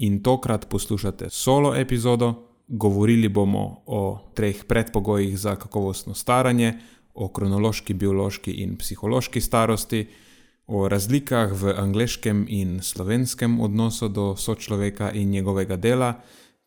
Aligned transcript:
in 0.00 0.22
tokrat 0.22 0.68
poslušate 0.68 1.30
solo 1.30 1.74
epizodo. 1.76 2.46
Govorili 2.68 3.28
bomo 3.28 3.82
o 3.86 4.30
treh 4.34 4.64
predpogojih 4.64 5.38
za 5.38 5.56
kakovostno 5.56 6.14
staranje, 6.14 6.74
o 7.14 7.28
kronološki, 7.28 7.94
biološki 7.94 8.52
in 8.62 8.76
psihološki 8.76 9.40
starosti, 9.40 10.06
o 10.66 10.88
razlikah 10.88 11.52
v 11.52 11.74
angleškem 11.76 12.46
in 12.48 12.78
slovenskem 12.82 13.60
odnosu 13.60 14.08
do 14.08 14.36
sočloveka 14.36 15.10
in 15.12 15.30
njegovega 15.30 15.76
dela, 15.76 16.14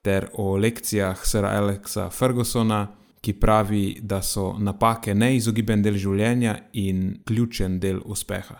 ter 0.02 0.28
o 0.34 0.58
lekcijah 0.58 1.26
Sra. 1.26 1.50
Alexa 1.58 2.10
Fergusona, 2.10 2.88
ki 3.22 3.34
pravi, 3.34 4.00
da 4.02 4.22
so 4.22 4.54
napake 4.60 5.16
neizogiben 5.16 5.82
del 5.82 5.96
življenja 5.96 6.58
in 6.74 7.24
ključen 7.26 7.80
del 7.80 8.02
uspeha. 8.06 8.60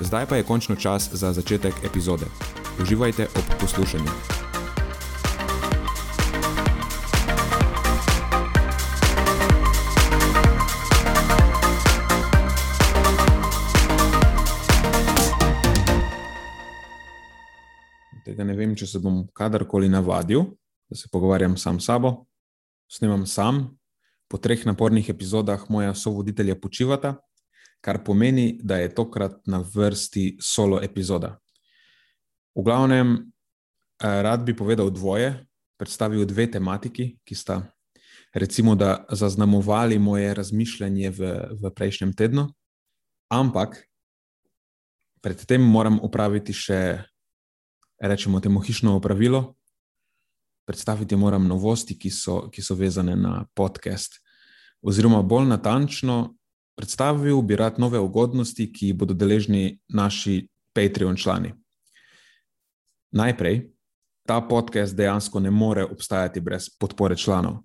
Zdaj 0.00 0.26
pa 0.26 0.36
je 0.36 0.42
končno 0.42 0.76
čas 0.76 1.10
za 1.12 1.32
začetek 1.32 1.74
epizode. 1.84 2.26
Uživajte 2.82 3.26
ob 3.36 3.44
poslušanju. 3.60 4.10
Tega 18.24 18.44
ne 18.44 18.54
vem, 18.56 18.72
če 18.76 18.86
se 18.86 18.98
bom 18.98 19.26
kadarkoli 19.34 19.88
navadil, 19.92 20.46
da 20.88 20.96
se 20.96 21.08
pogovarjam 21.12 21.56
sam 21.56 21.80
s 21.80 21.86
sabo. 21.86 22.24
Snemam 22.88 23.26
sam, 23.26 23.76
po 24.28 24.38
treh 24.38 24.64
napornih 24.66 25.08
epizodah 25.12 25.68
moja 25.68 25.94
sovoditelja 25.94 26.56
počivata, 26.56 27.18
kar 27.82 28.04
pomeni, 28.04 28.60
da 28.62 28.78
je 28.78 28.94
tokrat 28.94 29.40
na 29.46 29.58
vrsti 29.74 30.36
solo 30.40 30.78
epizoda. 30.82 31.38
V 32.54 32.62
glavnem, 32.62 33.16
eh, 33.18 34.22
rad 34.22 34.44
bi 34.44 34.56
povedal 34.56 34.90
dvoje, 34.90 35.46
predstavil 35.76 36.24
dve 36.24 36.46
tematiki, 36.50 37.18
ki 37.24 37.34
sta, 37.34 37.62
recimo, 38.34 38.74
da 38.74 39.04
zaznamovali 39.10 39.98
moje 39.98 40.34
razmišljanje 40.34 41.10
v, 41.10 41.20
v 41.62 41.70
prejšnjem 41.74 42.12
tednu, 42.12 42.46
ampak 43.30 43.82
predtem 45.20 45.62
moram 45.62 45.98
upraviti 46.02 46.52
še, 46.52 47.02
rečemo, 47.98 48.40
temu 48.40 48.60
hišno 48.60 48.96
opravilo. 48.96 49.54
Predstaviti 50.66 51.16
moram 51.16 51.48
novosti, 51.50 51.98
ki 51.98 52.10
so, 52.10 52.46
ki 52.50 52.62
so 52.62 52.74
vezane 52.78 53.16
na 53.16 53.46
podcast, 53.54 54.20
oziroma 54.82 55.22
bolj 55.22 55.48
natančno, 55.50 56.34
Predstavil 56.76 57.42
bi 57.42 57.56
rad 57.56 57.78
nove 57.78 57.98
ugodnosti, 58.00 58.66
ki 58.72 58.92
bodo 58.96 59.14
deležni 59.14 59.78
naši 59.92 60.46
Patreon 60.72 61.16
člani. 61.16 61.52
Najprej, 63.12 63.66
ta 64.26 64.40
podcast 64.40 64.96
dejansko 64.96 65.40
ne 65.40 65.50
more 65.50 65.84
obstajati 65.84 66.40
brez 66.40 66.70
podpore 66.80 67.16
članov. 67.16 67.60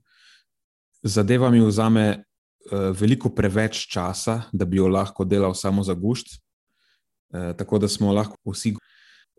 Zadeva 1.04 1.50
mi 1.50 1.62
vzame 1.64 2.08
uh, 2.18 2.92
veliko 3.00 3.30
preveč 3.30 3.86
časa, 3.88 4.42
da 4.52 4.66
bi 4.66 4.78
jo 4.78 4.88
lahko 4.88 5.24
delal 5.26 5.54
samo 5.54 5.84
za 5.84 5.94
gušt, 5.94 6.36
uh, 6.36 7.56
tako 7.58 7.80
da 7.80 7.88
smo 7.88 8.12
lahko 8.14 8.36
vsi 8.52 8.76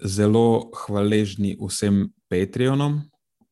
zelo 0.04 0.70
hvaležni 0.86 1.58
vsem 1.60 2.06
Patreonom 2.30 3.02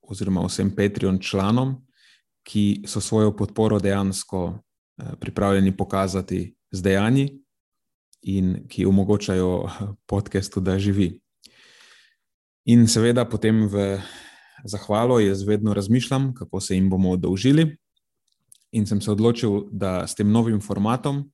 oziroma 0.00 0.47
vsem 0.47 0.71
Patreon 0.77 1.19
članom, 1.19 1.75
ki 2.47 2.87
so 2.87 3.00
svojo 3.00 3.37
podporo 3.37 3.78
dejansko 3.83 4.47
Eh, 4.47 4.66
pripravljeni 5.21 5.77
pokazati 5.77 6.57
z 6.71 6.83
dejanji 6.83 7.29
in 8.23 8.67
ki 8.69 8.87
omogočajo 8.87 9.69
podkastu, 10.07 10.61
da 10.61 10.79
živi. 10.79 11.21
In 12.67 12.89
seveda, 12.91 13.25
potem 13.29 13.69
v 13.71 14.01
zahvalo 14.65 15.21
jaz 15.21 15.43
vedno 15.47 15.75
razmišljam, 15.75 16.34
kako 16.34 16.61
se 16.61 16.75
jim 16.75 16.91
bomo 16.91 17.11
oddolžili. 17.11 17.77
In 18.73 18.87
sem 18.87 19.01
se 19.01 19.11
odločil, 19.11 19.69
da 19.71 20.07
s 20.07 20.15
tem 20.15 20.31
novim 20.31 20.61
formatom 20.61 21.31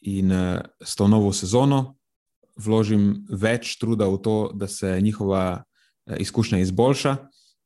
in 0.00 0.32
eh, 0.32 0.60
s 0.84 0.96
to 0.96 1.08
novo 1.08 1.32
sezono 1.32 1.98
vložim 2.58 3.26
več 3.30 3.76
truda 3.78 4.08
v 4.08 4.18
to, 4.22 4.36
da 4.54 4.66
se 4.68 5.00
njihova 5.00 5.62
eh, 5.62 6.16
izkušnja 6.18 6.58
izboljša 6.58 7.16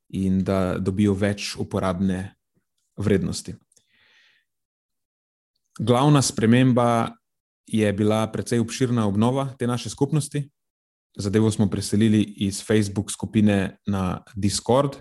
in 0.09 0.43
da 0.45 0.79
dobijo 0.79 1.15
več 1.15 1.55
uporabne 1.57 2.35
vrednosti. 2.97 3.55
Glavna 5.81 6.23
sprememba 6.23 7.11
je 7.67 7.93
bila 7.93 8.27
precej 8.33 8.61
obširna 8.61 9.07
obnova 9.07 9.55
te 9.59 9.67
naše 9.67 9.91
skupnosti. 9.91 10.51
Zadevo 11.17 11.51
smo 11.51 11.71
preselili 11.71 12.23
iz 12.23 12.65
Facebook 12.65 13.11
skupine 13.13 13.79
na 13.87 14.23
Discord, 14.35 14.97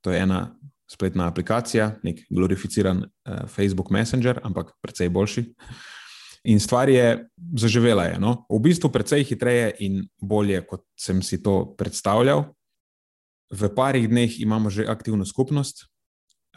to 0.00 0.10
je 0.10 0.20
ena 0.20 0.58
spletna 0.90 1.28
aplikacija, 1.28 1.96
nek 2.02 2.20
glorificiran 2.30 2.98
uh, 2.98 3.48
Facebook 3.48 3.90
Messenger, 3.90 4.40
ampak 4.42 4.72
precej 4.82 5.08
boljši. 5.08 5.44
In 6.44 6.60
stvar 6.60 6.88
je 6.88 7.28
zaživela. 7.56 8.04
Je, 8.04 8.18
no? 8.20 8.44
V 8.50 8.60
bistvu 8.60 8.90
precej 8.92 9.24
hitreje 9.24 9.72
in 9.80 10.02
bolje, 10.20 10.60
kot 10.66 10.84
sem 11.00 11.22
si 11.22 11.40
to 11.42 11.74
predstavljal. 11.78 12.44
V 13.54 13.70
parih 13.74 14.08
dneh 14.08 14.40
imamo 14.40 14.70
že 14.70 14.84
aktivno 14.86 15.24
skupnost. 15.24 15.86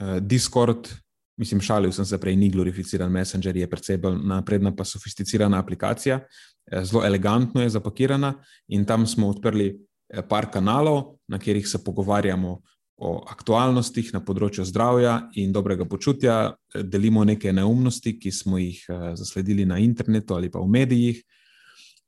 Uh, 0.02 0.20
Discord 0.20 0.92
mislim, 1.38 1.62
šalil 1.62 1.92
sem 1.92 2.06
se 2.06 2.18
prej, 2.18 2.36
ni 2.36 2.50
glorificiran 2.50 3.12
Messenger, 3.12 3.58
je 3.58 3.70
precej 3.70 3.98
bolj 4.02 4.18
napredna, 4.26 4.74
pa 4.76 4.86
sofisticirana 4.86 5.60
aplikacija, 5.60 6.20
eh, 6.20 6.86
zelo 6.86 7.06
elegantno 7.06 7.62
je 7.62 7.70
zapakirana 7.70 8.34
in 8.68 8.86
tam 8.86 9.08
smo 9.08 9.30
odprli 9.30 9.68
eh, 10.10 10.22
par 10.30 10.52
kanalov, 10.52 11.18
na 11.28 11.38
katerih 11.38 11.68
se 11.68 11.84
pogovarjamo 11.84 12.62
o 12.98 13.12
aktualnostih 13.30 14.10
na 14.14 14.24
področju 14.26 14.66
zdravja 14.66 15.30
in 15.36 15.52
dobrega 15.54 15.86
počutja, 15.86 16.54
eh, 16.74 16.84
delimo 16.84 17.24
neke 17.24 17.54
neumnosti, 17.54 18.18
ki 18.20 18.32
smo 18.32 18.58
jih 18.58 18.86
zasledili 19.14 19.66
na 19.66 19.78
internetu 19.78 20.36
ali 20.36 20.50
pa 20.50 20.60
v 20.60 20.68
medijih. 20.68 21.24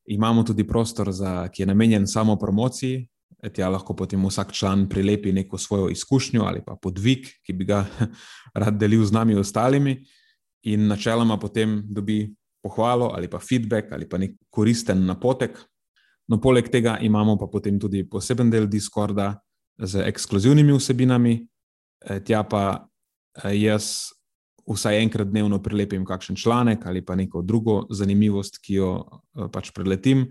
Imamo 0.10 0.44
tudi 0.44 0.64
prostor, 0.68 1.12
za, 1.12 1.48
ki 1.54 1.62
je 1.62 1.66
namenjen 1.68 2.08
samo 2.08 2.36
promociji, 2.36 3.06
Tja 3.54 3.70
lahko 3.72 3.96
potem 3.96 4.26
vsak 4.26 4.52
član 4.52 4.90
prilepi 4.90 5.32
neko 5.32 5.58
svojo 5.58 5.90
izkušnjo 5.90 6.44
ali 6.44 6.64
pa 6.66 6.76
podvig, 6.76 7.28
ki 7.46 7.54
bi 7.54 7.66
ga 7.66 7.86
rad 8.62 8.80
delil 8.80 9.06
z 9.06 9.16
nami 9.16 9.38
ostalimi, 9.40 9.96
in 10.64 10.88
načeloma 10.88 11.38
potem 11.40 11.84
dobi 11.88 12.28
pohvalo 12.62 13.14
ali 13.16 13.28
pa 13.28 13.40
feedback 13.40 13.92
ali 13.92 14.10
pa 14.10 14.18
nek 14.18 14.36
koristen 14.50 15.06
napotek. 15.06 15.58
No, 16.28 16.38
poleg 16.38 16.70
tega 16.70 16.98
imamo 17.02 17.38
pa 17.38 17.48
potem 17.48 17.80
tudi 17.80 18.04
poseben 18.06 18.50
del 18.50 18.68
Discorda 18.70 19.34
z 19.80 20.04
ekskluzivnimi 20.06 20.76
vsebinami, 20.76 21.40
e, 22.06 22.20
tja 22.22 22.44
pa 22.44 22.86
e, 23.44 23.56
jaz 23.56 24.12
vsaj 24.70 25.00
enkrat 25.02 25.32
dnevno 25.32 25.58
prilepim 25.64 26.06
kakšen 26.06 26.36
članek 26.38 26.86
ali 26.86 27.02
pa 27.06 27.16
neko 27.16 27.42
drugo 27.42 27.88
zanimivost, 27.90 28.60
ki 28.62 28.74
jo 28.78 28.92
e, 29.00 29.48
pač 29.50 29.72
preletim 29.74 30.28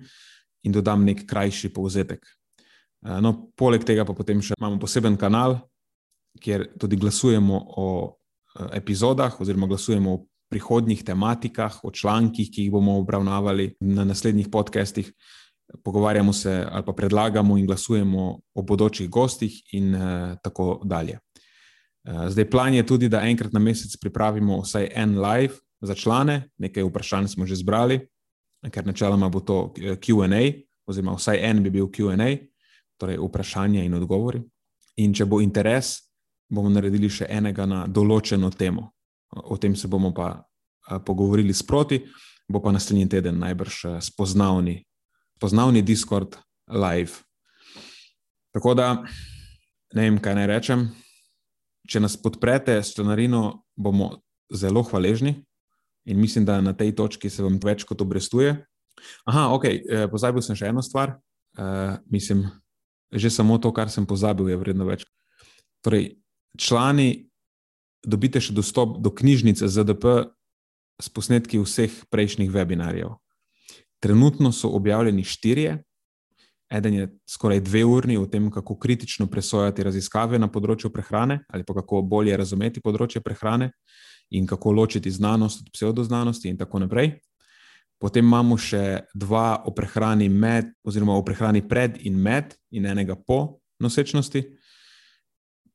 in 0.63 0.73
dodam 0.73 1.03
nek 1.05 1.25
krajši 1.27 1.73
povzetek. 1.75 2.23
Eh, 3.07 3.21
no, 3.23 3.51
poleg 3.55 3.85
tega 3.87 4.07
pa 4.07 4.15
potem 4.17 4.41
še 4.43 4.57
imamo 4.59 4.81
poseben 4.83 5.17
kanal, 5.19 5.61
kjer 6.43 6.67
tudi 6.81 6.99
glasujemo 6.99 7.59
o 7.79 7.89
eh, 8.07 8.79
epizodah, 8.81 9.39
oziroma 9.39 9.71
glasujemo 9.71 10.15
o 10.15 10.25
prihodnjih 10.49 11.05
tematikah, 11.05 11.83
o 11.85 11.93
člankih, 11.93 12.49
ki 12.51 12.67
jih 12.67 12.73
bomo 12.73 12.97
obravnavali 13.03 13.75
na 13.85 14.07
naslednjih 14.09 14.49
podcestih. 14.51 15.13
pogovarjamo 15.85 16.33
se 16.33 16.67
ali 16.71 16.85
pa 16.85 16.93
predlagamo 16.93 17.59
in 17.59 17.67
glasujemo 17.67 18.41
o 18.55 18.63
bodočih 18.63 19.11
gostih, 19.11 19.53
in 19.73 19.95
uh, 19.95 20.37
tako 20.43 20.81
dalje. 20.85 21.19
Uh, 22.09 22.29
zdaj, 22.29 22.51
plan 22.51 22.75
je 22.75 22.87
tudi, 22.87 23.09
da 23.09 23.21
enkrat 23.21 23.53
na 23.53 23.61
mesec 23.61 23.97
pripravimo 24.01 24.63
vsaj 24.63 24.89
en 24.95 25.19
live 25.21 25.55
za 25.81 25.95
člane, 25.95 26.49
nekaj 26.57 26.83
vprašanj 26.83 27.29
smo 27.29 27.47
že 27.47 27.57
zbrali, 27.57 28.01
ker 28.71 28.87
načeloma 28.87 29.29
bo 29.29 29.41
to 29.41 29.75
QA, 29.77 30.41
oziroma 30.87 31.17
vsaj 31.21 31.39
en 31.51 31.63
bi 31.63 31.71
bil 31.71 31.93
QA, 31.93 32.17
torej 32.99 33.19
vprašanja 33.23 33.85
in 33.85 33.95
odgovori. 33.95 34.43
In 34.99 35.15
če 35.15 35.27
bo 35.27 35.41
interes, 35.41 35.97
bomo 36.51 36.71
naredili 36.73 37.11
še 37.11 37.29
enega 37.31 37.67
na 37.69 37.85
določeno 37.87 38.51
temo. 38.51 38.89
O 39.49 39.57
tem 39.61 39.77
se 39.77 39.89
bomo 39.89 40.13
pa 40.17 40.43
pogovorili 41.05 41.55
sproti, 41.55 42.01
bo 42.49 42.63
pa 42.65 42.73
naslednji 42.73 43.09
teden 43.13 43.39
najbrž 43.43 44.01
spoznavni, 44.01 44.81
spoznavni 45.37 45.83
Discord 45.83 46.39
live. 46.69 47.21
Tako 48.57 48.75
da 48.75 48.89
ne 49.95 50.09
vem, 50.09 50.17
kaj 50.21 50.35
naj 50.39 50.49
rečem. 50.49 50.89
Če 51.89 52.01
nas 52.05 52.17
podprete 52.21 52.81
s 52.83 52.97
članarino, 52.97 53.63
bomo 53.77 54.19
zelo 54.53 54.83
hvaležni 54.83 55.37
in 56.09 56.21
mislim, 56.21 56.45
da 56.45 56.61
na 56.61 56.73
tej 56.73 56.95
točki 56.97 57.31
se 57.31 57.45
vam 57.45 57.59
več 57.61 57.85
kot 57.85 58.01
obrestuje. 58.01 58.55
Aha, 59.29 59.49
ok, 59.55 59.65
e, 59.69 60.07
pozabil 60.11 60.43
sem 60.45 60.57
še 60.57 60.71
eno 60.73 60.83
stvar. 60.83 61.19
Uh, 61.59 61.97
mislim, 62.13 62.45
že 63.13 63.31
samo 63.31 63.59
to, 63.59 63.73
kar 63.73 63.91
sem 63.91 64.07
pozabil, 64.07 64.53
je 64.53 64.61
vredno 64.61 64.85
več. 64.85 65.07
Torej, 65.85 66.19
člani 66.59 67.29
dobite 68.05 68.41
še 68.41 68.53
dostop 68.53 68.99
do 69.03 69.11
knjižnice 69.11 69.69
ZDP 69.69 70.31
s 70.99 71.09
posnetki 71.09 71.61
vseh 71.63 71.93
prejšnjih 72.11 72.51
webinarjev. 72.51 73.17
Trenutno 74.03 74.53
so 74.55 74.71
objavljeni 74.75 75.25
štirje, 75.27 75.79
eden 76.71 76.95
je 76.95 77.09
skoraj 77.27 77.61
dve 77.65 77.85
urni 77.85 78.19
o 78.19 78.27
tem, 78.27 78.51
kako 78.51 78.77
kritično 78.79 79.27
presojati 79.27 79.83
raziskave 79.83 80.39
na 80.39 80.51
področju 80.53 80.91
prehrane 80.93 81.41
ali 81.49 81.65
pa 81.65 81.75
kako 81.81 82.03
bolje 82.03 82.37
razumeti 82.37 82.83
področje 82.85 83.23
prehrane 83.25 83.73
in 84.31 84.47
kako 84.47 84.73
ločiti 84.77 85.11
znanost 85.11 85.65
od 85.65 85.73
pseudoznanosti 85.73 86.51
in 86.51 86.59
tako 86.59 86.85
naprej. 86.85 87.17
Potem 87.99 88.25
imamo 88.25 88.57
še 88.59 89.11
dva 89.15 89.65
o 89.67 89.73
prehrani 89.75 90.29
med, 90.31 90.71
oziroma 90.87 91.17
o 91.19 91.25
prehrani 91.27 91.65
pred 91.67 91.99
in 92.07 92.19
med, 92.23 92.55
in 92.71 92.87
enega 92.87 93.17
po 93.19 93.59
nosečnosti. 93.83 94.45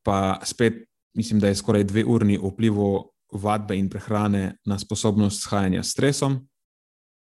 Pa 0.04 0.40
spet 0.44 0.84
mislim, 1.14 1.40
da 1.40 1.48
je 1.48 1.60
skoraj 1.60 1.84
dve 1.84 2.04
urni 2.04 2.38
vplivu 2.40 3.10
vadbe 3.32 3.76
in 3.76 3.88
prehrane 3.90 4.56
na 4.64 4.78
sposobnost 4.78 5.42
shajanja 5.42 5.82
s 5.82 5.92
stresom, 5.92 6.38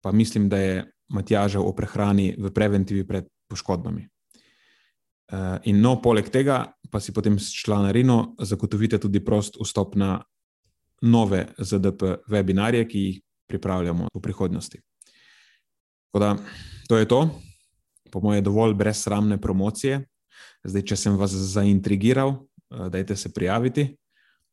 pa 0.03 0.11
mislim, 0.11 0.49
da 0.49 0.57
je 0.57 0.91
Matjažev 1.09 1.61
o 1.61 1.73
prehrani 1.75 2.31
v 2.37 2.49
preventivi 2.49 3.03
pred 3.07 3.27
poškodbami. 3.49 4.07
Eh, 5.25 5.59
in 5.69 5.81
no, 5.81 5.99
poleg 6.01 6.29
tega 6.29 6.63
pa 6.91 6.99
si 6.99 7.13
potem 7.13 7.39
s 7.39 7.53
članarino 7.53 8.35
zagotovite 8.39 8.97
tudi 8.97 9.23
prost 9.25 9.57
vstop 9.61 9.95
na 9.95 10.23
nove 11.01 11.45
ZDP 11.57 12.25
webinarje, 12.29 12.87
ki 12.87 12.99
jih 12.99 13.21
pripravljamo 13.47 14.07
v 14.13 14.21
prihodnosti. 14.21 14.81
Tako 16.11 16.19
da 16.19 16.37
to 16.87 16.97
je 16.97 17.07
to, 17.07 17.41
po 18.11 18.19
moje, 18.19 18.41
dovolj 18.41 18.73
brezsramne 18.73 19.41
promocije. 19.41 20.07
Zdaj, 20.63 20.81
če 20.81 20.95
sem 20.95 21.17
vas 21.17 21.31
zaintrigiral, 21.31 22.29
eh, 22.31 22.39
dajte 22.89 23.15
se 23.15 23.33
prijaviti. 23.33 23.97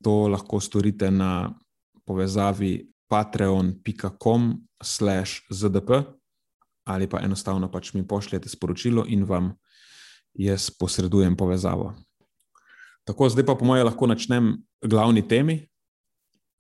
To 0.02 0.28
lahko 0.28 0.60
storite 0.60 1.10
na 1.10 1.54
povezavi 2.04 2.88
patreon.com/zdp 3.08 5.90
ali 6.84 7.06
pa 7.06 7.20
enostavno 7.22 7.70
pač 7.70 7.94
mi 7.94 8.08
pošljete 8.08 8.48
sporočilo 8.48 9.04
in 9.08 9.24
vam 9.24 9.54
jaz 10.34 10.70
posredujem 10.70 11.36
povezavo. 11.36 11.94
Tako, 13.04 13.28
zdaj 13.28 13.46
pa 13.46 13.54
po 13.54 13.64
mojem 13.64 13.86
lahko 13.86 14.06
načnem 14.06 14.56
glavni 14.82 15.28
temi. 15.28 15.68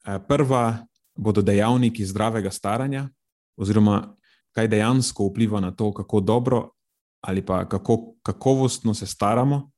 Eh, 0.06 0.18
prva 0.28 0.86
bodo 1.14 1.42
dejavniki 1.42 2.06
zdravega 2.06 2.50
staranja, 2.50 3.08
oziroma 3.56 4.16
kaj 4.52 4.68
dejansko 4.68 5.26
vpliva 5.28 5.60
na 5.60 5.70
to, 5.70 5.92
kako 5.92 6.20
dobro 6.20 6.68
ali 7.22 7.46
pa 7.46 7.68
kako 7.68 8.14
kakovostno 8.22 8.94
se 8.94 9.06
staramo. 9.06 9.70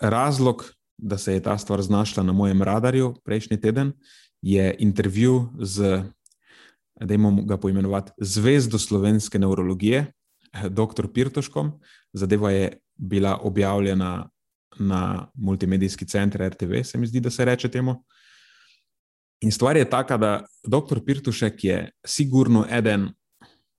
Razlog, 0.00 0.64
da 0.98 1.18
se 1.18 1.34
je 1.34 1.42
ta 1.42 1.58
stvar 1.58 1.82
znašla 1.82 2.22
na 2.22 2.32
mojem 2.32 2.62
radarju 2.62 3.14
prejšnji 3.24 3.60
teden, 3.60 3.92
je 4.42 4.76
intervju 4.78 5.48
z, 5.60 6.02
da 7.00 7.14
imamo 7.14 7.42
ga 7.42 7.56
poimenovati, 7.56 8.12
zvezdo 8.18 8.78
slovenske 8.78 9.38
neurologije, 9.38 10.12
dr. 10.68 11.12
Pirtoškom. 11.14 11.72
Zadeva 12.12 12.50
je 12.50 12.78
bila 12.94 13.38
objavljena 13.42 14.30
na 14.78 15.30
multimedijski 15.34 16.06
center 16.06 16.48
RTV, 16.48 16.82
se 16.82 16.98
mi 16.98 17.06
zdi, 17.06 17.20
da 17.20 17.30
se 17.30 17.44
reče 17.44 17.68
temu. 17.68 18.04
In 19.40 19.52
stvar 19.52 19.76
je 19.76 19.88
taka, 19.90 20.16
da 20.16 20.44
dr. 20.64 21.00
Pirtušek 21.04 21.64
je 21.64 21.90
sigurno 22.06 22.66
eden, 22.70 23.08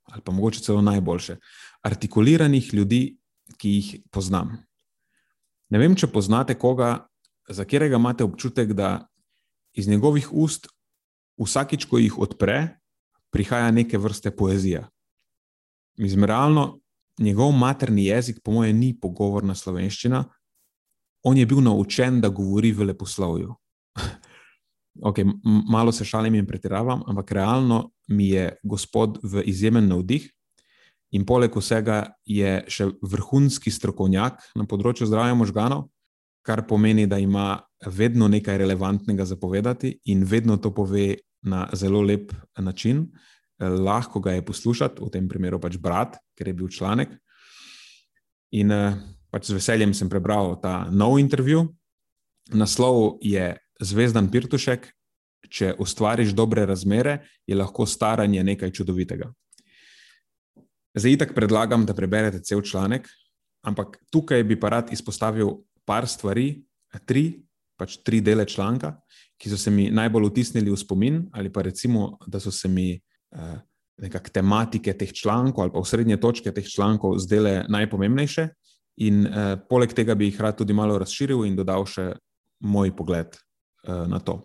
ali 0.03 0.21
pa 0.25 0.31
mogoče 0.31 0.59
celo 0.59 0.81
najboljše, 0.81 1.37
artikuliranih 1.83 2.73
ljudi, 2.73 3.17
ki 3.57 3.69
jih 3.69 3.95
poznam. 4.11 4.57
Ne 5.69 5.79
vem, 5.79 5.95
če 5.95 6.07
poznate 6.07 6.55
koga, 6.59 7.05
za 7.49 7.63
katerega 7.63 7.99
imate 7.99 8.23
občutek, 8.23 8.73
da 8.73 9.07
iz 9.73 9.87
njegovih 9.87 10.27
ust 10.33 10.67
vsakič, 11.39 11.85
ko 11.85 11.99
jih 11.99 12.17
odpre, 12.19 12.77
prihaja 13.31 13.71
neke 13.71 13.97
vrste 13.97 14.31
poezija. 14.31 14.87
Izmeralno, 15.97 16.79
njegov 17.19 17.51
materni 17.51 18.05
jezik, 18.05 18.41
po 18.43 18.51
mojem, 18.51 18.79
ni 18.79 18.93
pogovorna 18.99 19.55
slovenščina, 19.55 20.23
on 21.23 21.37
je 21.37 21.45
bil 21.45 21.61
naučen, 21.61 22.21
da 22.21 22.29
govori 22.29 22.71
v 22.71 22.89
leposlovju. 22.91 23.55
okay, 24.99 25.25
malo 25.43 25.91
se 25.91 26.05
šalim 26.05 26.35
in 26.35 26.47
pretiravam, 26.47 27.03
ampak 27.07 27.31
realno 27.31 27.91
mi 28.07 28.29
je 28.29 28.51
gospod 28.63 29.19
v 29.23 29.43
izjemen 29.45 29.87
navdih. 29.87 30.29
In 31.11 31.25
poleg 31.27 31.55
vsega 31.55 32.13
je 32.25 32.61
še 32.71 32.87
vrhunski 33.03 33.71
strokovnjak 33.71 34.39
na 34.55 34.63
področju 34.63 35.09
zdravja 35.09 35.35
možganov, 35.35 35.89
kar 36.47 36.63
pomeni, 36.67 37.03
da 37.07 37.19
ima 37.19 37.59
vedno 37.85 38.29
nekaj 38.31 38.57
relevantnega 38.61 39.25
zapovedati 39.27 39.97
in 40.13 40.23
vedno 40.23 40.57
to 40.57 40.71
pove 40.73 41.17
na 41.43 41.65
zelo 41.73 42.01
lep 42.01 42.31
način. 42.57 43.09
Lahko 43.59 44.21
ga 44.23 44.37
je 44.37 44.45
poslušati, 44.45 45.03
v 45.03 45.09
tem 45.11 45.27
primeru 45.29 45.59
pač 45.59 45.75
brat, 45.77 46.15
ker 46.37 46.47
je 46.47 46.53
bil 46.53 46.71
članek. 46.71 47.11
In 48.57 48.71
pač 49.31 49.51
z 49.51 49.59
veseljem 49.59 49.93
sem 49.93 50.09
prebral 50.09 50.55
ta 50.63 50.87
nov 50.91 51.19
intervju. 51.19 51.67
Naslov 52.55 53.19
je 53.21 53.51
Zvezdan 53.81 54.29
Pirtušek. 54.31 54.89
Če 55.51 55.73
ustvariš 55.81 56.35
dobre 56.37 56.63
razmere, 56.69 57.17
je 57.49 57.55
lahko 57.57 57.87
staranje 57.89 58.43
nekaj 58.45 58.69
čudovitega. 58.77 59.25
Zdaj, 60.93 61.17
tako 61.23 61.35
predlagam, 61.35 61.85
da 61.89 61.95
preberete 61.97 62.43
cel 62.45 62.61
članek, 62.61 63.09
ampak 63.65 63.97
tukaj 64.13 64.45
bi 64.47 64.59
pa 64.59 64.69
rad 64.69 64.93
izpostavil 64.93 65.49
par 65.83 66.07
stvari, 66.07 66.61
tri, 67.09 67.41
pač 67.75 67.97
tri 68.05 68.21
dele 68.21 68.45
članka, 68.45 68.93
ki 69.41 69.49
so 69.49 69.57
se 69.57 69.73
mi 69.73 69.89
najbolj 69.89 70.29
vtisnili 70.29 70.71
v 70.71 70.77
spomin, 70.77 71.21
ali 71.33 71.49
pa 71.51 71.65
recimo, 71.65 72.19
da 72.27 72.39
so 72.39 72.53
se 72.53 72.69
mi 72.69 72.93
uh, 72.93 73.57
nekako 73.97 74.29
tematike 74.29 74.93
teh 74.93 75.11
člankov 75.13 75.63
ali 75.63 75.73
pa 75.73 75.83
srednje 75.83 76.21
točke 76.21 76.53
teh 76.53 76.67
člankov 76.69 77.17
zdele 77.19 77.65
najpomembnejše. 77.69 78.49
In 79.01 79.25
uh, 79.25 79.55
poleg 79.69 79.97
tega 79.97 80.15
bi 80.15 80.29
jih 80.29 80.41
rad 80.41 80.61
tudi 80.61 80.73
malo 80.73 80.99
razširil 81.01 81.47
in 81.49 81.57
dodal 81.57 81.87
še 81.89 82.11
moj 82.61 82.93
pogled 82.95 83.41
na 83.83 84.19
to. 84.19 84.41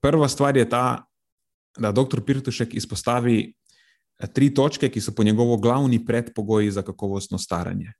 Prva 0.00 0.28
stvar 0.28 0.56
je 0.56 0.68
ta, 0.68 1.04
da 1.78 1.92
dr. 1.92 2.20
Pirtušek 2.26 2.74
izpostavi 2.74 3.54
tri 4.34 4.52
točke, 4.54 4.88
ki 4.88 5.00
so 5.00 5.14
po 5.14 5.24
njegovo 5.24 5.56
glavni 5.56 6.04
predpogoji 6.04 6.70
za 6.70 6.82
kakovostno 6.82 7.38
staranje. 7.38 7.92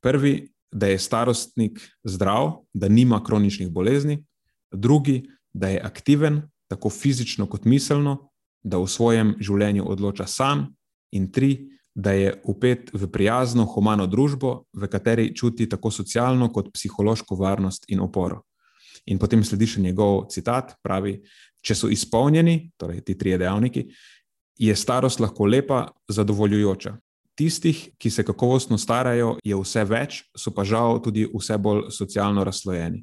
Prvi 0.00 0.54
da 0.74 0.86
je 0.86 0.98
starostnik 0.98 1.80
zdrav, 2.04 2.52
da 2.72 2.88
nima 2.88 3.24
kroničnih 3.24 3.70
bolezni, 3.70 4.24
drugi, 4.72 5.22
da 5.52 5.68
je 5.68 5.80
aktiven, 5.80 6.42
tako 6.68 6.90
fizično 6.90 7.46
kot 7.46 7.64
miselno, 7.64 8.30
da 8.62 8.78
v 8.78 8.88
svojem 8.88 9.34
življenju 9.40 9.84
odloča 9.86 10.26
sam, 10.26 10.66
in 11.12 11.30
tri, 11.32 11.68
da 11.94 12.10
je 12.10 12.32
upet 12.44 12.90
v 12.92 13.06
prijazno, 13.06 13.68
humano 13.70 14.06
družbo, 14.10 14.64
v 14.74 14.88
kateri 14.90 15.28
čuti 15.36 15.68
tako 15.70 15.92
socialno 15.94 16.48
kot 16.52 16.72
psihološko 16.74 17.36
varnost 17.38 17.84
in 17.88 18.00
oporo. 18.00 18.42
In 19.06 19.18
potem 19.20 19.44
sledi 19.44 19.68
še 19.68 19.82
njegov 19.84 20.28
citat, 20.32 20.76
pravi: 20.82 21.18
Če 21.64 21.74
so 21.74 21.88
izpolnjeni, 21.92 22.72
torej 22.76 23.02
ti 23.04 23.16
trije 23.18 23.38
dejavniki, 23.40 23.86
je 24.60 24.76
starost 24.76 25.20
lahko 25.20 25.46
lepa, 25.46 25.88
zadovoljujoča. 26.08 26.94
Tistih, 27.34 27.88
ki 27.98 28.10
se 28.10 28.22
kakovostno 28.22 28.78
starajo, 28.78 29.34
je 29.42 29.56
vse 29.58 29.82
več, 29.84 30.22
so 30.38 30.52
pa 30.54 30.62
žal 30.64 31.00
tudi 31.02 31.26
vse 31.26 31.58
bolj 31.58 31.88
socialno 31.90 32.44
razslojeni. 32.46 33.02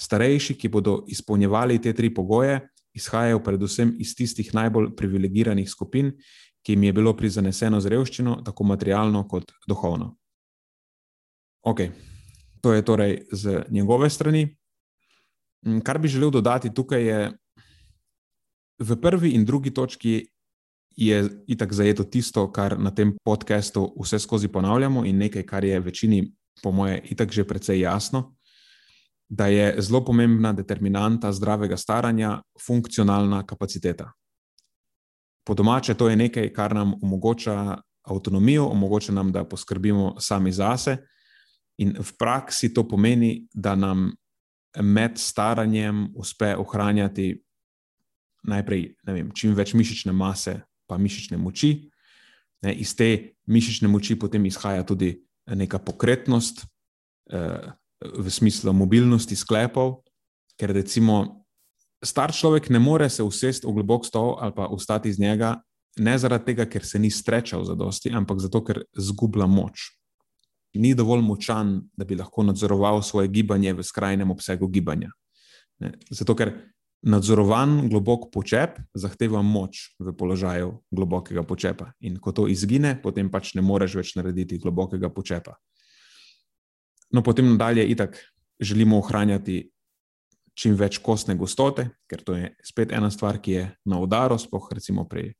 Starejši, 0.00 0.56
ki 0.58 0.68
bodo 0.68 1.04
izpolnjevali 1.12 1.78
te 1.78 1.92
tri 1.94 2.10
pogoje, 2.14 2.58
izhajajo 2.96 3.38
predvsem 3.44 3.92
iz 4.02 4.16
tistih 4.18 4.48
najbolj 4.56 4.90
privilegiranih 4.96 5.68
skupin 5.70 6.10
ki 6.62 6.72
jim 6.72 6.82
je 6.82 6.92
bilo 6.92 7.12
prizaneseno 7.16 7.80
z 7.80 7.88
revščino, 7.88 8.40
tako 8.44 8.64
materialno 8.64 9.24
kot 9.28 9.52
duhovno. 9.68 10.14
Ok, 11.62 11.80
to 12.60 12.72
je 12.72 12.84
torej 12.84 13.18
z 13.32 13.64
njegove 13.70 14.10
strani. 14.10 14.56
Mm, 15.66 15.80
kar 15.84 15.98
bi 15.98 16.08
želel 16.08 16.30
dodati 16.30 16.74
tukaj 16.74 17.02
je, 17.04 17.32
v 18.80 18.96
prvi 19.00 19.30
in 19.30 19.44
drugi 19.44 19.74
točki 19.74 20.26
je 20.96 21.28
itak 21.46 21.72
zajeto 21.72 22.04
tisto, 22.04 22.52
kar 22.52 22.78
na 22.78 22.90
tem 22.90 23.14
podkastu 23.24 23.92
vse 24.02 24.18
skozi 24.18 24.48
ponavljamo, 24.48 25.04
in 25.06 25.18
nekaj, 25.18 25.42
kar 25.46 25.64
je 25.64 25.80
večini, 25.80 26.32
po 26.62 26.72
moje, 26.72 27.00
itak 27.04 27.32
že 27.32 27.44
precej 27.44 27.80
jasno, 27.80 28.34
da 29.28 29.46
je 29.46 29.76
zelo 29.80 30.04
pomembna 30.04 30.52
determinanta 30.52 31.32
zdravega 31.32 31.76
staranja 31.76 32.42
funkcionalna 32.66 33.46
kapaciteta. 33.46 34.10
Po 35.46 35.54
domače, 35.54 35.94
to 35.94 36.08
je 36.08 36.16
nekaj, 36.16 36.52
kar 36.52 36.74
nam 36.74 36.94
omogoča 37.02 37.78
avtonomijo, 38.02 38.66
omogoča 38.66 39.12
nam, 39.12 39.32
da 39.32 39.44
poskrbimo 39.44 40.16
sami 40.20 40.52
zase, 40.52 40.96
in 41.78 41.94
v 41.96 42.12
praksi 42.18 42.74
to 42.74 42.84
pomeni, 42.88 43.46
da 43.54 43.74
nam 43.74 44.10
med 44.78 45.18
staranjem 45.18 46.08
uspe 46.14 46.54
ohranjati 46.56 47.32
najprej 48.42 48.84
vem, 49.04 49.30
čim 49.36 49.54
več 49.56 49.74
mišične 49.76 50.12
mase, 50.16 50.60
pa 50.88 50.98
mišične 50.98 51.38
moči. 51.40 51.90
Ne, 52.64 52.74
iz 52.74 52.92
te 52.96 53.36
mišične 53.48 53.88
moči 53.88 54.16
potem 54.20 54.44
izhaja 54.48 54.84
tudi 54.86 55.14
neka 55.46 55.80
pokretnost, 55.82 56.64
eh, 57.32 57.72
v 58.00 58.30
smislu 58.30 58.72
mobilnosti 58.72 59.36
sklepov, 59.36 60.00
ker 60.56 60.72
recimo 60.72 61.44
star 62.04 62.32
človek 62.32 62.70
ne 62.70 62.80
more 62.80 63.10
se 63.10 63.22
usesti 63.22 63.66
v 63.66 63.76
globok 63.76 64.06
stol 64.08 64.40
ali 64.40 64.52
pa 64.56 64.68
ustati 64.72 65.08
iz 65.08 65.18
njega, 65.20 65.60
ne 66.00 66.18
zaradi 66.18 66.44
tega, 66.44 66.64
ker 66.64 66.84
se 66.84 66.98
ni 66.98 67.10
strečal 67.10 67.64
za 67.64 67.74
dosti, 67.74 68.12
ampak 68.14 68.40
zato, 68.40 68.64
ker 68.64 68.84
zgublja 68.96 69.46
moč. 69.46 69.99
Ni 70.74 70.94
dovolj 70.94 71.22
močan, 71.26 71.80
da 71.98 72.04
bi 72.06 72.14
lahko 72.14 72.44
nadzoroval 72.46 73.02
svoje 73.02 73.28
gibanje 73.28 73.72
v 73.74 73.82
skrajnem 73.82 74.30
obsegu 74.30 74.68
gibanja. 74.70 75.10
Ne? 75.82 75.92
Zato, 76.10 76.36
ker 76.38 76.52
nadzorovan 77.02 77.88
globok 77.88 78.28
počep 78.32 78.76
zahteva 78.94 79.40
moč 79.42 79.96
v 79.98 80.12
položaju 80.12 80.74
globokega 80.92 81.42
počepa. 81.42 81.92
In 82.04 82.20
ko 82.20 82.32
to 82.32 82.46
izgine, 82.46 82.94
potem 83.02 83.30
pač 83.32 83.54
ne 83.56 83.64
moreš 83.64 83.96
več 83.96 84.14
narediti 84.20 84.60
globokega 84.60 85.08
počepa. 85.08 85.56
No, 87.10 87.24
potem 87.26 87.48
nadalje, 87.48 87.88
itak 87.90 88.20
želimo 88.60 89.00
ohranjati 89.00 89.64
čim 90.54 90.76
več 90.76 91.00
kostne 91.00 91.34
gostote, 91.40 91.88
ker 92.10 92.22
to 92.22 92.36
je 92.36 92.52
spet 92.66 92.92
ena 92.92 93.08
stvar, 93.10 93.40
ki 93.40 93.52
je 93.52 93.64
na 93.88 94.00
udaru, 94.02 94.36
spoh 94.38 94.68
recimo 94.74 95.06
pri 95.08 95.30
eh, 95.30 95.34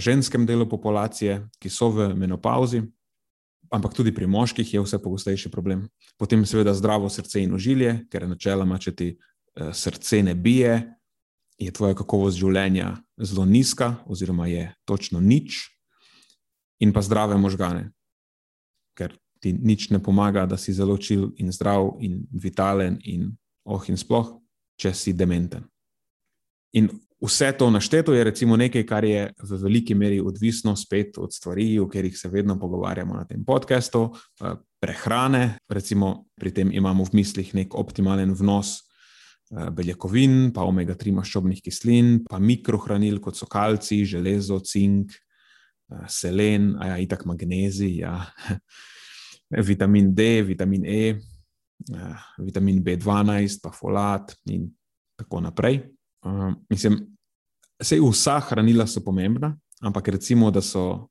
ženskem 0.00 0.46
delu 0.48 0.66
populacije, 0.68 1.42
ki 1.60 1.70
so 1.70 1.90
v 1.92 2.08
menopauzi, 2.16 2.80
ampak 3.70 3.94
tudi 3.94 4.14
pri 4.14 4.26
moških 4.26 4.74
je 4.74 4.82
vse 4.82 4.98
pogostejši 5.02 5.50
problem. 5.50 5.86
Potem 6.18 6.44
seveda 6.46 6.74
zdravo 6.74 7.08
srce 7.10 7.42
in 7.42 7.54
ožilje, 7.54 8.06
ker 8.10 8.28
načeloma, 8.28 8.78
če 8.78 8.94
ti 8.96 9.08
eh, 9.14 9.72
srce 9.72 10.22
ne 10.22 10.34
bije, 10.34 10.80
je 11.58 11.72
tvoja 11.72 11.96
kakovost 11.96 12.36
življenja 12.36 12.96
zelo 13.16 13.46
nizka, 13.48 13.94
oziroma 14.06 14.46
je 14.46 14.68
točno 14.84 15.20
nič, 15.20 15.62
in 16.80 16.92
pa 16.92 17.02
zdrave 17.02 17.36
možgane. 17.40 17.90
Ker 18.96 19.16
ti 19.40 19.52
nič 19.52 19.90
ne 19.90 20.00
pomaga, 20.02 20.46
da 20.46 20.56
si 20.56 20.72
zelo 20.72 20.96
čil 20.98 21.30
in 21.40 21.52
zdrav 21.52 21.96
in 22.00 22.24
vitalen 22.32 22.98
in 23.04 23.30
oh 23.64 23.82
in 23.88 23.96
sploh, 23.96 24.36
če 24.76 24.92
si 24.94 25.12
dementen. 25.16 25.64
In 26.76 26.90
vse 27.22 27.52
to 27.58 27.70
našteto 27.70 28.14
je 28.14 28.24
recimo 28.24 28.56
nekaj, 28.56 28.86
kar 28.86 29.04
je 29.04 29.32
v 29.42 29.58
veliki 29.62 29.94
meri 29.94 30.20
odvisno 30.20 30.76
spet 30.76 31.18
od 31.18 31.34
stvari, 31.34 31.78
o 31.78 31.88
katerih 31.88 32.18
se 32.18 32.28
vedno 32.28 32.58
pogovarjamo 32.60 33.14
na 33.14 33.24
tem 33.24 33.44
podkastu, 33.44 34.10
eh, 34.40 34.54
prehrane, 34.80 35.58
recimo 35.68 36.26
pri 36.36 36.50
tem 36.50 36.72
imamo 36.72 37.04
v 37.04 37.10
mislih 37.12 37.54
nek 37.54 37.74
optimalen 37.74 38.34
vnos. 38.34 38.82
Eh, 39.46 39.70
beljakovin, 39.70 40.50
pa 40.50 40.64
omega-3 40.66 41.12
maščobnih 41.14 41.60
kislin, 41.62 42.24
pa 42.26 42.40
mikrohranil, 42.42 43.20
kot 43.22 43.36
so 43.38 43.46
kalci, 43.46 44.02
železo, 44.04 44.58
cink, 44.58 45.12
eh, 45.92 46.06
selen, 46.08 46.74
a 46.80 46.88
ja, 46.88 46.96
itak 46.98 47.24
magnezij, 47.24 48.00
ja. 48.02 48.26
vitamin 49.70 50.14
D, 50.14 50.42
vitamin 50.42 50.84
E, 50.84 51.14
vitamin 52.42 52.82
B12, 52.82 53.60
pa 53.62 53.70
folat 53.70 54.34
in 54.50 54.66
tako 55.14 55.40
naprej. 55.40 55.95
Uh, 56.26 56.54
mislim, 56.70 56.98
vse 57.78 58.00
vsa 58.02 58.40
hranila 58.48 58.86
so 58.86 59.00
pomembna, 59.04 59.52
ampak 59.80 60.08
recimo, 60.08 60.50
da 60.50 60.60
so 60.62 61.08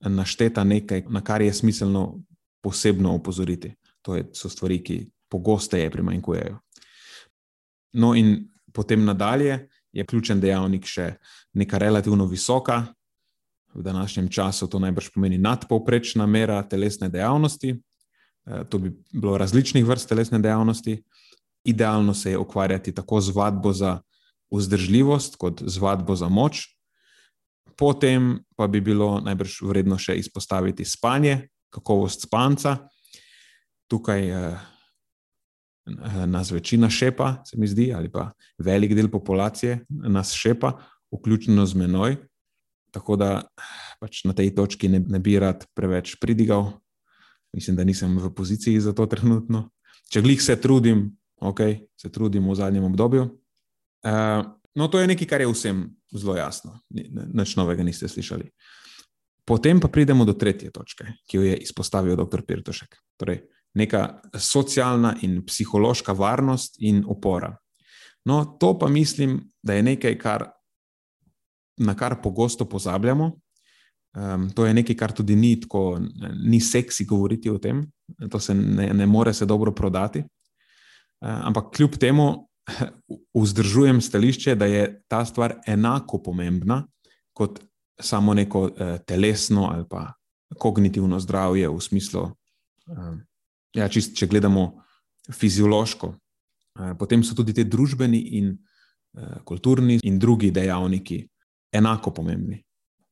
našteta 0.00 0.64
nekaj, 0.64 1.04
na 1.08 1.20
kar 1.20 1.42
je 1.42 1.52
smiselno 1.52 2.20
posebno 2.62 3.14
opozoriti. 3.14 3.74
To 4.02 4.16
je, 4.16 4.28
so 4.32 4.48
stvari, 4.48 4.78
ki 4.84 5.02
pogosteje 5.28 5.90
primanjkujejo. 5.90 6.58
No, 7.92 8.14
in 8.14 8.48
potem 8.72 9.04
nadalje 9.04 9.68
je 9.92 10.06
ključen 10.06 10.40
dejavnik 10.40 10.86
še 10.86 11.14
neka 11.52 11.78
relativno 11.78 12.26
visoka 12.26 12.86
v 13.74 13.82
današnjem 13.82 14.28
času 14.28 14.66
to 14.66 14.78
najbrž 14.78 15.10
pomeni 15.14 15.38
nadpovprečna 15.38 16.26
mera 16.26 16.62
telesne 16.62 17.08
dejavnosti. 17.08 17.76
Eh, 18.46 18.64
to 18.68 18.78
bi 18.78 18.92
bilo 19.12 19.38
različnih 19.38 19.86
vrst 19.86 20.08
telesne 20.08 20.38
dejavnosti. 20.38 21.02
Idealno 21.64 22.14
se 22.14 22.30
je 22.30 22.38
ukvarjati 22.38 22.94
tako 22.94 23.20
z 23.20 23.36
vadbo 23.36 23.72
za 23.72 24.00
vzdržljivost, 24.54 25.36
kot 25.36 25.62
z 25.66 25.78
vadbo 25.78 26.16
za 26.16 26.28
moč. 26.28 26.66
Potem 27.78 28.42
pa 28.56 28.66
bi 28.66 28.80
bilo 28.82 29.20
najbrž 29.22 29.62
vredno 29.68 29.98
še 30.00 30.18
izpostaviti 30.18 30.84
spanje, 30.84 31.48
kakovost 31.70 32.26
spanca. 32.26 32.88
Tukaj 33.88 34.22
eh, 34.30 34.58
nas 36.26 36.50
večina 36.50 36.90
šepa, 36.90 37.42
se 37.46 37.58
mi 37.58 37.68
zdi, 37.68 37.92
ali 37.94 38.10
pa 38.12 38.32
velik 38.58 38.94
del 38.94 39.10
populacije 39.10 39.84
nas 39.88 40.34
šepa, 40.34 40.74
vključno 41.14 41.66
z 41.66 41.74
menoj. 41.74 42.16
Tako 42.90 43.16
da 43.16 43.30
pač 44.00 44.24
na 44.24 44.32
tej 44.32 44.54
točki 44.56 44.88
ne, 44.88 45.00
ne 45.00 45.20
bi 45.20 45.38
rad 45.38 45.66
preveč 45.76 46.16
pridigal, 46.20 46.72
mislim, 47.52 47.76
da 47.76 47.84
nisem 47.84 48.18
v 48.18 48.32
poziciji 48.34 48.80
za 48.80 48.92
to 48.92 49.06
trenutno. 49.06 49.68
Če 50.08 50.22
glih 50.24 50.40
se 50.42 50.56
trudim, 50.60 51.10
ok, 51.40 51.60
se 52.00 52.10
trudim 52.12 52.48
v 52.48 52.56
zadnjem 52.56 52.84
obdobju. 52.88 53.28
Uh, 54.08 54.46
no, 54.74 54.88
to 54.88 55.00
je 55.00 55.06
nekaj, 55.10 55.28
kar 55.28 55.40
je 55.44 55.50
vsem 55.50 55.84
zelo 56.14 56.36
jasno, 56.36 56.78
nič 56.88 57.56
novega 57.56 57.84
niste 57.84 58.08
slišali. 58.08 58.48
Potem 59.44 59.80
pa 59.80 59.88
pridemo 59.88 60.24
do 60.28 60.32
tretje 60.36 60.70
točke, 60.72 61.04
ki 61.28 61.36
jo 61.36 61.42
je 61.44 61.56
izpostavil 61.64 62.16
dr. 62.16 62.44
Pirtošek. 62.44 62.96
Torej, 63.20 63.42
neka 63.74 64.20
socialna 64.36 65.14
in 65.24 65.40
psihološka 65.46 66.12
varnost 66.12 66.76
in 66.84 67.02
opora. 67.08 67.54
No, 68.28 68.44
to 68.60 68.74
pa 68.78 68.88
mislim, 68.88 69.40
da 69.62 69.74
je 69.74 69.82
nekaj, 69.82 70.18
kar 70.18 70.50
na 71.78 71.94
kar 71.94 72.18
pogosto 72.22 72.64
pozabljamo. 72.68 73.32
Um, 74.16 74.50
to 74.50 74.66
je 74.66 74.74
nekaj, 74.74 74.96
kar 74.96 75.12
tudi 75.12 75.36
ni 75.36 75.60
tako, 75.60 76.00
ni 76.44 76.60
seksi 76.60 77.04
govoriti 77.04 77.50
o 77.50 77.58
tem, 77.58 77.84
to 78.30 78.40
se 78.40 78.54
ne, 78.54 78.88
ne 78.94 79.06
more 79.06 79.32
se 79.34 79.46
dobro 79.46 79.72
prodati. 79.72 80.18
Uh, 80.18 81.46
ampak 81.46 81.76
kljub 81.76 81.96
temu 82.00 82.47
vzdržujem 83.42 84.00
stališče, 84.00 84.54
da 84.54 84.66
je 84.66 85.02
ta 85.08 85.24
stvar 85.24 85.58
enako 85.66 86.22
pomembna 86.22 86.86
kot 87.32 87.60
samo 88.00 88.34
neko 88.34 88.62
uh, 88.62 88.70
telesno 89.06 89.68
ali 89.72 89.84
pa 89.90 90.12
kognitivno 90.58 91.20
zdravje 91.20 91.68
v 91.68 91.80
smislu, 91.80 92.22
um, 92.86 93.20
ja, 93.74 93.88
čist, 93.88 94.16
če 94.16 94.26
gledamo 94.26 94.82
fiziološko. 95.34 96.08
Uh, 96.08 96.94
potem 96.98 97.22
so 97.24 97.34
tudi 97.34 97.54
ti 97.54 97.64
družbeni 97.64 98.20
in 98.38 98.54
uh, 98.54 99.42
kulturni 99.44 99.98
in 100.02 100.18
drugi 100.18 100.50
dejavniki, 100.50 101.20
enako 101.72 102.14
pomembni. 102.14 102.62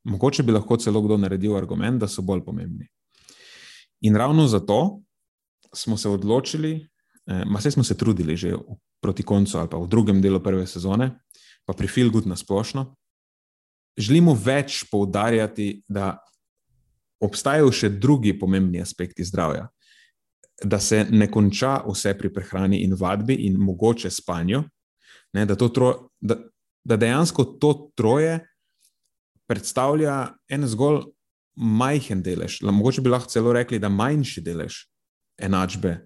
Mogoče 0.07 0.43
bi 0.47 0.55
lahko 0.55 0.79
celo 0.79 1.03
kdo 1.03 1.19
naredil 1.19 1.57
argument, 1.59 2.01
da 2.01 2.09
so 2.09 2.23
bolj 2.23 2.45
pomembni. 2.47 2.87
In 4.07 4.17
ravno 4.17 4.47
zato 4.47 5.03
smo 5.75 5.97
se 5.97 6.09
odločili, 6.09 6.89
eh, 7.29 7.71
smo 7.71 7.85
se 7.85 7.97
trudili 7.97 8.37
že 8.37 8.55
proti 9.03 9.23
koncu 9.23 9.59
ali 9.59 9.69
pa 9.69 9.79
v 9.79 9.89
drugem 9.89 10.23
delu 10.23 10.41
prve 10.43 10.67
sezone, 10.67 11.11
pa 11.65 11.73
pri 11.73 11.89
Filgut 11.89 12.27
na 12.27 12.37
splošno. 12.37 12.95
Želimo 13.99 14.35
več 14.35 14.85
poudarjati, 14.91 15.83
da 15.89 16.19
obstajajo 17.21 17.73
še 17.73 17.89
drugi 17.89 18.35
pomembni 18.39 18.81
aspekti 18.83 19.25
zdravja. 19.25 19.69
Da 20.65 20.81
se 20.81 21.07
ne 21.11 21.29
konča 21.31 21.83
vse 21.87 22.15
pri 22.19 22.33
prehrani 22.33 22.83
in 22.85 22.95
vadbi, 22.97 23.35
in 23.47 23.57
mogoče 23.61 24.11
spanju, 24.11 24.63
ne, 25.37 25.47
da, 25.47 25.57
tro, 25.57 26.09
da, 26.21 26.37
da 26.85 26.97
dejansko 26.97 27.45
to 27.61 27.73
troje 27.97 28.39
predstavlja 29.47 30.37
en 30.49 30.67
zgolj 30.69 31.05
majhen 31.57 32.23
delež, 32.23 32.61
mogoče 32.63 33.05
bi 33.05 33.13
lahko 33.13 33.31
celo 33.33 33.53
rekli, 33.53 33.81
da 33.81 33.89
manjši 33.89 34.43
delež 34.45 34.83
enačbe, 35.41 35.97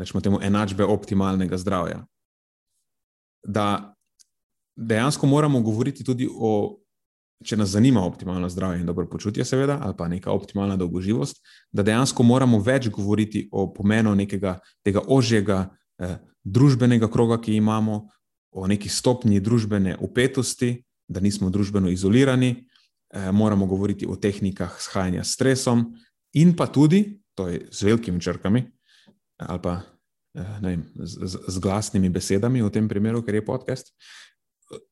rečemo 0.00 0.20
temu 0.20 0.40
enačbe 0.42 0.84
optimalnega 0.84 1.58
zdravja. 1.58 2.04
Da 3.44 3.94
dejansko 4.76 5.26
moramo 5.26 5.60
govoriti 5.60 6.04
tudi 6.04 6.28
o 6.28 6.80
če 7.44 7.56
nas 7.56 7.72
zanima 7.72 8.02
optimalno 8.04 8.48
zdravje 8.48 8.80
in 8.80 8.86
dobro 8.86 9.06
počutje, 9.08 9.44
seveda, 9.44 9.78
ali 9.82 9.94
pa 9.96 10.08
neka 10.08 10.32
optimalna 10.32 10.76
dolgoživost, 10.76 11.40
da 11.72 11.82
dejansko 11.82 12.22
moramo 12.22 12.60
več 12.60 12.90
govoriti 12.92 13.46
o 13.52 13.66
pomenu 13.72 14.14
nekega 14.14 14.58
tega 14.84 15.00
ožjega 15.08 15.62
eh, 15.98 16.18
družbenega 16.44 17.08
kroga, 17.08 17.40
ki 17.40 17.56
imamo, 17.56 18.02
o 18.50 18.66
neki 18.66 18.88
stopnji 18.88 19.40
družbene 19.40 19.96
upetosti, 20.02 20.74
da 21.08 21.20
nismo 21.20 21.50
družbeno 21.50 21.88
izolirani, 21.88 22.50
eh, 22.56 23.30
moramo 23.32 23.66
govoriti 23.66 24.06
o 24.06 24.16
tehnikah 24.16 24.76
shajanja 24.80 25.24
s 25.24 25.34
stresom 25.38 25.86
in 26.36 26.52
pa 26.56 26.66
tudi, 26.66 27.20
to 27.34 27.48
je 27.48 27.66
z 27.72 27.88
velikimi 27.88 28.20
črkami, 28.20 28.66
ali 29.48 29.62
pa 29.62 29.80
eh, 30.34 30.58
vem, 30.62 30.84
z, 30.94 31.38
z, 31.48 31.58
glasnimi 31.58 32.10
besedami 32.12 32.62
v 32.62 32.70
tem 32.70 32.88
primeru, 32.88 33.22
ker 33.22 33.34
je 33.34 33.44
podcast, 33.44 33.92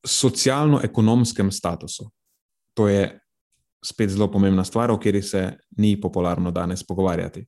socialno-ekonomskem 0.06 1.52
statusu. 1.52 2.08
To 2.74 2.88
je 2.88 3.06
spet 3.84 4.10
zelo 4.10 4.30
pomembna 4.30 4.64
stvar, 4.64 4.90
o 4.90 4.98
kateri 4.98 5.22
se 5.22 5.52
ni 5.78 5.94
popularno 6.00 6.50
danes 6.50 6.82
pogovarjati. 6.82 7.46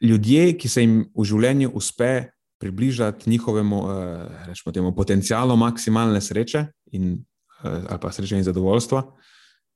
Ljudje, 0.00 0.52
ki 0.58 0.68
se 0.68 0.84
jim 0.84 1.00
v 1.10 1.24
življenju 1.26 1.72
uspe 1.74 2.30
približati 2.58 3.30
njihovemu 3.30 3.78
eh, 3.90 4.72
temu, 4.74 4.94
potencialu 4.94 5.56
maksimalne 5.56 6.20
sreče 6.20 6.66
in, 6.94 7.18
eh, 7.64 7.82
ali 7.88 8.00
pa 8.00 8.12
sreče 8.12 8.38
in 8.38 8.46
zadovoljstva, 8.46 9.02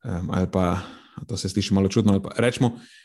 ali 0.02 0.50
pa 0.50 0.79
to 1.26 1.37
se 1.37 1.49
sliši 1.49 1.75
malo 1.75 1.88
čudno, 1.88 2.12
ali 2.12 2.23
pa 2.23 2.31
rečemo, 2.37 2.75
eh, 2.76 3.01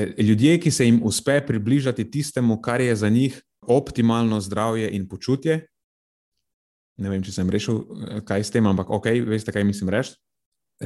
ljudje, 0.00 0.58
ki 0.60 0.70
se 0.70 0.86
jim 0.86 1.00
uspe 1.04 1.40
približati 1.46 2.10
tistemu, 2.10 2.60
kar 2.62 2.80
je 2.80 2.96
za 2.96 3.08
njih 3.08 3.42
optimalno 3.60 4.40
zdravje 4.40 4.90
in 4.90 5.08
počutje, 5.08 5.66
ne 6.96 7.10
vem, 7.10 7.22
če 7.22 7.32
sem 7.32 7.50
rešil, 7.50 7.78
eh, 7.78 8.20
kaj 8.24 8.44
s 8.44 8.54
tem, 8.54 8.66
ampak 8.66 8.90
ok, 8.90 9.10
veste, 9.26 9.52
kaj 9.52 9.64
mislim 9.64 9.90
reči. 9.92 10.16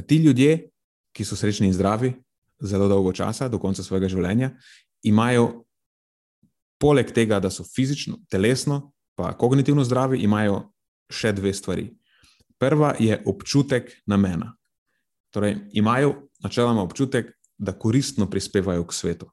Ti 0.07 0.17
ljudje, 0.21 0.69
ki 1.13 1.25
so 1.25 1.35
srečni 1.35 1.67
in 1.67 1.73
zdravi 1.73 2.13
zelo 2.61 2.87
dolgo 2.87 3.13
časa, 3.13 3.49
do 3.49 3.59
konca 3.61 3.83
svojega 3.83 4.09
življenja, 4.09 4.51
imajo 5.05 5.65
poleg 6.81 7.11
tega, 7.13 7.39
da 7.41 7.49
so 7.53 7.63
fizično, 7.65 8.19
telesno, 8.29 8.91
pa 9.17 9.31
kognitivno 9.37 9.85
zdravi, 9.85 10.21
imajo 10.25 10.67
še 11.09 11.33
dve 11.33 11.53
stvari. 11.53 11.87
Prva 12.57 12.95
je 12.99 13.17
občutek 13.25 13.91
namena. 14.09 14.55
Torej, 15.33 15.57
imajo 15.77 16.29
načeloma 16.41 16.81
občutek, 16.85 17.33
da 17.57 17.73
koristno 17.73 18.29
prispevajo 18.29 18.85
k 18.87 18.93
svetu, 18.93 19.29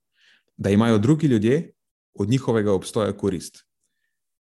da 0.57 0.71
imajo 0.71 0.99
drugi 0.99 1.27
ljudje 1.27 1.73
od 2.15 2.29
njihovega 2.29 2.73
obstoja 2.73 3.13
korist. 3.13 3.65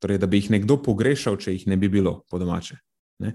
Torej, 0.01 0.19
da 0.19 0.27
bi 0.27 0.39
jih 0.41 0.51
nekdo 0.51 0.79
pogrešal, 0.83 1.37
če 1.37 1.53
jih 1.53 1.67
ne 1.67 1.77
bi 1.77 1.89
bilo 1.89 2.23
po 2.31 2.39
domače. 2.39 2.77
Ne? 3.19 3.35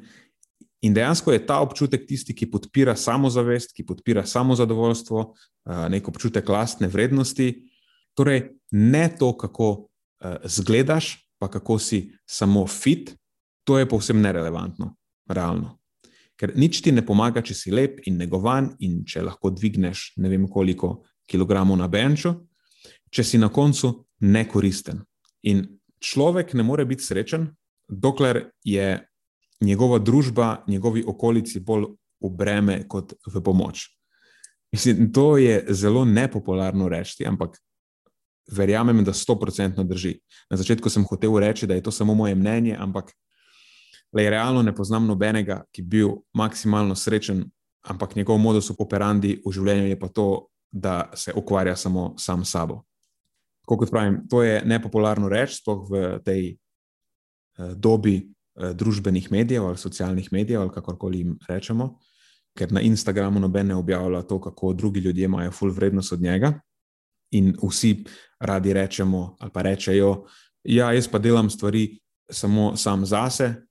In 0.82 0.94
dejansko 0.94 1.32
je 1.34 1.46
ta 1.46 1.60
občutek 1.62 2.08
tisti, 2.08 2.34
ki 2.36 2.50
podpira 2.52 2.96
samozavest, 2.96 3.74
ki 3.74 3.86
podpira 3.86 4.26
samozadovoljstvo, 4.26 5.24
nek 5.90 6.08
občutek 6.10 6.50
lastne 6.50 6.88
vrednosti. 6.88 7.48
Torej, 8.14 8.52
ne 8.72 9.06
to, 9.18 9.32
kako 9.38 9.88
zgledaš, 10.46 11.16
pa 11.42 11.50
kako 11.52 11.80
si 11.80 12.12
samo 12.26 12.68
fit, 12.68 13.16
to 13.64 13.80
je 13.80 13.90
povsem 13.90 14.22
nerelevantno, 14.22 14.96
realno. 15.30 15.78
Ker 16.36 16.52
nič 16.56 16.82
ti 16.84 16.92
ne 16.92 17.06
pomaga, 17.06 17.42
če 17.42 17.56
si 17.56 17.72
lep 17.72 18.02
in 18.10 18.18
negovan, 18.20 18.74
in 18.84 19.04
če 19.08 19.24
lahko 19.24 19.54
dvigneš 19.56 20.16
ne 20.20 20.32
vem 20.32 20.48
koliko 20.52 21.06
kilogramov 21.30 21.80
na 21.80 21.88
benču, 21.88 22.34
če 23.10 23.24
si 23.24 23.40
na 23.40 23.50
koncu 23.50 23.94
nekoristen. 24.20 25.00
In 25.48 25.64
človek 26.04 26.54
ne 26.54 26.66
more 26.68 26.86
biti 26.86 27.06
srečen, 27.06 27.48
dokler 27.88 28.50
je 28.64 28.98
njegova 29.64 30.00
družba, 30.00 30.66
njegovi 30.68 31.04
okolici 31.08 31.60
bolj 31.60 31.94
v 32.20 32.32
breme 32.36 32.82
kot 32.88 33.14
v 33.28 33.42
pomoč. 33.44 33.88
Mislim, 34.76 35.12
to 35.14 35.38
je 35.38 35.64
zelo 35.70 36.04
nepopularno 36.06 36.90
reči, 36.90 37.24
ampak 37.26 37.56
verjamem, 38.52 39.04
da 39.04 39.14
sto 39.14 39.38
procentno 39.40 39.84
drži. 39.84 40.18
Na 40.50 40.58
začetku 40.58 40.90
sem 40.90 41.06
hotel 41.08 41.40
reči, 41.40 41.68
da 41.68 41.74
je 41.76 41.84
to 41.84 41.92
samo 41.92 42.16
moje 42.16 42.36
mnenje, 42.36 42.76
ampak 42.80 43.14
le 44.16 44.30
realno 44.30 44.64
ne 44.64 44.76
poznam 44.76 45.08
nobenega, 45.08 45.64
ki 45.72 45.82
bi 45.82 45.98
bil 45.98 46.16
maksimalno 46.34 46.96
srečen, 46.96 47.44
ampak 47.86 48.16
njegov 48.16 48.40
modus 48.40 48.72
operandi 48.78 49.42
v 49.46 49.52
življenju 49.52 49.92
je 49.92 50.00
pa 50.00 50.08
to, 50.08 50.48
da 50.72 51.12
se 51.16 51.34
ukvarja 51.36 51.76
samo 51.76 52.14
sam 52.20 52.46
s 52.46 52.52
sabo 52.52 52.82
kot 53.66 53.90
pravim, 53.90 54.22
to 54.30 54.44
je 54.44 54.62
nepopularno 54.66 55.30
reči, 55.30 55.60
sploh 55.62 55.86
v 55.90 56.04
tej 56.26 56.42
uh, 56.54 57.74
dobi 57.74 58.22
uh, 58.22 58.72
družbenih 58.78 59.32
medijev 59.32 59.66
ali 59.66 59.82
socialnih 59.82 60.30
medijev, 60.32 60.62
ali 60.62 60.74
kakorkoli 60.74 61.24
jim 61.24 61.36
rečemo, 61.50 61.96
ker 62.56 62.72
na 62.72 62.82
Instagramu 62.86 63.42
noben 63.42 63.74
ne 63.74 63.76
objavlja 63.76 64.22
to, 64.22 64.40
kako 64.42 64.74
drugi 64.74 65.00
ljudje 65.00 65.26
imajo 65.26 65.52
full 65.52 65.74
vrednost 65.74 66.14
od 66.14 66.22
njega. 66.22 66.54
In 67.32 67.56
vsi 67.58 68.06
radi 68.40 68.74
rečemo, 68.74 69.36
ali 69.40 69.52
pa 69.52 69.62
rečejo, 69.62 70.26
ja, 70.64 70.94
jaz 70.94 71.08
pa 71.08 71.20
delam 71.20 71.50
stvari 71.50 72.00
samo 72.32 72.76
sam 72.78 73.06
zase. 73.06 73.65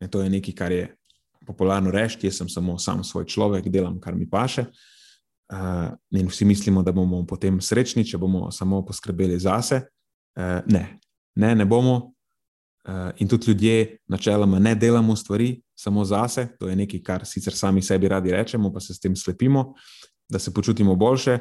In 0.00 0.10
to 0.12 0.22
je 0.22 0.30
nekaj, 0.30 0.54
kar 0.54 0.72
je 0.72 0.88
popularno 1.46 1.90
reči, 1.90 2.26
jaz 2.26 2.40
sem 2.42 2.48
samo 2.48 2.78
sam 2.78 3.04
svoj 3.04 3.26
človek, 3.26 3.68
delam, 3.70 4.00
kar 4.00 4.14
mi 4.14 4.28
paše. 4.30 4.66
Uh, 5.46 5.94
in 6.10 6.26
vsi 6.26 6.44
mislimo, 6.44 6.82
da 6.82 6.92
bomo 6.92 7.22
potem 7.26 7.60
srečni, 7.62 8.04
če 8.04 8.18
bomo 8.18 8.50
samo 8.50 8.82
poskrbeli 8.84 9.38
zase. 9.38 9.84
Uh, 10.34 10.58
ne, 10.66 10.98
ne, 11.38 11.54
ne 11.54 11.64
bomo. 11.64 12.12
Uh, 12.86 13.10
in 13.18 13.28
tudi 13.28 13.50
ljudje, 13.50 13.98
načeloma, 14.10 14.58
ne 14.58 14.74
delamo 14.74 15.16
stvari 15.16 15.62
samo 15.74 16.04
zase, 16.04 16.48
to 16.58 16.68
je 16.68 16.76
nekaj, 16.76 17.02
kar 17.02 17.26
sicer 17.26 17.54
sami 17.54 17.82
sebi 17.82 18.08
radi 18.08 18.30
rečemo, 18.30 18.72
pa 18.72 18.80
se 18.80 18.94
s 18.94 19.00
tem 19.00 19.16
slepimo, 19.16 19.74
da 20.28 20.38
se 20.38 20.54
počutimo 20.54 20.94
boljše. 20.94 21.38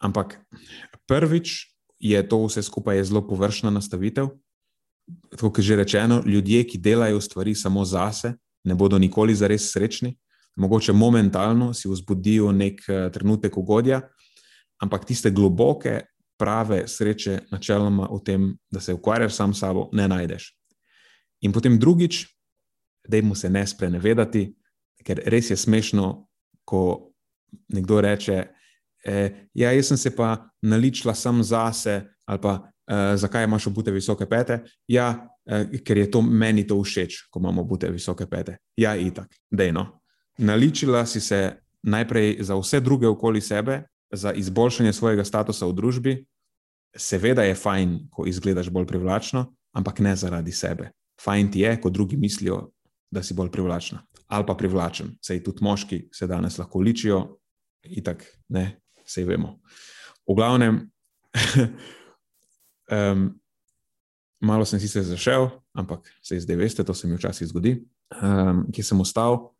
Ampak 0.00 0.38
prvič 1.08 1.76
je 1.98 2.20
to 2.28 2.44
vse 2.46 2.62
skupaj 2.62 3.04
zelo 3.04 3.26
površna 3.28 3.70
nastavitev. 3.70 4.30
Kot 5.40 5.60
že 5.60 5.76
rečeno, 5.76 6.22
ljudje, 6.26 6.64
ki 6.64 6.78
delajo 6.78 7.20
stvari 7.20 7.54
samo 7.54 7.84
zase, 7.84 8.34
ne 8.64 8.74
bodo 8.74 8.98
nikoli 8.98 9.34
zares 9.34 9.70
srečni 9.72 10.16
mogoče 10.56 10.92
momentalno 10.92 11.74
si 11.74 11.88
vzbudijo 11.88 12.52
nek 12.52 12.80
uh, 12.88 13.12
trenutek 13.12 13.56
ugodja, 13.56 14.00
ampak 14.82 15.04
tiste 15.04 15.30
globoke, 15.30 16.00
prave 16.38 16.86
sreče, 16.88 17.38
načeloma 17.50 18.08
v 18.08 18.20
tem, 18.24 18.46
da 18.70 18.80
se 18.80 18.94
ukvarjaš 18.94 19.34
sam 19.34 19.54
s 19.54 19.60
sabo, 19.60 19.88
ne 19.92 20.08
najdeš. 20.08 20.54
In 21.40 21.52
potem 21.52 21.78
drugič, 21.78 22.24
da 23.08 23.16
jim 23.16 23.34
se 23.34 23.50
ne 23.50 23.66
sprenevedati, 23.66 24.46
ker 25.04 25.20
res 25.26 25.50
je 25.50 25.56
smešno, 25.56 26.26
ko 26.64 27.12
nekdo 27.68 28.00
reče: 28.00 28.46
e, 29.04 29.48
Ja, 29.54 29.72
jaz 29.72 29.88
sem 29.88 29.96
se 29.96 30.16
pa 30.16 30.48
naličila 30.62 31.14
sam 31.14 31.42
zase, 31.42 32.02
ali 32.26 32.40
pa 32.40 32.72
e, 32.90 33.16
zakaj 33.16 33.44
imaš 33.44 33.66
obute 33.70 33.94
visoke 33.94 34.26
pete. 34.26 34.58
Ja, 34.88 35.28
e, 35.46 35.78
ker 35.86 35.98
je 35.98 36.10
to 36.10 36.22
meni 36.22 36.66
to 36.66 36.82
všeč, 36.82 37.28
ko 37.30 37.40
imamo 37.40 37.62
obute 37.62 37.90
visoke 37.90 38.26
pete. 38.26 38.58
Ja, 38.76 38.96
itak, 38.96 39.30
dejno 39.50 40.00
naličila 40.40 41.06
si 41.06 41.20
se 41.20 41.56
najprej 41.82 42.36
za 42.40 42.56
vse 42.56 42.80
druge 42.80 43.08
okoli 43.08 43.40
sebe, 43.40 43.82
za 44.12 44.32
izboljšanje 44.32 44.92
svojega 44.92 45.24
statusa 45.24 45.66
v 45.66 45.72
družbi. 45.72 46.14
Seveda 46.96 47.42
je 47.42 47.54
fajn, 47.54 47.98
ko 48.10 48.26
izgledaš 48.26 48.70
bolj 48.70 48.86
privlačno, 48.86 49.46
ampak 49.72 49.98
ne 49.98 50.16
zaradi 50.16 50.52
sebe. 50.52 50.90
Fajn 51.24 51.50
ti 51.50 51.60
je, 51.60 51.76
ko 51.80 51.90
drugi 51.90 52.16
mislijo, 52.16 52.70
da 53.10 53.22
si 53.22 53.34
bolj 53.34 53.50
privlačna 53.50 54.06
ali 54.30 54.46
pa 54.46 54.54
privlačen. 54.54 55.08
Sej 55.26 55.40
tudi 55.42 55.64
moški 55.64 56.04
se 56.14 56.26
danes 56.26 56.58
lahko 56.58 56.78
ličijo, 56.78 57.38
in 57.82 58.04
tako 58.04 58.24
ne, 58.48 58.78
vse 59.02 59.24
vemo. 59.26 59.56
V 60.28 60.36
glavnem, 60.38 60.78
um, 62.90 63.30
malo 64.40 64.64
sem 64.64 64.80
sicer 64.80 65.02
zašel, 65.02 65.48
ampak 65.72 66.08
se 66.22 66.40
zdaj 66.40 66.56
veste, 66.56 66.84
to 66.84 66.94
se 66.94 67.08
mi 67.08 67.16
včasih 67.16 67.48
zgodi, 67.48 67.78
um, 68.22 68.66
ki 68.72 68.82
sem 68.82 69.00
ostal. 69.00 69.50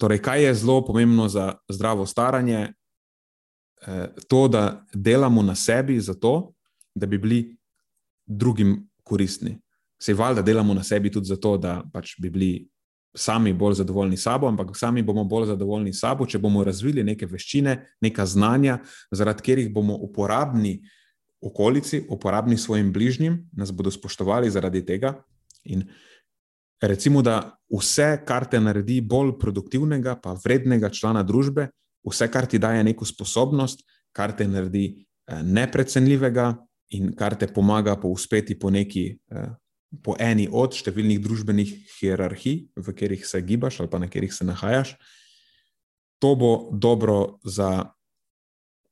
Torej, 0.00 0.20
kaj 0.20 0.44
je 0.44 0.54
zelo 0.54 0.84
pomembno 0.84 1.28
za 1.28 1.54
zdravo 1.68 2.06
staranje? 2.06 2.74
Eh, 3.86 4.08
to, 4.28 4.48
da 4.48 4.84
delamo 4.94 5.42
na 5.42 5.54
sebi, 5.54 6.00
zato 6.00 6.54
da 6.94 7.06
bi 7.06 7.18
bili 7.18 7.56
drugim 8.26 8.88
koristni. 9.04 9.58
Se 10.02 10.12
je 10.12 10.16
valjda, 10.16 10.42
da 10.42 10.46
delamo 10.46 10.74
na 10.74 10.82
sebi 10.82 11.12
tudi 11.12 11.26
zato, 11.26 11.56
da 11.56 11.82
pač 11.92 12.14
bi 12.18 12.30
bili 12.30 12.68
sami 13.14 13.52
bolj 13.52 13.74
zadovoljni 13.74 14.16
s 14.16 14.22
sabo, 14.22 14.48
ampak 14.48 14.76
sami 14.76 15.02
bomo 15.02 15.24
bolj 15.24 15.46
zadovoljni 15.46 15.92
s 15.92 16.00
sabo, 16.00 16.26
če 16.26 16.38
bomo 16.38 16.64
razvili 16.64 17.04
neke 17.04 17.26
veščine, 17.26 17.76
neka 18.00 18.26
znanja, 18.26 18.78
zaradi 19.10 19.40
katerih 19.40 19.72
bomo 19.72 19.94
uporabni 19.94 20.80
okolici, 21.42 22.04
uporabni 22.08 22.56
svojim 22.58 22.92
bližnjim, 22.92 23.48
nas 23.52 23.72
bodo 23.72 23.90
spoštovali 23.90 24.50
zaradi 24.50 24.84
tega. 24.86 25.14
In 25.64 25.84
Recimo, 26.80 27.22
da 27.22 27.56
vse, 27.72 28.18
kar 28.28 28.44
te 28.50 28.60
naredi 28.60 29.00
bolj 29.00 29.38
produktivnega, 29.40 30.18
pa 30.20 30.34
vrednega 30.44 30.90
člana 30.92 31.22
družbe, 31.24 31.70
vse, 32.04 32.28
kar 32.28 32.46
ti 32.46 32.60
daje 32.60 32.82
neko 32.84 33.06
sposobnost, 33.08 33.80
kar 34.12 34.34
te 34.36 34.46
naredi 34.48 34.86
eh, 34.92 35.42
neprecenljivega 35.42 36.52
in 36.96 37.14
kar 37.16 37.34
te 37.34 37.48
pomaga 37.48 37.96
pouspeti 38.00 38.58
po 38.58 38.70
neki 38.70 39.06
eh, 39.32 39.54
po 40.04 40.16
eni 40.20 40.48
od 40.52 40.76
številnih 40.76 41.20
družbenih 41.22 41.72
hierarhij, 41.96 42.66
v 42.76 42.92
katerih 42.92 43.24
se 43.24 43.40
gibaš 43.40 43.80
ali 43.80 43.88
pa 43.88 44.00
na 44.02 44.10
katerih 44.10 44.34
se 44.34 44.44
nahajaš. 44.44 44.96
To 46.20 46.34
bo 46.36 46.50
dobro 46.72 47.38
za 47.44 47.88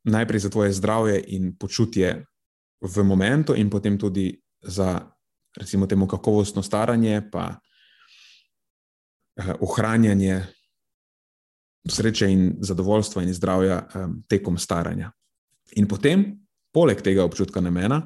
najprej 0.08 0.40
za 0.46 0.50
tvoje 0.52 0.72
zdravje 0.72 1.20
in 1.36 1.52
počutje 1.56 2.24
v 2.80 3.04
momentu, 3.04 3.54
in 3.54 3.70
potem 3.70 3.98
tudi 3.98 4.32
za, 4.62 5.00
recimo, 5.56 5.86
temu 5.86 6.06
kakovostno 6.06 6.62
staranje, 6.62 7.22
pa 7.32 7.54
eh, 9.36 9.54
ohranjanje 9.60 10.42
sreče 11.88 12.30
in 12.30 12.56
zadovoljstva 12.60 13.22
in 13.22 13.34
zdravja 13.34 13.78
eh, 13.78 14.08
tekom 14.28 14.58
staranja. 14.58 15.12
In 15.76 15.88
potem, 15.88 16.24
poleg 16.72 17.02
tega 17.02 17.24
občutka 17.24 17.60
namena, 17.60 18.02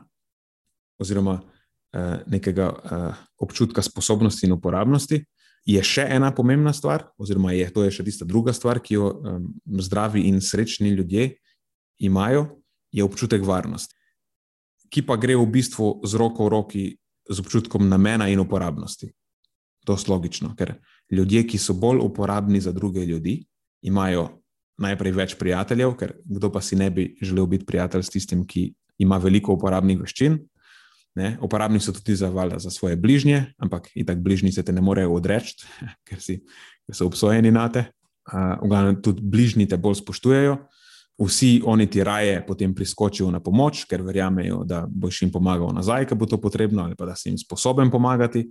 oziroma 0.98 1.40
eh, 1.40 2.20
nekega 2.26 2.68
eh, 2.68 3.12
občutka 3.38 3.82
sposobnosti 3.82 4.46
in 4.46 4.52
uporabnosti, 4.52 5.22
je 5.68 5.82
še 5.84 6.06
ena 6.16 6.30
pomembna 6.34 6.72
stvar, 6.72 7.10
oziroma 7.20 7.52
je 7.52 7.68
to 7.74 7.84
je 7.84 7.92
še 7.98 8.06
tista 8.06 8.24
druga 8.28 8.54
stvar, 8.56 8.80
ki 8.80 8.98
jo 8.98 9.10
eh, 9.12 9.38
zdravi 9.84 10.26
in 10.30 10.40
srečni 10.40 10.94
ljudje 10.94 11.30
imajo, 11.98 12.46
je 12.94 13.04
občutek 13.04 13.42
varnosti, 13.44 13.97
ki 14.90 15.04
pa 15.06 15.16
gre 15.16 15.36
v 15.36 15.46
bistvu 15.46 16.00
z 16.04 16.18
roko 16.20 16.46
v 16.46 16.52
roki 16.52 16.84
z 17.28 17.40
občutkom 17.40 17.88
namena 17.88 18.28
in 18.28 18.40
uporabnosti. 18.40 19.10
To 19.84 19.96
je 19.96 20.04
logično, 20.08 20.54
ker 20.56 20.76
ljudje, 21.12 21.44
ki 21.48 21.58
so 21.58 21.74
bolj 21.74 22.00
uporabni 22.04 22.60
za 22.60 22.72
druge 22.72 23.04
ljudi, 23.06 23.40
imajo 23.82 24.28
najprej 24.78 25.12
več 25.12 25.34
prijateljev, 25.38 25.94
ker 25.98 26.14
kdo 26.24 26.50
pa 26.52 26.60
si 26.60 26.76
ne 26.76 26.90
bi 26.90 27.10
želel 27.22 27.46
biti 27.46 27.66
prijatelj 27.66 28.02
s 28.02 28.14
tistim, 28.14 28.46
ki 28.46 28.72
ima 28.98 29.18
veliko 29.18 29.54
uporabnih 29.56 30.00
veščin. 30.00 30.38
Ne? 31.18 31.36
Uporabni 31.42 31.80
so 31.82 31.92
tudi 31.92 32.14
za, 32.16 32.28
valjda, 32.30 32.60
za 32.62 32.70
svoje 32.70 32.96
bližnje, 32.96 33.54
ampak 33.58 33.88
in 33.94 34.06
tako 34.06 34.22
bližnji 34.22 34.52
se 34.52 34.62
te 34.62 34.72
ne 34.72 34.84
morejo 34.84 35.16
odreči, 35.16 35.56
ker, 36.06 36.20
ker 36.20 36.94
so 36.94 37.08
obsojeni 37.08 37.50
na 37.54 37.68
te. 37.72 37.88
Uh, 38.28 38.60
v 38.60 38.68
glavnem, 38.68 38.98
tudi 39.02 39.24
bližnji 39.24 39.64
te 39.70 39.78
bolj 39.80 40.02
spoštujejo, 40.02 40.58
vsi 41.18 41.62
oni 41.66 41.86
ti 41.90 42.04
raje 42.04 42.46
potem 42.46 42.74
priskočijo 42.74 43.30
na 43.30 43.40
pomoč, 43.40 43.84
ker 43.90 44.02
verjamejo, 44.02 44.62
da 44.64 44.84
boš 44.88 45.22
jim 45.22 45.32
pomagal 45.32 45.72
nazaj, 45.74 46.06
ko 46.06 46.14
bo 46.14 46.26
to 46.26 46.38
potrebno, 46.40 46.84
ali 46.84 46.96
pa 46.96 47.06
da 47.06 47.16
si 47.16 47.28
jim 47.28 47.38
sposoben 47.38 47.90
pomagati. 47.90 48.48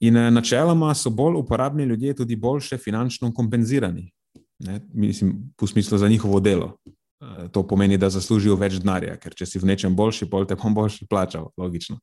In 0.00 0.16
eh, 0.16 0.30
načeloma 0.30 0.94
so 0.94 1.10
bolj 1.10 1.40
uporabni 1.40 1.84
ljudje 1.84 2.14
tudi 2.14 2.36
boljše 2.36 2.78
finančno 2.78 3.32
kompenzirani, 3.34 4.10
ne, 4.58 4.80
mislim, 4.94 5.52
v 5.60 5.66
smislu 5.66 5.98
za 5.98 6.08
njihovo 6.08 6.40
delo. 6.40 6.76
Eh, 7.20 7.48
to 7.52 7.66
pomeni, 7.66 7.98
da 7.98 8.10
zaslužijo 8.10 8.56
več 8.56 8.78
denarja, 8.78 9.16
ker 9.16 9.34
če 9.34 9.46
si 9.46 9.58
v 9.58 9.66
nečem 9.72 9.96
boljši, 9.96 10.28
pol 10.30 10.46
te 10.46 10.54
bom 10.54 10.74
boljši 10.74 11.08
plačal, 11.10 11.50
logično. 11.56 11.98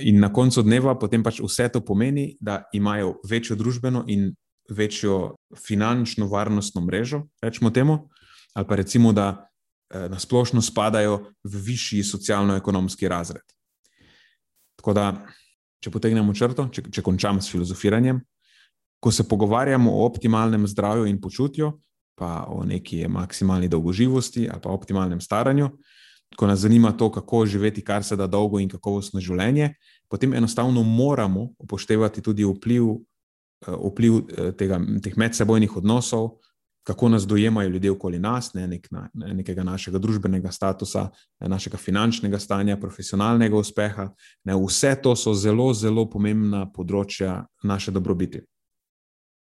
In 0.00 0.18
na 0.20 0.32
koncu 0.32 0.62
dneva 0.62 0.94
potem 0.98 1.22
pač 1.22 1.42
vse 1.42 1.68
to 1.68 1.80
pomeni, 1.84 2.36
da 2.40 2.64
imajo 2.72 3.18
večjo 3.28 3.56
družbeno 3.56 4.04
in 4.08 4.32
večjo 4.70 5.36
finančno 5.60 6.26
varnostno 6.26 6.80
mrežo, 6.80 7.24
rečemo 7.42 7.70
temu, 7.70 8.08
ali 8.54 8.66
pa 8.66 8.76
recimo, 8.76 9.12
da 9.12 9.50
eh, 9.90 10.08
na 10.08 10.18
splošno 10.18 10.62
spadajo 10.62 11.18
v 11.44 11.62
višji 11.66 12.04
socialno-ekonomski 12.04 13.08
razred. 13.08 13.44
Tako 14.78 14.92
da, 14.92 15.08
če 15.82 15.90
potegnemo 15.90 16.34
črto, 16.34 16.68
če, 16.72 16.88
če 16.90 17.02
končam 17.02 17.40
s 17.42 17.50
filozofiranjem, 17.52 18.20
ko 19.00 19.12
se 19.12 19.26
pogovarjamo 19.28 19.92
o 19.92 20.06
optimalnem 20.06 20.66
zdravju 20.66 21.06
in 21.06 21.20
počutju, 21.20 21.72
pa 22.14 22.46
o 22.48 22.62
neki 22.64 23.08
maksimalni 23.08 23.68
dolgoživosti 23.68 24.48
ali 24.48 24.62
pa 24.62 24.70
optimalnem 24.70 25.20
staranju, 25.20 25.68
ko 26.36 26.46
nas 26.46 26.58
zanima 26.58 26.92
to, 26.92 27.10
kako 27.12 27.46
živeti 27.46 27.84
kar 27.84 28.04
se 28.04 28.16
da 28.16 28.26
dolgo 28.26 28.58
in 28.58 28.68
kakovostno 28.68 29.20
življenje, 29.20 29.74
potem 30.08 30.34
enostavno 30.34 30.82
moramo 30.82 31.50
upoštevati 31.58 32.22
tudi 32.22 32.44
vpliv, 32.44 32.88
eh, 33.66 33.76
vpliv 33.90 34.16
eh, 34.16 34.52
tega, 34.58 34.80
teh 35.02 35.16
medsebojnih 35.16 35.76
odnosov, 35.76 36.38
kako 36.84 37.08
nas 37.08 37.26
dojemajo 37.26 37.68
ljudje 37.68 37.90
okoli 37.90 38.18
nas, 38.18 38.54
ne, 38.54 38.66
nek, 38.68 38.88
ne, 38.92 39.34
nekega 39.34 39.64
našega 39.64 39.98
družbenega 39.98 40.52
statusa, 40.52 41.08
ne, 41.40 41.48
našega 41.48 41.80
finančnega 41.80 42.38
stanja, 42.38 42.76
profesionalnega 42.80 43.56
uspeha. 43.56 44.10
Ne, 44.44 44.56
vse 44.66 44.94
to 45.02 45.16
so 45.16 45.32
zelo, 45.34 45.72
zelo 45.74 46.04
pomembna 46.10 46.66
področja 46.72 47.40
naše 47.64 47.94
dobrobiti. 47.94 48.42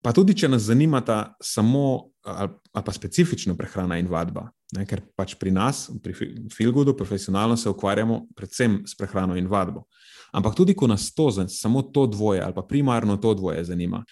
Pa 0.02 0.12
tudi, 0.14 0.34
če 0.38 0.50
nas 0.50 0.66
zanimata 0.66 1.34
samo 1.42 2.10
ali, 2.28 2.50
ali 2.72 2.84
pa 2.84 2.92
specifično 2.92 3.54
prehrana 3.56 3.96
in 3.98 4.10
vadba, 4.10 4.48
ne, 4.76 4.84
ker 4.86 5.00
pač 5.16 5.34
pri 5.38 5.50
nas, 5.54 5.86
pri 6.02 6.14
Filgudu, 6.54 6.94
profesionalno 6.96 7.56
se 7.56 7.70
ukvarjamo 7.70 8.20
predvsem 8.36 8.82
s 8.86 8.98
prehrano 8.98 9.38
in 9.38 9.46
vadbo. 9.48 9.86
Ampak 10.34 10.58
tudi, 10.58 10.74
ko 10.76 10.86
nas 10.90 11.08
to, 11.14 11.30
samo 11.48 11.82
to 11.82 12.06
dvoje 12.06 12.42
ali 12.42 12.54
pa 12.54 12.62
primarno 12.62 13.16
to 13.16 13.34
dvoje 13.34 13.64
zanima, 13.64 14.04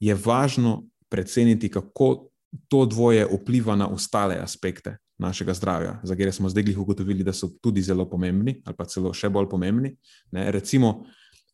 je 0.00 0.14
važno 0.14 0.84
preceniti, 1.08 1.68
kako 1.70 2.28
to 2.68 2.86
dvoje 2.86 3.26
vpliva 3.26 3.76
na 3.76 3.88
ostale 3.88 4.38
aspekte 4.40 4.96
našega 5.18 5.54
zdravja, 5.54 6.00
za 6.02 6.14
katere 6.14 6.32
smo 6.32 6.48
zdaj 6.48 6.74
ugotovili, 6.76 7.24
da 7.24 7.32
so 7.32 7.48
tudi 7.62 7.82
zelo 7.82 8.08
pomembni, 8.10 8.62
ali 8.64 8.76
pa 8.76 8.84
celo 8.84 9.12
še 9.14 9.28
bolj 9.30 9.48
pomembni. 9.50 9.94
Ne? 10.32 10.50
Recimo, 10.52 11.04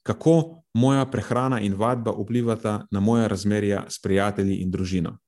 kako 0.02 0.62
moja 0.74 1.04
prehrana 1.10 1.60
in 1.60 1.74
vadba 1.74 2.14
vplivata 2.16 2.86
na 2.90 3.00
moja 3.00 3.28
razmerja 3.28 3.84
s 3.88 4.00
prijatelji 4.02 4.62
in 4.62 4.70
družino. 4.70 5.18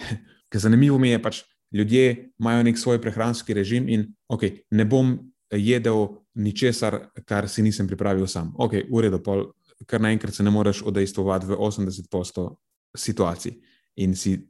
Ker 0.50 0.60
zanimivo 0.60 0.98
mi 0.98 1.12
je, 1.12 1.22
pač 1.22 1.42
ljudje 1.72 2.32
imajo 2.40 2.62
nek 2.62 2.78
svoj 2.78 3.00
prehranski 3.00 3.54
režim 3.54 3.88
in 3.88 4.08
okay, 4.28 4.64
ne 4.70 4.84
bom 4.84 5.18
jedel 5.50 6.08
ničesar, 6.34 6.98
kar 7.24 7.48
si 7.48 7.62
nisem 7.62 7.86
pripravil 7.86 8.26
sam. 8.26 8.52
Ok, 8.58 8.80
v 8.90 9.02
redu, 9.06 9.22
pol, 9.22 9.46
kar 9.86 10.02
naenkrat 10.02 10.34
se 10.34 10.42
ne 10.42 10.50
moreš 10.50 10.82
odejstvovati 10.86 11.46
v 11.46 11.58
80% 11.58 12.48
situacij 12.96 13.54
in 13.96 14.16
si 14.16 14.49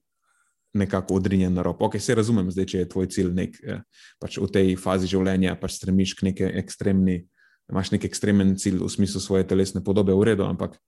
nekako 0.74 1.14
odrinjen 1.14 1.54
na 1.54 1.62
rob. 1.62 1.82
Ok, 1.82 1.98
se 2.00 2.14
razumem, 2.14 2.50
zdaj, 2.50 2.66
če 2.66 2.78
je 2.82 2.88
tvoj 2.88 3.08
cilj 3.10 3.32
nek, 3.34 3.58
eh, 3.64 3.82
pač 4.22 4.38
v 4.38 4.48
tej 4.52 4.76
fazi 4.78 5.10
življenja, 5.10 5.56
pač 5.60 5.78
stremiš 5.80 6.14
k 6.14 6.30
neki 6.30 6.50
ekstremni, 6.62 7.24
imaš 7.70 7.90
nek 7.90 8.04
ekstremen 8.04 8.56
cilj 8.58 8.78
v 8.82 8.90
smislu 8.90 9.20
svoje 9.20 9.46
telesne 9.46 9.82
podobe, 9.82 10.14
v 10.14 10.30
redu, 10.32 10.44
ampak 10.46 10.78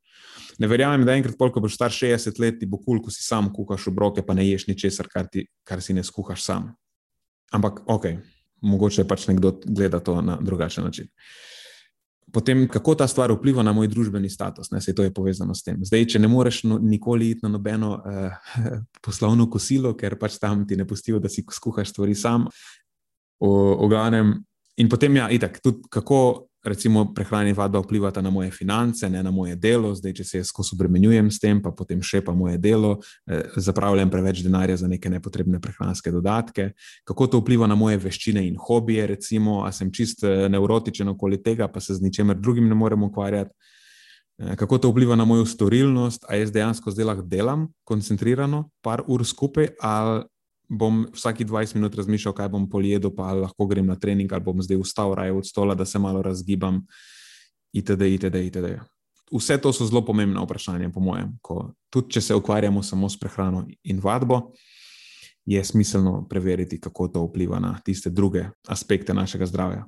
ne 0.58 0.66
verjamem, 0.66 1.06
da 1.06 1.14
enkrat, 1.14 1.36
ko 1.36 1.60
boš 1.60 1.74
star 1.74 1.90
60 1.90 2.38
let, 2.38 2.58
ti 2.60 2.66
bo 2.66 2.78
kul, 2.78 2.98
cool, 2.98 3.04
ko 3.06 3.10
si 3.10 3.22
sam 3.22 3.50
kuhaš 3.52 3.88
obroke, 3.88 4.22
pa 4.22 4.34
ne 4.34 4.46
ješ 4.46 4.66
ničesar, 4.66 5.08
kar, 5.10 5.26
kar 5.64 5.82
si 5.82 5.94
ne 5.94 6.02
skuhaš 6.02 6.42
sam. 6.42 6.74
Ampak 7.52 7.82
ok, 7.86 8.18
mogoče 8.62 9.04
pač 9.04 9.26
nekdo 9.28 9.58
gleda 9.66 10.00
to 10.00 10.20
na 10.22 10.38
drugačen 10.40 10.84
način. 10.84 11.06
Uh, 11.06 11.51
potem 12.32 12.64
kako 12.68 12.94
ta 12.94 13.06
stvar 13.08 13.32
vpliva 13.32 13.62
na 13.62 13.72
moj 13.76 13.88
družbeni 13.92 14.30
status, 14.30 14.70
ne, 14.72 14.80
se 14.80 14.94
to 14.94 15.04
je 15.04 15.12
povezano 15.14 15.54
s 15.54 15.62
tem. 15.62 15.80
Zdaj, 15.84 16.06
če 16.14 16.22
ne 16.22 16.30
moreš 16.32 16.62
no, 16.64 16.78
nikoli 16.78 17.30
iti 17.34 17.44
na 17.44 17.52
nobeno 17.52 17.92
uh, 17.98 18.54
poslovno 19.04 19.48
kosilo, 19.50 19.94
ker 19.98 20.16
pač 20.20 20.38
tam 20.42 20.66
ti 20.68 20.76
ne 20.76 20.86
pustijo, 20.88 21.20
da 21.20 21.28
si 21.28 21.44
skuhaš 21.44 21.92
stvari 21.92 22.16
sam, 22.16 22.48
v, 23.42 23.52
v 23.82 23.90
glavnem. 23.92 24.34
In 24.80 24.88
potem, 24.88 25.16
ja, 25.20 25.28
itak, 25.30 25.60
tudi 25.60 25.84
kako 25.92 26.48
recimo 26.64 27.12
prehrana 27.14 27.48
in 27.48 27.54
vadba 27.54 27.80
vplivata 27.80 28.22
na 28.22 28.30
moje 28.30 28.50
finance, 28.50 29.08
ne 29.10 29.22
na 29.22 29.30
moje 29.30 29.56
delo, 29.56 29.94
zdaj, 29.94 30.12
če 30.12 30.24
se 30.24 30.38
jaz 30.38 30.52
skozi 30.52 30.76
obremenjujem 30.76 31.30
s 31.30 31.40
tem, 31.42 31.62
pa 31.62 31.72
potem 31.74 32.02
še 32.02 32.22
pa 32.24 32.34
moje 32.34 32.58
delo, 32.58 32.98
eh, 33.26 33.42
zapravljam 33.56 34.10
preveč 34.10 34.42
denarja 34.42 34.76
za 34.76 34.88
neke 34.88 35.10
nepotrebne 35.10 35.60
prehranske 35.60 36.12
dodatke, 36.12 36.70
kako 37.04 37.26
to 37.26 37.42
vpliva 37.42 37.66
na 37.66 37.74
moje 37.74 37.98
veščine 37.98 38.46
in 38.46 38.56
hobije, 38.56 39.06
recimo, 39.06 39.64
a 39.66 39.72
sem 39.72 39.90
čist 39.92 40.24
eh, 40.24 40.48
neurotičen 40.48 41.08
okoli 41.08 41.42
tega, 41.42 41.68
pa 41.68 41.80
se 41.80 41.94
z 41.94 42.02
ničemer 42.02 42.38
drugim 42.38 42.68
ne 42.68 42.74
morem 42.74 43.02
ukvarjati. 43.02 43.50
Eh, 44.38 44.56
kako 44.56 44.78
to 44.78 44.90
vpliva 44.90 45.16
na 45.16 45.24
mojo 45.24 45.46
storilnost, 45.46 46.24
ali 46.28 46.40
jaz 46.40 46.52
dejansko 46.52 46.90
zdaj 46.90 47.04
lahko 47.04 47.26
delam 47.26 47.68
koncentrirano, 47.84 48.70
par 48.82 49.02
ur 49.06 49.26
skupaj, 49.26 49.74
ali 49.80 50.22
bom 50.72 51.04
vsake 51.12 51.44
20 51.44 51.76
minut 51.76 51.94
razmišljal, 51.94 52.34
kaj 52.34 52.48
bom 52.48 52.64
poljedel, 52.70 53.12
pa 53.14 53.32
lahko 53.36 53.66
grem 53.68 53.86
na 53.86 53.96
trening, 54.00 54.32
ali 54.32 54.44
bom 54.44 54.62
zdaj 54.62 54.80
vstal 54.80 55.14
raje 55.14 55.32
od 55.36 55.46
stola, 55.46 55.74
da 55.74 55.84
se 55.84 55.98
malo 55.98 56.22
razgibam, 56.22 56.80
itd. 57.72 58.08
itd., 58.16 58.44
itd. 58.48 58.80
Vse 59.32 59.58
to 59.60 59.72
so 59.72 59.84
zelo 59.88 60.04
pomembna 60.04 60.42
vprašanja, 60.44 60.90
po 60.92 61.00
mojem. 61.00 61.32
Ko, 61.44 61.72
tudi 61.92 62.16
če 62.16 62.20
se 62.20 62.36
ukvarjamo 62.36 62.82
samo 62.82 63.08
s 63.08 63.20
prehrano 63.20 63.66
in 63.84 64.00
vadbo, 64.00 64.52
je 65.44 65.64
smiselno 65.64 66.22
preveriti, 66.28 66.80
kako 66.80 67.08
to 67.08 67.24
vpliva 67.26 67.60
na 67.60 67.74
tiste 67.84 68.10
druge 68.10 68.44
aspekte 68.68 69.14
našega 69.14 69.46
zdravja. 69.46 69.86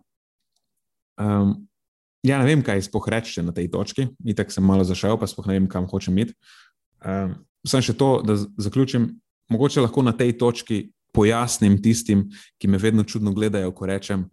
Um, 1.21 1.69
ja, 2.23 2.39
ne 2.39 2.49
vem, 2.49 2.63
kaj 2.65 2.83
spoh 2.89 3.09
reči 3.09 3.43
na 3.43 3.53
tej 3.53 3.71
točki, 3.71 4.09
in 4.25 4.37
tako 4.37 4.53
sem 4.53 4.65
malo 4.65 4.85
zašel, 4.85 5.17
pa 5.21 5.29
spoh 5.31 5.47
ne 5.47 5.61
vem, 5.61 5.69
kam 5.69 5.89
hočem 5.89 6.19
iti. 6.19 6.37
Um, 7.05 7.37
Sam 7.65 7.81
še 7.81 7.95
to, 7.97 8.19
da 8.21 8.35
zaključim 8.37 9.07
mogoče 9.51 9.85
lahko 9.85 10.03
na 10.03 10.13
tej 10.13 10.37
točki 10.39 10.93
pojasnim 11.15 11.79
tistim, 11.83 12.29
ki 12.59 12.69
me 12.69 12.79
vedno 12.79 13.05
čudno 13.05 13.33
gledajo, 13.33 13.73
ko 13.73 13.87
rečem, 13.87 14.29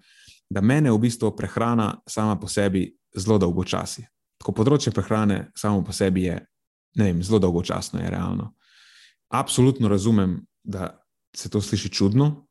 da 0.49 0.61
mene 0.61 0.91
v 0.91 0.99
bistvu 0.99 1.31
prehrana 1.35 1.93
sama 2.09 2.39
po 2.39 2.47
sebi 2.47 2.89
zelo 3.15 3.37
dolgočasi. 3.39 4.03
Tako 4.41 4.55
področje 4.57 4.91
prehrane 4.91 5.51
samo 5.55 5.83
po 5.85 5.93
sebi 5.93 6.25
je 6.25 6.39
vem, 6.97 7.21
zelo 7.23 7.39
dolgočasno, 7.39 8.01
je 8.01 8.09
realno. 8.09 8.51
Absolutno 9.31 9.87
razumem, 9.87 10.41
da 10.63 10.97
se 11.35 11.49
to 11.49 11.61
sliši 11.61 11.89
čudno, 11.89 12.47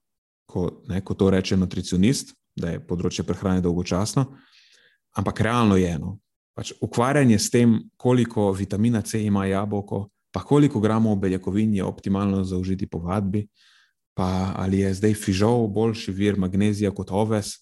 ko, 0.49 0.83
ne, 0.89 1.03
ko 1.05 1.15
to 1.15 1.31
reče 1.31 1.57
nutricionist, 1.57 2.33
da 2.57 2.75
je 2.75 2.81
področje 2.83 3.25
prehrane 3.27 3.61
dolgočasno, 3.61 4.27
ampak 5.19 5.41
realno 5.41 5.77
je 5.77 5.91
eno. 5.91 6.19
pač 6.55 6.73
ukvarjanje 6.83 7.39
s 7.39 7.51
tem, 7.51 7.77
koliko 7.97 8.51
vitamina 8.53 9.01
C 9.03 9.23
ima 9.25 9.47
jabolko, 9.47 10.11
pa 10.33 10.41
koliko 10.41 10.81
gramov 10.81 11.17
beljakovin 11.17 11.75
je 11.75 11.85
optimalno 11.85 12.45
zaužiti 12.45 12.87
po 12.87 12.99
vadbi, 12.99 13.47
pa 14.15 14.53
ali 14.57 14.79
je 14.79 14.95
zdaj 14.95 15.15
fižol 15.15 15.69
boljši 15.69 16.13
vir 16.13 16.39
magnezija 16.39 16.91
kot 16.91 17.11
oves. 17.11 17.55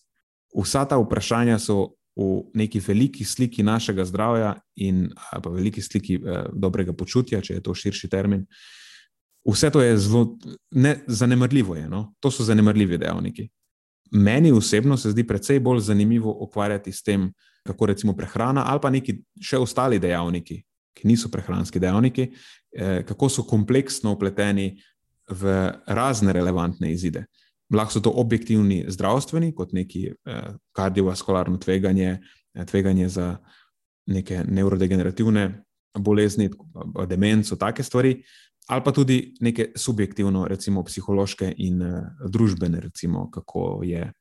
Vsa 0.56 0.84
ta 0.84 0.96
vprašanja 0.98 1.58
so 1.58 1.94
v 2.18 2.42
neki 2.54 2.80
veliki 2.82 3.24
sliki 3.24 3.62
našega 3.62 4.04
zdravja 4.04 4.56
in 4.76 5.08
pa 5.42 5.50
veliki 5.50 5.82
sliki 5.82 6.18
eh, 6.18 6.48
dobrega 6.52 6.92
počutja, 6.92 7.40
če 7.40 7.54
je 7.54 7.62
to 7.62 7.74
širši 7.74 8.10
termin. 8.10 8.46
Vse 9.48 9.70
to 9.70 9.80
je 9.82 9.96
zelo 9.98 10.38
zanemrljivo. 11.06 11.76
Je, 11.76 11.88
no? 11.88 12.14
To 12.20 12.30
so 12.30 12.44
zanemrljivi 12.44 12.98
dejavniki. 12.98 13.48
Meni 14.10 14.52
osebno 14.52 14.96
se 14.96 15.10
zdi 15.10 15.26
precej 15.26 15.60
bolj 15.60 15.80
zanimivo 15.80 16.32
ukvarjati 16.32 16.92
s 16.92 17.02
tem, 17.02 17.30
kako 17.66 17.86
recimo 17.86 18.16
prehrana 18.16 18.64
ali 18.66 18.80
pa 18.82 18.90
neki 18.90 19.18
še 19.40 19.58
ostali 19.58 19.98
dejavniki, 19.98 20.62
ki 20.98 21.08
niso 21.08 21.30
prehranski 21.30 21.80
dejavniki, 21.80 22.28
eh, 22.76 23.02
kako 23.06 23.28
so 23.28 23.44
kompleksno 23.46 24.12
upleteni 24.16 24.72
v 25.30 25.54
razne 25.86 26.32
relevantne 26.32 26.92
izide. 26.92 27.26
Lahko 27.74 27.92
so 27.92 28.00
to 28.00 28.10
objektivni 28.10 28.84
zdravstveni, 28.88 29.52
kot 29.54 29.72
neki 29.72 30.08
eh, 30.08 30.42
kardiovaskularno 30.72 31.58
tveganje, 31.58 32.18
eh, 32.54 32.64
tveganje 32.64 33.08
za 33.08 33.36
neke 34.06 34.42
neurodegenerativne 34.48 35.64
bolezni, 35.98 36.48
demenco, 37.08 37.56
take 37.56 37.82
stvari, 37.82 38.22
ali 38.68 38.82
pa 38.84 38.92
tudi 38.92 39.34
neke 39.40 39.72
subjektivno, 39.76 40.46
recimo 40.48 40.84
psihološke 40.84 41.54
in 41.56 41.82
družbene, 42.28 42.80
recimo 42.80 43.30
kako 43.30 43.80
je 43.84 44.12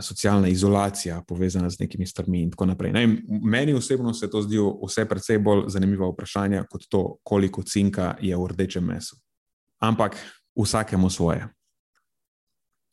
socialna 0.00 0.48
izolacija 0.48 1.22
povezana 1.28 1.70
z 1.70 1.80
nekimi 1.80 2.06
stvarmi 2.06 2.42
in 2.42 2.50
tako 2.50 2.66
naprej. 2.66 2.92
Ne, 2.92 3.08
meni 3.42 3.74
osebno 3.74 4.14
se 4.14 4.30
to 4.30 4.42
zdi 4.42 4.58
vse 4.86 5.04
precej 5.08 5.38
bolj 5.38 5.64
zanimivo 5.68 6.10
vprašanje 6.12 6.62
kot 6.70 6.86
to, 6.88 7.16
koliko 7.22 7.62
cinka 7.62 8.14
je 8.20 8.36
v 8.36 8.46
rdečem 8.46 8.84
mesu. 8.84 9.16
Ampak 9.82 10.16
vsakemu 10.54 11.10
svoje. 11.10 11.48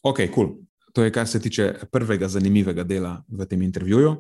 Ok, 0.04 0.17
kul. 0.17 0.34
Cool. 0.34 0.58
To 0.94 1.04
je, 1.04 1.12
kar 1.12 1.28
se 1.28 1.39
tiče 1.39 1.74
prvega 1.91 2.28
zanimivega 2.28 2.84
dela 2.84 3.24
v 3.28 3.46
tem 3.46 3.62
intervjuju. 3.62 4.15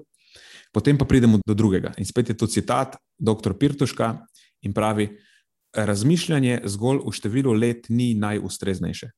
Potem 0.71 0.97
pa 0.97 1.05
pridemo 1.05 1.39
do 1.47 1.53
drugega. 1.53 1.91
In 1.97 2.05
spet 2.05 2.29
je 2.29 2.37
to 2.37 2.47
citat 2.47 2.95
dr. 3.19 3.53
Pirtuška 3.59 4.25
in 4.61 4.73
pravi: 4.73 5.09
Razmišljanje 5.75 6.61
zgolj 6.65 7.01
v 7.03 7.11
številu 7.11 7.53
let 7.53 7.89
ni 7.89 8.13
najustreznejše. 8.13 9.11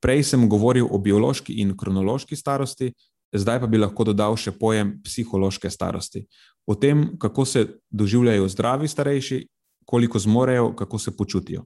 Prej 0.00 0.22
sem 0.22 0.48
govoril 0.48 0.86
o 0.90 0.98
biološki 0.98 1.58
in 1.62 1.74
kronološki 1.76 2.36
starosti, 2.36 2.92
zdaj 3.32 3.60
pa 3.60 3.66
bi 3.66 3.80
lahko 3.80 4.06
dodal 4.06 4.36
še 4.38 4.52
pojem 4.54 4.94
psihološke 5.04 5.70
starosti. 5.70 6.24
O 6.66 6.74
tem, 6.74 7.18
kako 7.18 7.44
se 7.44 7.66
doživljajo 7.90 8.48
zdravi 8.48 8.88
starejši, 8.88 9.40
koliko 9.88 10.18
zmorejo, 10.18 10.72
kako 10.76 10.98
se 10.98 11.16
počutijo. 11.16 11.64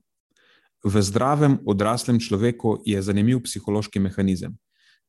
V 0.85 1.03
zdravem 1.03 1.59
odraslem 1.66 2.18
človeku 2.21 2.81
je 2.87 3.03
zanimiv 3.03 3.42
psihološki 3.45 4.01
mehanizem, 4.01 4.57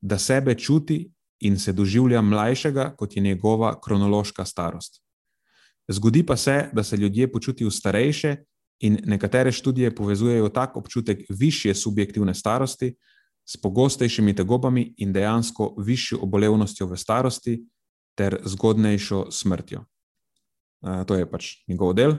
da 0.02 0.18
sebe 0.18 0.56
čuti 0.56 1.08
in 1.42 1.58
se 1.60 1.74
doživlja 1.74 2.22
mlajšega, 2.22 2.94
kot 2.98 3.16
je 3.16 3.22
njegova 3.22 3.74
kronološka 3.82 4.46
starost. 4.46 5.02
Zgodi 5.88 6.24
pa 6.26 6.38
se, 6.38 6.70
da 6.74 6.84
se 6.84 6.98
ljudje 6.98 7.32
počutijo 7.32 7.72
starejše, 7.72 8.36
in 8.84 9.00
nekatere 9.06 9.52
študije 9.52 9.96
povezujejo 9.96 10.50
tak 10.50 10.78
občutek 10.78 11.24
višje 11.30 11.76
subjektivne 11.76 12.34
starosti 12.34 12.96
s 13.46 13.58
pogostejšimi 13.58 14.36
tegobami 14.36 14.94
in 14.98 15.14
dejansko 15.14 15.76
višjo 15.78 16.20
obolevnostjo 16.24 16.88
v 16.88 16.98
starosti 16.98 17.58
ter 18.16 18.38
zgodnejšo 18.46 19.28
smrtjo. 19.32 19.84
To 21.08 21.16
je 21.16 21.30
pač 21.30 21.52
njegov 21.68 21.94
del. 21.94 22.16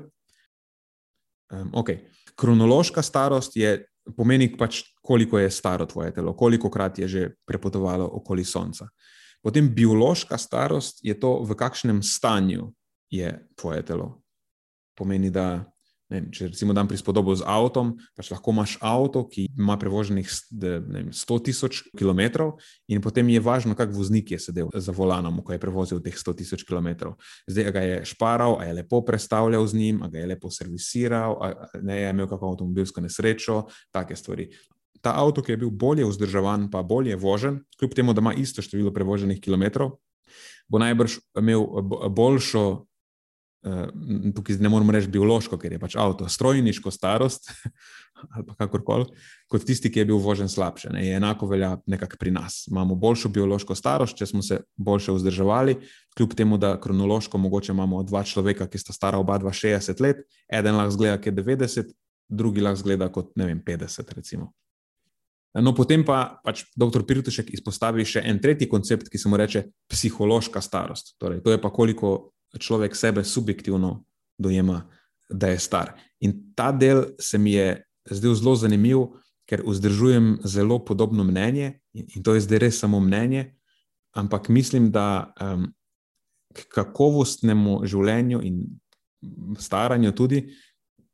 Okay. 1.73 2.05
Kronološka 2.37 3.03
starost 3.03 3.57
je, 3.57 3.87
pomeni, 4.17 4.49
pač, 4.57 4.83
koliko 5.03 5.39
je 5.39 5.51
staro 5.51 5.87
tvoje 5.87 6.15
telo, 6.15 6.33
koliko 6.37 6.71
krat 6.71 6.99
je 6.99 7.09
že 7.09 7.29
prepotovalo 7.47 8.09
okoli 8.21 8.45
Sonca. 8.45 8.89
Potem 9.43 9.69
biološka 9.75 10.39
starost 10.39 11.05
je 11.05 11.15
to, 11.21 11.43
v 11.45 11.55
kakšnem 11.55 12.03
stanju 12.03 12.73
je 13.11 13.47
tvoje 13.57 13.85
telo. 13.85 14.23
Pomeni, 14.97 15.31
da 15.31 15.65
Vem, 16.13 16.27
če 16.29 16.51
recimo 16.51 16.75
dam 16.77 16.85
prispodobo 16.85 17.33
z 17.33 17.47
avtom, 17.49 17.95
pač 18.13 18.29
lahko 18.29 18.53
imaš 18.53 18.75
avto, 18.85 19.23
ki 19.25 19.47
ima 19.57 19.79
prevoženih 19.81 20.29
100 20.29 21.39
tisoč 21.49 21.81
km, 21.97 22.53
in 22.93 23.01
potem 23.01 23.31
je 23.33 23.41
važno, 23.41 23.73
kak 23.79 23.95
voznik 23.97 24.35
je 24.35 24.39
sedel 24.39 24.69
za 24.69 24.93
volanom, 24.93 25.41
ko 25.41 25.57
je 25.57 25.63
prevozil 25.63 26.03
teh 26.05 26.13
100 26.13 26.37
tisoč 26.43 26.67
km. 26.69 27.17
Zdaj 27.49 27.73
ga 27.73 27.87
je 27.87 27.97
šparal, 28.13 28.61
a 28.61 28.69
je 28.69 28.77
lepo 28.83 29.01
predstavljal 29.01 29.65
z 29.65 29.81
njim, 29.81 30.05
a 30.05 30.13
ga 30.13 30.21
je 30.21 30.31
lepo 30.37 30.53
servisiral, 30.53 31.41
a 31.41 31.73
ne 31.81 32.03
je 32.03 32.13
imel 32.13 32.29
kakšno 32.29 32.53
avtomobilsko 32.53 33.01
nesrečo, 33.01 33.65
take 33.89 34.17
stvari. 34.17 34.53
Ta 35.01 35.17
avto, 35.17 35.41
ki 35.41 35.57
je 35.57 35.63
bil 35.65 35.73
bolje 35.73 36.05
vzdrževan, 36.05 36.69
pa 36.73 36.85
bolje 36.85 37.17
vožen, 37.17 37.63
kljub 37.81 37.97
temu, 37.97 38.13
da 38.13 38.21
ima 38.21 38.37
isto 38.37 38.61
število 38.65 38.93
prevoženih 38.93 39.41
kilometrov, 39.41 39.97
bo 40.69 40.81
najbrž 40.81 41.19
imel 41.41 41.65
boljšo 42.13 42.85
tukaj 44.35 44.57
ne 44.61 44.69
moremo 44.69 44.93
reči 44.93 45.09
biološko, 45.09 45.57
ker 45.61 45.73
je 45.73 45.81
pač 45.81 45.97
avto, 45.97 46.29
strojniško 46.29 46.91
starost 46.93 47.49
ali 48.35 48.57
kakorkoli, 48.59 49.07
kot 49.51 49.65
tisti, 49.67 49.91
ki 49.93 50.01
je 50.01 50.07
bil 50.09 50.21
vožen 50.23 50.49
slabše. 50.49 50.93
Ne, 50.95 51.03
enako 51.17 51.49
velja 51.51 51.75
nekako 51.91 52.17
pri 52.21 52.31
nas. 52.33 52.63
Imamo 52.71 52.95
boljšo 52.95 53.29
biološko 53.29 53.75
starost, 53.77 54.17
če 54.17 54.29
smo 54.31 54.43
se 54.43 54.61
boljše 54.77 55.13
vzdrževali, 55.17 55.77
kljub 56.17 56.37
temu, 56.39 56.59
da 56.59 56.77
kronološko 56.81 57.39
mogoče 57.39 57.73
imamo 57.73 58.03
dva 58.03 58.23
človeka, 58.25 58.69
ki 58.71 58.81
sta 58.81 58.97
stara 58.97 59.21
oba 59.21 59.39
60 59.39 60.01
let, 60.01 60.25
eden 60.49 60.77
lahko 60.77 60.97
zgleda, 60.97 61.17
da 61.19 61.31
je 61.31 61.67
90, 61.67 61.97
drugi 62.29 62.65
lahko 62.65 62.85
zgleda 62.85 63.11
kot 63.13 63.33
vem, 63.37 63.61
50. 63.67 64.15
Recimo. 64.17 64.53
No, 65.55 65.71
potem 65.71 66.03
pa 66.03 66.41
pač 66.43 66.65
dr. 66.75 67.05
Pirtušek 67.07 67.53
izpostavi 67.55 68.03
še 68.09 68.25
en 68.27 68.41
tretji 68.43 68.67
koncept, 68.67 69.07
ki 69.07 69.21
se 69.21 69.31
mu 69.31 69.39
reče 69.39 69.69
psihološka 69.91 70.59
starost. 70.65 71.15
Torej, 71.23 71.45
to 71.45 71.55
je 71.55 71.61
pa 71.63 71.71
koliko 71.71 72.34
človek 72.59 72.97
sebe 72.97 73.25
subjektivno 73.25 74.05
dojema, 74.39 74.91
da 75.31 75.49
je 75.49 75.59
star. 75.59 75.93
In 76.21 76.53
ta 76.57 76.73
del 76.73 77.05
se 77.21 77.39
mi 77.39 77.53
je 77.53 77.85
zdel 78.11 78.35
zelo 78.35 78.57
zanimiv, 78.57 79.07
ker 79.49 79.63
vzdržujem 79.67 80.39
zelo 80.45 80.79
podobno 80.85 81.25
mnenje, 81.25 81.81
in 81.93 82.23
to 82.23 82.35
je 82.35 82.41
zdaj 82.41 82.59
res 82.59 82.79
samo 82.81 83.01
mnenje, 83.01 83.55
ampak 84.17 84.49
mislim, 84.49 84.91
da 84.91 85.33
um, 85.41 85.69
k 86.55 86.69
kakovostnemu 86.71 87.83
življenju 87.87 88.41
in 88.43 88.63
staranju 89.59 90.13
tudi 90.13 90.45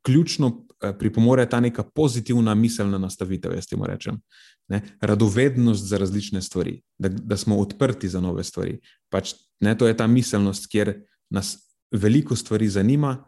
ključno 0.07 0.51
eh, 0.83 0.93
pripomore 0.99 1.47
ta 1.49 1.61
neka 1.61 1.83
pozitivna 1.95 2.55
miselna 2.55 2.99
nastavitev, 2.99 3.55
jaz 3.55 3.69
temu 3.69 3.87
rečem. 3.87 4.21
Ne, 4.69 4.83
radovednost 5.01 5.85
za 5.89 5.99
različne 5.99 6.43
stvari, 6.43 6.81
da, 6.99 7.09
da 7.09 7.37
smo 7.37 7.59
odprti 7.59 8.09
za 8.09 8.21
nove 8.21 8.45
stvari. 8.45 8.79
Pač, 9.11 9.35
ne, 9.61 9.75
to 9.79 9.89
je 9.89 9.97
ta 9.97 10.07
miselnost, 10.07 10.69
kjer 10.71 10.95
nas 11.31 11.57
veliko 11.91 12.37
stvari 12.37 12.69
zanima, 12.69 13.25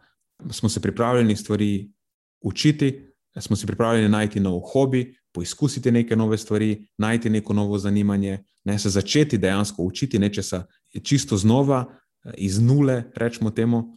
smo 0.51 0.69
se 0.69 0.81
pripravljeni 0.81 1.37
stvari 1.37 1.93
učiti, 2.41 3.09
smo 3.41 3.57
se 3.57 3.67
pripravljeni 3.67 4.09
najti 4.09 4.41
nov 4.41 4.61
hobi, 4.61 5.15
poizkusiti 5.33 5.91
neke 5.91 6.17
nove 6.17 6.39
stvari, 6.39 6.89
najti 6.99 7.31
neko 7.31 7.53
novo 7.53 7.79
zanimanje, 7.79 8.45
ne 8.65 8.79
se 8.79 8.91
začeti 8.91 9.39
dejansko 9.39 9.83
učiti 9.83 10.19
nečesa 10.19 10.67
čisto 11.03 11.37
znova, 11.37 12.03
iz 12.35 12.61
nule, 12.61 13.05
rečemo 13.15 13.51
temu. 13.51 13.97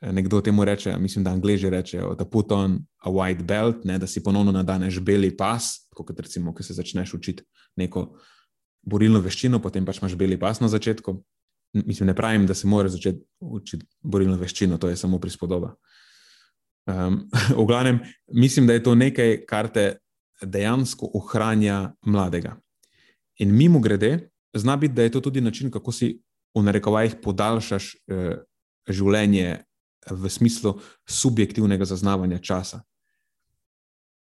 Nekdo 0.00 0.40
temu 0.40 0.64
reče, 0.64 0.96
mislim, 0.98 1.24
da 1.24 1.30
angliži 1.30 1.70
rečejo, 1.70 2.14
da 2.14 2.24
put 2.24 2.52
on 2.52 2.78
a 2.98 3.10
white 3.10 3.42
belt, 3.42 3.84
ne, 3.84 3.98
da 3.98 4.06
si 4.06 4.22
ponovno 4.22 4.52
nadaneš 4.52 5.00
beli 5.00 5.36
pas, 5.36 5.88
kot 5.94 6.20
recimo, 6.20 6.54
ko 6.54 6.62
se 6.62 6.74
začneš 6.74 7.14
učiti 7.14 7.42
neko 7.76 8.18
borilno 8.82 9.20
veščino, 9.20 9.58
potem 9.62 9.86
pač 9.86 10.02
imaš 10.02 10.14
beli 10.14 10.38
pas 10.40 10.60
na 10.60 10.68
začetku. 10.68 11.16
Mislim, 11.84 12.06
ne 12.06 12.14
pravim, 12.14 12.46
da 12.46 12.54
se 12.54 12.66
mora 12.66 12.88
začeti 12.88 13.24
učiti 13.40 13.86
borilno 14.02 14.36
veščino, 14.36 14.78
to 14.78 14.88
je 14.88 14.96
samo 14.96 15.18
prispodoba. 15.20 15.74
Um, 16.86 17.28
v 17.60 17.66
glavnem, 17.66 18.00
mislim, 18.32 18.66
da 18.66 18.72
je 18.72 18.82
to 18.82 18.94
nekaj, 18.94 19.40
kar 19.46 19.68
te 19.72 19.96
dejansko 20.42 21.10
ohranja 21.14 21.94
mladega. 22.06 22.56
In 23.38 23.52
mimo 23.56 23.80
grede, 23.80 24.30
zna 24.54 24.76
biti, 24.76 24.94
da 24.94 25.02
je 25.02 25.10
to 25.10 25.20
tudi 25.20 25.40
način, 25.40 25.70
kako 25.70 25.92
si 25.92 26.14
v 26.56 26.62
narekovajih 26.64 27.18
podaljšaš 27.22 27.94
eh, 28.08 28.36
življenje 28.88 29.64
v 30.10 30.30
smislu 30.30 30.76
subjektivnega 31.08 31.84
zaznavanja 31.84 32.38
časa. 32.38 32.80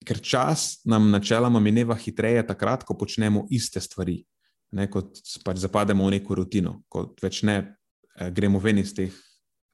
Ker 0.03 0.19
čas 0.19 0.81
nam 0.85 1.11
načeloma 1.11 1.59
mineva 1.63 1.95
hitreje, 1.95 2.43
takrat, 2.47 2.83
ko 2.83 2.97
počnemo 2.97 3.45
iste 3.51 3.81
stvari 3.81 4.23
ne, 4.73 4.87
kot 4.91 5.21
pač 5.45 5.61
zapademo 5.63 6.07
v 6.07 6.17
neko 6.17 6.37
rutino, 6.41 6.81
ko 6.89 7.11
več 7.21 7.43
ne 7.47 7.57
eh, 7.61 8.29
gremo 8.33 8.61
ven 8.63 8.81
iz 8.81 8.93
teh, 8.97 9.13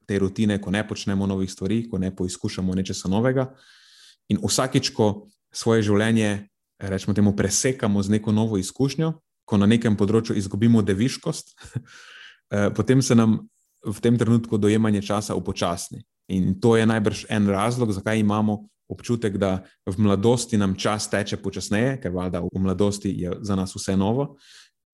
te 0.06 0.18
rutine, 0.18 0.58
ko 0.60 0.72
ne 0.74 0.82
počnemo 0.86 1.26
novih 1.30 1.50
stvari, 1.50 1.84
ko 1.88 1.98
ne 1.98 2.10
poizkušamo 2.14 2.74
nečesa 2.74 3.08
novega. 3.08 3.50
In 4.30 4.40
vsakič, 4.42 4.92
ko 4.94 5.30
svoje 5.54 5.86
življenje, 5.86 6.46
rečemo 6.80 7.14
temu, 7.14 7.34
presekamo 7.36 8.02
z 8.02 8.16
neko 8.18 8.34
novo 8.34 8.58
izkušnjo, 8.58 9.12
ko 9.46 9.58
na 9.58 9.66
nekem 9.70 9.96
področju 9.98 10.36
izgubimo 10.38 10.82
deviškost, 10.86 11.54
eh, 12.54 12.68
potem 12.76 13.02
se 13.02 13.16
nam 13.18 13.40
v 13.80 13.98
tem 14.04 14.18
trenutku 14.20 14.60
dojemanje 14.60 15.02
časa 15.08 15.34
upočasni. 15.34 16.04
In 16.30 16.60
to 16.60 16.76
je 16.76 16.86
najbrž 16.86 17.24
en 17.32 17.48
razlog, 17.50 17.90
zakaj 17.96 18.20
imamo 18.20 18.60
občutek, 18.90 19.38
da 19.38 19.62
v 19.86 19.94
mladosti 20.02 20.58
nam 20.58 20.74
čas 20.74 21.08
teče 21.10 21.38
počasneje, 21.42 21.96
ker 22.02 22.12
valjda 22.14 22.42
v 22.42 22.58
mladosti 22.58 23.10
je 23.22 23.32
za 23.46 23.56
nas 23.56 23.74
vse 23.74 23.96
novo, 23.96 24.34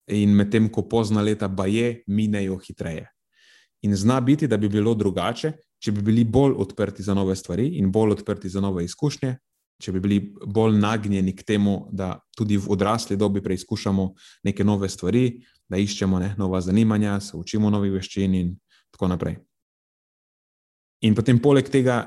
in 0.07 0.35
medtem 0.35 0.69
ko 0.71 0.87
pozna 0.87 1.21
leta 1.21 1.47
baje, 1.47 2.03
minejo 2.07 2.57
hitreje. 2.63 3.07
In 3.81 3.95
zna 3.95 4.21
biti, 4.21 4.47
da 4.47 4.57
bi 4.57 4.69
bilo 4.69 4.93
drugače, 4.95 5.51
če 5.79 5.91
bi 5.91 6.01
bili 6.01 6.23
bolj 6.23 6.55
odprti 6.57 7.03
za 7.03 7.13
nove 7.13 7.35
stvari 7.35 7.67
in 7.77 7.91
bolj 7.91 8.17
odprti 8.17 8.49
za 8.49 8.61
nove 8.61 8.85
izkušnje, 8.85 9.35
če 9.81 9.91
bi 9.93 10.01
bili 10.01 10.19
bolj 10.45 10.79
nagnjeni 10.81 11.35
k 11.35 11.45
temu, 11.45 11.77
da 11.93 12.15
tudi 12.37 12.57
v 12.57 12.71
odrasli 12.73 13.17
dobi 13.17 13.43
preizkušamo 13.43 14.07
neke 14.43 14.65
nove 14.65 14.89
stvari, 14.89 15.43
da 15.69 15.77
iščemo 15.77 16.19
ne, 16.19 16.33
nova 16.37 16.61
zanimanja, 16.61 17.19
se 17.21 17.37
učimo 17.37 17.69
novih 17.69 17.93
veščin 17.99 18.35
in 18.35 18.55
tako 18.91 19.11
naprej. 19.13 19.37
In 21.05 21.13
potem, 21.13 21.37
poleg 21.37 21.69
tega, 21.69 21.99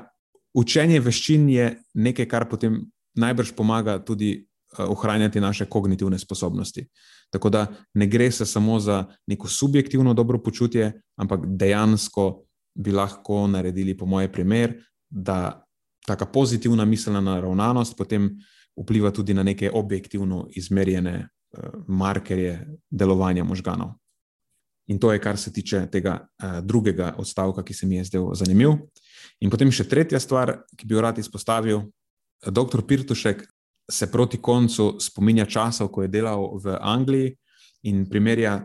učenje 0.57 0.99
veščin 0.99 1.47
je 1.49 1.67
nekaj, 1.95 2.27
kar 2.27 2.49
potem 2.49 2.81
najbrž 3.15 3.53
pomaga 3.55 3.99
tudi 4.03 4.41
ohranjati 4.77 5.39
naše 5.39 5.65
kognitivne 5.65 6.19
sposobnosti. 6.19 6.87
Tako 7.29 7.49
da 7.49 7.67
ne 7.93 8.07
gre 8.07 8.31
se 8.31 8.45
samo 8.45 8.79
za 8.79 9.05
neko 9.27 9.47
subjektivno 9.47 10.13
dobro 10.13 10.43
počutje, 10.43 11.01
ampak 11.15 11.39
dejansko 11.45 12.43
bi 12.75 12.91
lahko 12.91 13.47
naredili, 13.47 13.97
po 13.97 14.05
moje, 14.05 14.31
primer, 14.31 14.83
da 15.09 15.65
ta 16.07 16.25
pozitivna 16.25 16.85
miselna 16.85 17.21
naravnanost 17.21 17.97
potem 17.97 18.29
vpliva 18.83 19.11
tudi 19.11 19.33
na 19.33 19.43
neke 19.43 19.71
objektivno 19.73 20.47
izmerjene 20.55 21.27
uh, 21.27 21.63
markerje 21.87 22.67
delovanja 22.89 23.43
možganov. 23.43 23.89
In 24.87 24.99
to 24.99 25.11
je, 25.13 25.19
kar 25.19 25.37
se 25.37 25.53
tiče 25.53 25.87
tega 25.91 26.27
uh, 26.43 26.59
drugega 26.63 27.15
odstavka, 27.17 27.63
ki 27.63 27.73
se 27.73 27.85
mi 27.85 27.95
je 27.95 28.03
zdel 28.03 28.33
zanimiv. 28.33 28.69
In 29.39 29.49
potem 29.49 29.71
še 29.71 29.87
tretja 29.87 30.19
stvar, 30.19 30.57
ki 30.77 30.87
bi 30.87 30.95
jo 30.95 31.01
rad 31.01 31.19
izpostavil. 31.19 31.83
Doktor 32.47 32.81
Pirtušek 32.87 33.45
se 33.91 34.11
proti 34.11 34.37
koncu 34.41 34.95
spominja 34.99 35.45
časov, 35.45 35.91
ko 35.91 36.05
je 36.05 36.11
delal 36.11 36.47
v 36.63 36.77
Angliji 36.79 37.35
in 37.83 38.05
primerja 38.09 38.55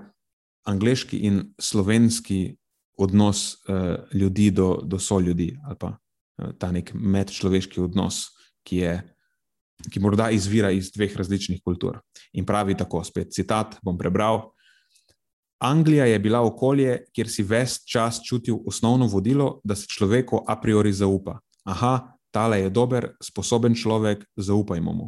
angliški 0.66 1.18
in 1.26 1.42
slovenski 1.58 2.56
odnos 2.98 3.54
uh, 3.68 3.94
ljudi 4.14 4.50
do, 4.50 4.80
do 4.84 4.98
soljudi, 4.98 5.50
ali 5.64 5.76
pa 5.78 5.92
uh, 5.92 6.52
ta 6.58 6.70
nek 6.72 6.92
medčloveški 6.94 7.80
odnos, 7.80 8.24
ki, 8.66 8.76
je, 8.76 8.94
ki 9.90 10.00
morda 10.00 10.30
izvira 10.30 10.70
iz 10.70 10.90
dveh 10.94 11.16
različnih 11.16 11.60
kultur. 11.64 12.00
In 12.32 12.46
pravi 12.46 12.76
tako, 12.76 13.04
spet 13.04 13.34
citat, 13.34 13.76
bom 13.84 13.98
prebral. 13.98 14.52
Anglija 15.62 16.06
je 16.06 16.18
bila 16.18 16.42
okolje, 16.44 16.98
kjer 17.14 17.30
si 17.30 17.42
ves 17.42 17.78
čas 17.88 18.20
čutil 18.24 18.58
osnovno 18.66 19.06
vodilo, 19.06 19.60
da 19.64 19.76
se 19.76 19.86
človeku 19.88 20.44
a 20.46 20.60
priori 20.60 20.92
zaupa. 20.92 21.38
Aha, 21.64 22.15
tale 22.36 22.60
je 22.60 22.70
dober, 22.70 23.14
sposoben 23.24 23.72
človek, 23.72 24.26
zaupajmo 24.36 24.92
mu. 24.92 25.06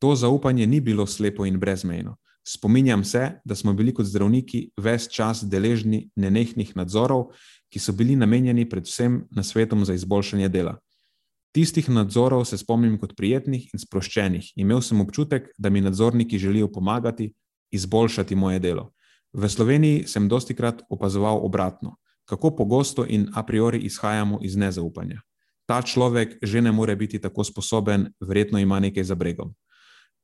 To 0.00 0.16
zaupanje 0.16 0.66
ni 0.66 0.80
bilo 0.80 1.04
slepo 1.06 1.44
in 1.44 1.60
brezmejno. 1.60 2.16
Spominjam 2.48 3.04
se, 3.04 3.30
da 3.44 3.54
smo 3.54 3.74
bili 3.76 3.92
kot 3.94 4.06
zdravniki 4.06 4.70
ves 4.80 5.06
čas 5.12 5.44
deležni 5.44 6.08
nenehnih 6.16 6.72
nadzorov, 6.76 7.28
ki 7.70 7.78
so 7.78 7.92
bili 7.92 8.16
namenjeni 8.16 8.64
predvsem 8.68 9.20
na 9.30 9.44
svetom 9.44 9.84
za 9.84 9.94
izboljšanje 9.94 10.48
dela. 10.48 10.78
Tistih 11.52 11.90
nadzorov 11.92 12.46
se 12.48 12.58
spomnim 12.58 12.96
kot 12.98 13.12
prijetnih 13.16 13.68
in 13.74 13.80
sproščenih. 13.80 14.54
Imel 14.56 14.80
sem 14.80 15.00
občutek, 15.00 15.50
da 15.58 15.70
mi 15.70 15.84
nadzorniki 15.84 16.38
želijo 16.38 16.70
pomagati 16.72 17.34
izboljšati 17.70 18.34
moje 18.34 18.58
delo. 18.58 18.90
V 19.32 19.48
Sloveniji 19.48 20.06
sem 20.08 20.28
dosti 20.28 20.56
krat 20.56 20.82
opazoval 20.90 21.44
obratno, 21.44 21.98
kako 22.24 22.56
pogosto 22.56 23.04
in 23.08 23.28
a 23.34 23.44
priori 23.46 23.84
izhajamo 23.84 24.40
iz 24.42 24.56
nezaupanja. 24.56 25.20
Ta 25.72 25.80
človek 25.80 26.36
že 26.44 26.60
ne 26.60 26.68
more 26.68 26.92
biti 26.96 27.16
tako 27.16 27.44
sposoben, 27.44 28.10
verjetno 28.20 28.60
ima 28.60 28.76
nekaj 28.80 29.04
za 29.08 29.14
bregom. 29.16 29.54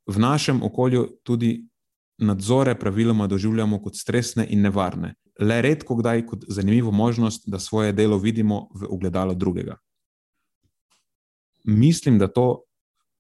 V 0.05 0.21
našem 0.21 0.61
okolju 0.63 1.07
tudi 1.25 1.65
nadzore 2.19 2.75
praviloma 2.75 3.27
doživljamo 3.27 3.81
kot 3.81 3.97
stresne 3.97 4.45
in 4.51 4.61
nevarne, 4.61 5.15
le 5.41 5.63
redko 5.63 5.97
kdaj 5.97 6.27
kot 6.27 6.45
zanimivo 6.49 6.91
možnost, 6.91 7.45
da 7.47 7.59
svoje 7.59 7.93
delo 7.93 8.19
vidimo 8.19 8.69
v 8.75 8.91
ogledalo 8.91 9.35
drugega. 9.35 9.77
Mislim, 11.65 12.19
da 12.19 12.29
to 12.29 12.63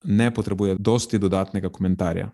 ne 0.05 0.35
potrebuje 0.35 0.77
dosti 0.79 1.19
dodatnega 1.19 1.69
komentarja. 1.69 2.31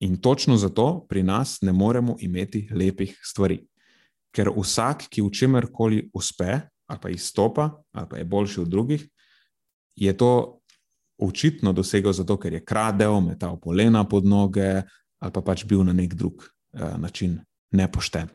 In 0.00 0.20
točno 0.20 0.56
zato 0.56 1.06
pri 1.08 1.22
nas 1.22 1.60
ne 1.62 1.72
moremo 1.72 2.16
imeti 2.20 2.68
lepih 2.74 3.20
stvari. 3.22 3.62
Ker 4.34 4.50
vsak, 4.52 5.08
ki 5.08 5.22
v 5.22 5.30
čemer 5.30 5.66
koli 5.72 6.10
uspe, 6.12 6.60
ali 6.86 6.98
pa 7.02 7.08
izstopa, 7.08 7.70
ali 7.92 8.08
pa 8.10 8.16
je 8.16 8.24
boljši 8.24 8.60
od 8.60 8.68
drugih, 8.68 9.08
je 9.96 10.16
to 10.16 10.60
očitno 11.18 11.72
dosegel 11.72 12.12
zato, 12.12 12.36
ker 12.36 12.52
je 12.52 12.64
kradel, 12.64 13.20
metal 13.20 13.58
polena 13.60 14.04
pod 14.08 14.26
noge, 14.26 14.82
ali 15.18 15.32
pa 15.32 15.40
pač 15.40 15.64
bil 15.64 15.84
na 15.86 15.92
nek 15.92 16.14
drug 16.14 16.42
uh, 16.42 16.96
način 16.98 17.38
nepošten. 17.70 18.28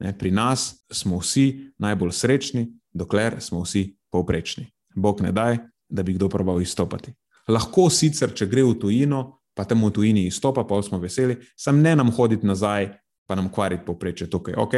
Ne, 0.00 0.12
pri 0.18 0.30
nas 0.30 0.84
smo 0.92 1.18
vsi 1.18 1.74
najbolj 1.78 2.12
srečni, 2.12 2.66
dokler 2.92 3.38
smo 3.40 3.62
vsi 3.62 3.94
povprečni. 4.10 4.66
Bog 4.94 5.20
ne 5.22 5.32
daj, 5.32 5.58
da 5.88 6.02
bi 6.02 6.14
kdo 6.14 6.28
probal 6.28 6.62
izstopati. 6.62 7.12
Lahko 7.48 7.88
sicer, 7.90 8.32
če 8.34 8.48
gre 8.48 8.64
v 8.64 8.76
tujino, 8.80 9.24
pa 9.54 9.66
tam 9.68 9.84
v 9.86 9.92
tujini 9.94 10.26
izstopa, 10.26 10.64
pa 10.66 10.80
smo 10.82 10.98
veseli, 11.02 11.36
sam 11.56 11.82
ne 11.82 11.94
nam 11.96 12.10
hoditi 12.14 12.46
nazaj, 12.46 12.88
pa 13.28 13.34
nam 13.34 13.50
kvariti 13.52 13.84
poprečje 13.86 14.30
tukaj, 14.30 14.56
ok, 14.58 14.74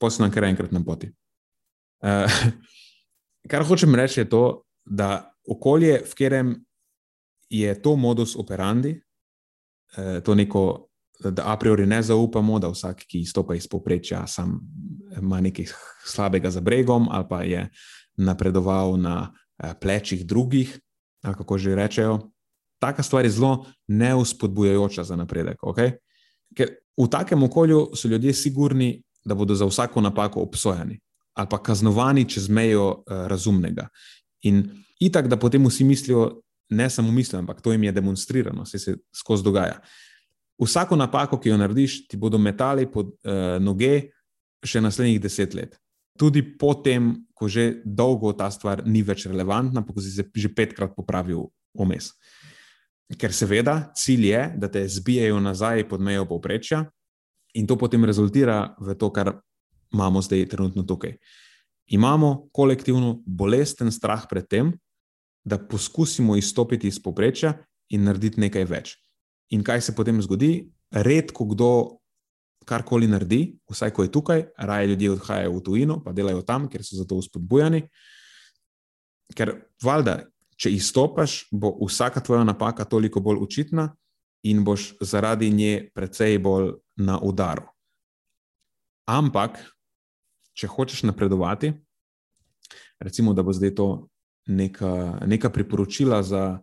posl 0.00 0.24
nam 0.24 0.32
kar 0.32 0.46
enkrat 0.48 0.72
na 0.72 0.82
poti. 0.84 1.10
Uh, 2.04 2.40
kar 3.50 3.66
hočem 3.66 3.94
reči, 3.98 4.20
je 4.22 4.30
to, 4.30 4.44
da 4.84 5.28
okolje, 5.48 6.02
v 6.04 6.10
katerem 6.10 6.54
je 7.50 7.72
to 7.82 7.96
modus 7.96 8.36
operandi, 8.36 8.94
uh, 9.96 10.20
to 10.24 10.34
neko, 10.34 10.88
da 11.20 11.52
a 11.52 11.56
priori 11.58 11.86
ne 11.86 12.02
zaupamo, 12.02 12.58
da 12.58 12.68
vsak, 12.68 13.04
ki 13.08 13.20
izstopa 13.20 13.54
iz 13.54 13.68
poprečja, 13.68 14.26
sam 14.26 14.60
ima 15.18 15.40
nekaj 15.40 15.66
slabega 16.06 16.50
za 16.50 16.60
bregom 16.60 17.08
ali 17.10 17.26
pa 17.28 17.42
je 17.42 17.68
napredoval 18.16 18.96
na 19.00 19.32
uh, 19.32 19.72
plečih 19.80 20.26
drugih, 20.26 20.78
kako 21.22 21.58
že 21.58 21.74
rečejo 21.74 22.18
taka 22.78 23.02
stvar 23.02 23.24
je 23.24 23.30
zelo 23.30 23.66
neuspodbujajoča 23.88 25.04
za 25.04 25.16
napredek. 25.16 25.62
Okay? 25.62 25.98
Ker 26.54 26.78
v 26.96 27.06
takem 27.10 27.42
okolju 27.42 27.90
so 27.94 28.08
ljudje 28.08 28.34
sigurni, 28.34 29.02
da 29.24 29.34
bodo 29.34 29.54
za 29.54 29.66
vsako 29.66 30.00
napako 30.00 30.40
obsojeni 30.40 31.00
ali 31.38 31.46
pa 31.50 31.62
kaznovani 31.62 32.24
čez 32.28 32.48
mejo 32.48 32.88
uh, 32.88 33.26
razumnega. 33.26 33.88
In 34.42 34.84
itak, 35.00 35.28
da 35.28 35.38
potem 35.38 35.66
vsi 35.66 35.84
mislijo, 35.84 36.42
ne 36.70 36.90
samo 36.90 37.12
mislijo, 37.12 37.40
ampak 37.40 37.60
to 37.62 37.72
jim 37.72 37.84
je 37.84 37.92
demonstrirano, 37.92 38.66
se 38.66 38.78
se 38.78 38.96
skozi 39.14 39.44
dogaja. 39.44 39.80
Vsako 40.58 40.96
napako, 40.96 41.38
ki 41.38 41.48
jo 41.48 41.56
narediš, 41.56 42.08
ti 42.08 42.16
bodo 42.16 42.38
metali 42.38 42.86
pod 42.90 43.06
uh, 43.06 43.56
noge 43.62 44.10
še 44.64 44.82
naslednjih 44.82 45.20
deset 45.22 45.54
let. 45.54 45.78
Tudi 46.18 46.42
potem, 46.58 47.14
ko 47.34 47.46
že 47.48 47.78
dolgo 47.84 48.32
ta 48.34 48.50
stvar 48.50 48.82
ni 48.86 49.04
več 49.06 49.28
relevantna, 49.30 49.84
pa 49.86 49.94
ko 49.94 50.02
si 50.02 50.10
se 50.10 50.26
že 50.34 50.50
petkrat 50.50 50.96
popravil 50.96 51.46
vmes. 51.78 52.10
Ker 53.16 53.32
seveda 53.32 53.92
cilj 53.96 54.26
je, 54.26 54.42
da 54.58 54.68
te 54.68 54.82
zbijajo 54.88 55.38
nazaj 55.40 55.86
pod 55.88 56.02
mejo 56.02 56.26
povprečja, 56.26 56.82
in 57.54 57.66
to 57.66 57.78
potem 57.78 58.04
rezultira 58.04 58.74
v 58.80 58.98
to, 58.98 59.08
kar 59.14 59.38
imamo 59.94 60.20
zdaj 60.20 60.48
trenutno 60.50 60.82
tukaj. 60.82 61.16
Imamo 61.88 62.50
kolektivno 62.52 63.22
bolesten 63.24 63.88
strah 63.94 64.26
pred 64.28 64.44
tem, 64.44 64.74
da 65.48 65.58
poskusimo 65.58 66.36
izstopiti 66.36 66.88
iz 66.88 67.00
povprečja 67.02 67.54
in 67.94 68.04
narediti 68.04 68.40
nekaj 68.40 68.66
več. 68.68 68.96
In 69.56 69.64
kaj 69.64 69.80
se 69.88 69.94
potem 69.96 70.20
zgodi? 70.22 70.68
Redko 70.92 71.46
kdo 71.48 71.70
karkoli 72.68 73.08
naredi, 73.08 73.56
vsaj 73.70 73.92
ko 73.96 74.04
je 74.04 74.12
tukaj, 74.12 74.42
raje 74.58 74.90
ljudje 74.92 75.12
odhajajo 75.16 75.54
v 75.54 75.62
tujino, 75.64 76.00
pa 76.04 76.12
delajo 76.12 76.42
tam, 76.44 76.68
ker 76.68 76.84
so 76.84 76.98
za 76.98 77.06
to 77.08 77.16
uspodbujani. 77.16 77.86
Ker 79.36 79.54
valjda 79.84 80.20
če 80.58 80.72
izstopaš, 80.74 81.46
bo 81.54 81.72
vsaka 81.86 82.20
tvoja 82.24 82.42
napaka 82.44 82.84
toliko 82.84 83.22
bolj 83.24 83.40
očitna 83.46 83.88
in 84.48 84.64
boš 84.66 84.90
zaradi 85.00 85.50
nje 85.54 85.88
precej 85.94 86.38
bolj 86.42 86.74
na 86.98 87.18
udaru. 87.22 87.68
Ampak, 89.08 89.60
če 90.58 90.68
hočeš 90.68 91.04
napredovati, 91.08 91.72
recimo, 93.00 93.32
da 93.32 93.42
bo 93.46 93.54
zdaj 93.54 93.74
to 93.78 93.88
neka, 94.48 95.20
neka 95.26 95.50
priporočila 95.50 96.22
za. 96.22 96.58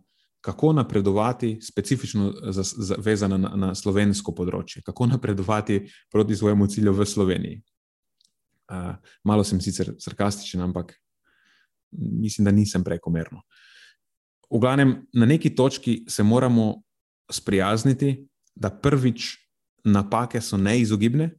Kako 0.46 0.68
napredovati, 0.72 1.58
specifično 1.62 2.28
vezano 3.02 3.34
na, 3.34 3.48
na 3.56 3.68
slovensko 3.74 4.30
področje, 4.30 4.78
kako 4.86 5.08
napredovati 5.10 5.80
proti 6.12 6.36
svojemu 6.38 6.68
cilju 6.70 6.92
v 6.94 7.06
Sloveniji. 7.06 7.56
Uh, 8.70 8.94
malo 9.26 9.42
sem 9.42 9.58
sicer 9.60 9.90
sarkastičen, 9.98 10.62
ampak 10.62 10.92
mislim, 11.98 12.44
da 12.44 12.52
nisem 12.54 12.84
prekomerno. 12.84 13.42
V 14.50 14.60
glavnem, 14.62 14.94
na 15.12 15.26
neki 15.26 15.50
točki 15.54 16.04
se 16.08 16.22
moramo 16.22 16.82
sprijazniti, 17.32 18.28
da 18.54 18.70
prvič 18.70 19.34
napake 19.84 20.40
so 20.40 20.56
neizogibne, 20.56 21.30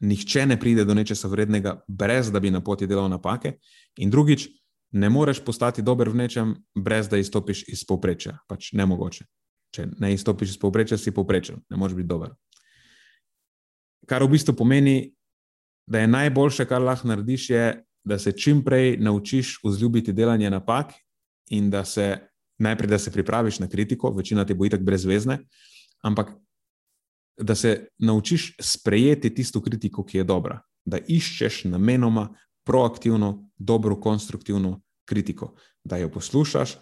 nihče 0.00 0.46
ne 0.46 0.60
pride 0.60 0.84
do 0.84 0.94
nečesa 0.94 1.28
vrednega, 1.28 1.78
brez 1.88 2.30
da 2.32 2.40
bi 2.40 2.50
na 2.50 2.60
poti 2.60 2.86
delal 2.86 3.08
napake. 3.08 3.56
In 3.96 4.10
drugič, 4.10 4.48
ne 4.94 5.10
moreš 5.10 5.42
postati 5.44 5.82
dober 5.82 6.08
v 6.08 6.22
nečem, 6.22 6.54
brez 6.74 7.08
da 7.10 7.18
izstopiš 7.18 7.64
iz 7.68 7.84
povprečja. 7.86 8.38
Pač 8.48 8.72
ne 8.72 8.86
mogoče. 8.86 9.26
Če 9.74 9.88
ne 9.98 10.12
izstopiš 10.14 10.54
iz 10.54 10.58
povprečja, 10.62 10.98
si 10.98 11.14
povprečen, 11.14 11.58
ne 11.70 11.76
moreš 11.76 11.96
biti 11.98 12.08
dober. 12.08 12.34
Kar 14.06 14.22
v 14.22 14.30
bistvu 14.36 14.54
pomeni, 14.54 15.14
da 15.90 16.04
je 16.04 16.10
najboljše, 16.12 16.68
kar 16.70 16.82
lahko 16.82 17.10
narediš, 17.10 17.48
je, 17.50 17.64
da 18.04 18.18
se 18.18 18.32
čim 18.32 18.62
prej 18.64 18.98
naučiš 19.00 19.58
vzljubiti 19.64 20.12
delanje 20.12 20.50
napak 20.50 20.92
in 21.50 21.70
da 21.70 21.84
se 21.84 22.18
najprej 22.58 22.88
da 22.88 22.98
se 22.98 23.10
pripraviš 23.12 23.58
na 23.58 23.68
kritiko, 23.68 24.10
večina 24.10 24.44
ti 24.44 24.54
bo 24.54 24.66
itak 24.66 24.82
brezvezne, 24.82 25.38
ampak 26.02 26.30
da 27.40 27.54
se 27.54 27.88
naučiš 27.98 28.56
sprejeti 28.60 29.34
tisto 29.34 29.62
kritiko, 29.62 30.04
ki 30.04 30.18
je 30.18 30.24
dobra, 30.24 30.60
da 30.84 30.98
iščeš 30.98 31.64
namenoma 31.64 32.28
proaktivno, 32.66 33.43
dobro, 33.56 34.00
konstruktivno 34.00 34.80
kritiko, 35.04 35.54
da 35.84 35.96
jo 35.96 36.10
poslušaš 36.10 36.76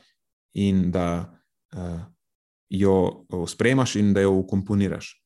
in 0.54 0.90
da 0.90 1.34
uh, 1.74 2.00
jo 2.68 3.26
sprejmaš 3.48 3.96
in 3.96 4.12
da 4.14 4.20
jo 4.20 4.32
ukomponiraš. 4.32 5.22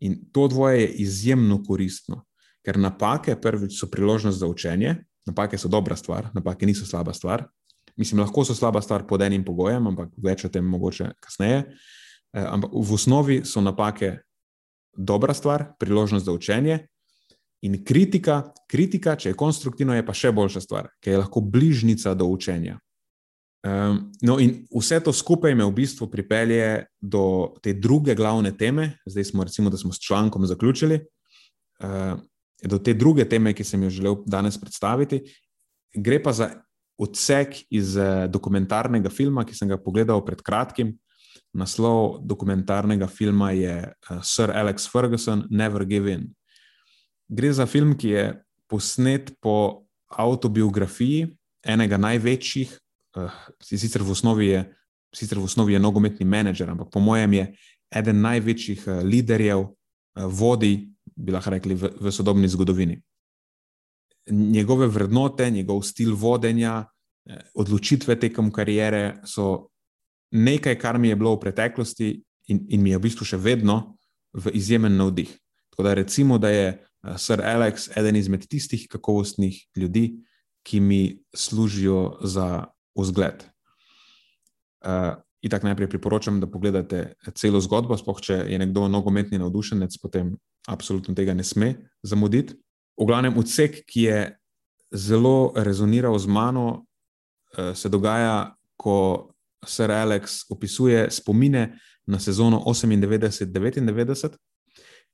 In 0.00 0.30
to 0.32 0.48
dvoje 0.48 0.80
je 0.80 0.92
izjemno 1.04 1.62
koristno, 1.64 2.24
ker 2.64 2.78
napake, 2.78 3.36
prvič, 3.40 3.80
so 3.80 3.90
priložnost 3.90 4.38
za 4.38 4.46
učenje, 4.46 4.96
napake 5.26 5.58
so 5.58 5.68
dobra 5.68 5.96
stvar, 5.96 6.28
napake 6.34 6.66
niso 6.66 6.86
slaba 6.86 7.12
stvar. 7.12 7.44
Mislim, 7.96 8.20
lahko 8.20 8.44
so 8.44 8.54
slaba 8.54 8.80
stvar 8.82 9.06
pod 9.06 9.22
enim 9.22 9.44
pogojem, 9.44 9.86
ampak 9.86 10.12
več 10.16 10.44
o 10.44 10.48
tem 10.48 10.64
mogoče 10.64 11.12
kasneje. 11.20 11.64
Uh, 12.32 12.46
ampak 12.46 12.72
v 12.72 12.94
osnovi 12.94 13.40
so 13.44 13.60
napake 13.60 14.18
dobra 14.96 15.34
stvar, 15.34 15.72
priložnost 15.78 16.24
za 16.24 16.32
učenje. 16.32 16.86
In 17.62 17.82
kritika, 17.84 18.42
kritika, 18.70 19.16
če 19.20 19.32
je 19.32 19.36
konstruktivna, 19.36 19.98
je 19.98 20.04
pa 20.06 20.14
še 20.16 20.32
boljša 20.32 20.62
stvar, 20.64 20.88
ker 21.02 21.12
je 21.12 21.20
lahko 21.20 21.42
bližnica 21.44 22.14
do 22.16 22.30
učenja. 22.32 22.78
Um, 23.60 24.06
no, 24.24 24.38
in 24.40 24.62
vse 24.72 25.02
to 25.04 25.12
skupaj 25.12 25.52
me 25.52 25.66
v 25.68 25.74
bistvu 25.82 26.08
pripelje 26.08 26.86
do 26.96 27.52
te 27.60 27.74
druge 27.76 28.14
glavne 28.16 28.54
teme. 28.56 28.94
Zdaj 29.04 29.28
smo, 29.28 29.44
recimo, 29.44 29.68
da 29.68 29.76
smo 29.76 29.92
s 29.92 30.00
člankom 30.00 30.46
zaključili. 30.48 31.02
Uh, 31.84 32.16
do 32.64 32.78
te 32.80 32.94
druge 32.96 33.28
teme, 33.28 33.52
ki 33.52 33.64
sem 33.64 33.82
jo 33.84 33.90
želel 33.92 34.16
danes 34.26 34.56
predstaviti, 34.60 35.20
gre 35.96 36.22
pa 36.22 36.32
za 36.32 36.50
odsek 37.00 37.60
iz 37.72 37.96
uh, 37.96 38.24
dokumentarnega 38.32 39.12
filma, 39.12 39.44
ki 39.44 39.56
sem 39.56 39.68
ga 39.68 39.80
pogledal 39.80 40.24
pred 40.24 40.40
kratkim. 40.44 40.96
Naslov 41.52 42.22
dokumentarnega 42.24 43.08
filma 43.12 43.52
je 43.52 43.76
uh, 43.84 44.20
Sir 44.24 44.52
Alex 44.56 44.88
Ferguson, 44.88 45.44
Never 45.50 45.84
Give 45.84 46.12
In. 46.12 46.30
Gre 47.30 47.52
za 47.52 47.66
film, 47.66 47.94
ki 47.94 48.08
je 48.08 48.24
posnet 48.66 49.30
po 49.40 49.86
autobiografiji 50.10 51.28
enega 51.62 51.98
največjih, 52.00 52.72
uh, 53.16 53.36
sicer, 53.62 54.02
v 54.02 54.42
je, 54.42 54.62
sicer 55.14 55.38
v 55.38 55.46
osnovi 55.46 55.76
je 55.76 55.80
nogometni 55.80 56.26
menedžer, 56.26 56.70
ampak 56.70 56.90
po 56.90 57.00
mojem 57.00 57.32
je 57.32 57.44
eden 57.94 58.20
največjih 58.20 58.82
uh, 58.86 59.02
liderjev, 59.06 59.62
uh, 59.62 60.26
vodij, 60.26 60.90
bi 61.14 61.30
lahko 61.30 61.54
rekli, 61.54 61.78
v, 61.78 61.92
v 62.00 62.10
sodobni 62.10 62.50
zgodovini. 62.50 62.98
Njegove 64.30 64.88
vrednote, 64.90 65.50
njegov 65.50 65.82
stil 65.82 66.14
vodenja, 66.14 66.84
odločitve 67.54 68.16
tekom 68.18 68.48
karijere 68.50 69.20
so 69.24 69.70
nekaj, 70.34 70.74
kar 70.80 70.98
mi 70.98 71.08
je 71.08 71.16
bilo 71.16 71.34
v 71.36 71.40
preteklosti 71.44 72.08
in, 72.48 72.64
in 72.68 72.82
mi 72.82 72.90
je 72.90 72.98
v 72.98 73.02
bistvu 73.06 73.26
še 73.28 73.38
vedno 73.38 73.98
v 74.34 74.50
izjemen 74.56 74.96
navdih. 74.96 75.30
Tako 75.70 75.82
da 75.86 75.94
recimo, 75.94 76.38
da 76.38 76.50
je 76.50 76.66
uh, 76.72 76.89
Sir 77.16 77.40
Alex 77.44 77.88
eden 77.96 78.16
izmed 78.16 78.44
tistih 78.48 78.86
kakovostnih 78.90 79.56
ljudi, 79.76 80.20
ki 80.62 80.80
mi 80.80 81.22
služijo 81.34 82.18
za 82.22 82.66
vzgled. 82.94 83.44
Uh, 84.84 85.16
in 85.42 85.50
tako 85.50 85.66
najprej 85.66 85.88
priporočam, 85.88 86.40
da 86.40 86.50
pogledate 86.50 87.14
celo 87.34 87.60
zgodbo, 87.60 87.96
spoh 87.96 88.20
če 88.20 88.42
je 88.52 88.58
nekdo 88.60 88.88
nogometni 88.88 89.40
navdušenec, 89.40 89.96
potem 90.02 90.34
absolutno 90.68 91.14
tega 91.16 91.34
ne 91.34 91.44
sme 91.44 91.74
zamuditi. 92.02 92.58
V 93.00 93.08
glavnem, 93.08 93.38
odsek, 93.40 93.80
ki 93.88 94.02
je 94.02 94.20
zelo 94.92 95.52
rezoniral 95.56 96.18
z 96.18 96.28
mano, 96.28 96.66
uh, 97.56 97.72
se 97.72 97.88
dogaja, 97.88 98.52
ko 98.76 99.32
Sir 99.64 99.92
Alex 99.92 100.44
opisuje 100.52 101.10
spomine 101.10 101.80
na 102.06 102.18
sezono 102.20 102.60
98-99, 102.66 104.36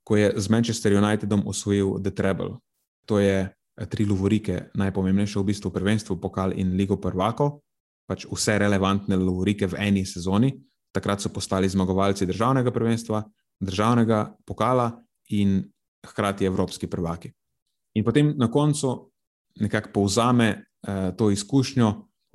ko 0.07 0.17
je 0.17 0.31
z 0.39 0.47
Manchester 0.49 0.95
Unitedom 0.95 1.43
osvojil 1.47 1.99
The 1.99 2.15
Treble. 2.15 2.63
To 3.11 3.19
je 3.19 3.51
eh, 3.51 3.87
tri 3.91 4.07
lovorike, 4.07 4.71
najpomembnejše 4.75 5.43
v 5.43 5.51
bistvu 5.51 5.75
prvenstvo, 5.75 6.17
pokal 6.23 6.55
in 6.55 6.79
ligo 6.79 6.95
prvako, 7.03 7.59
pač 8.07 8.23
vse 8.31 8.59
relevantne 8.63 9.19
lovorike 9.19 9.67
v 9.67 9.83
eni 9.83 10.07
sezoni. 10.07 10.55
Takrat 10.95 11.21
so 11.21 11.29
postali 11.35 11.69
zmagovalci 11.69 12.27
državnega 12.27 12.71
prvenstva, 12.71 13.25
državnega 13.61 14.31
pokala 14.47 14.95
in 15.35 15.59
hkrati 16.07 16.47
evropski 16.47 16.87
prvaki. 16.87 17.35
In 17.99 18.05
potem 18.05 18.31
na 18.39 18.47
koncu 18.47 19.11
nekako 19.59 19.91
povzame 19.91 20.49
eh, 20.87 21.11
to 21.19 21.31
izkušnjo, 21.35 21.89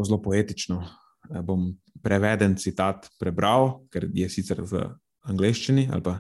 zelo 0.03 0.19
poetično. 0.21 0.83
Eh, 1.31 1.39
bom 1.41 1.71
preveden 2.03 2.57
citat 2.57 3.07
prebral, 3.19 3.85
ker 3.93 4.09
je 4.11 4.27
sicer 4.29 4.59
v 4.59 4.89
angleščini 5.29 5.87
ali 5.93 6.03
pa 6.03 6.17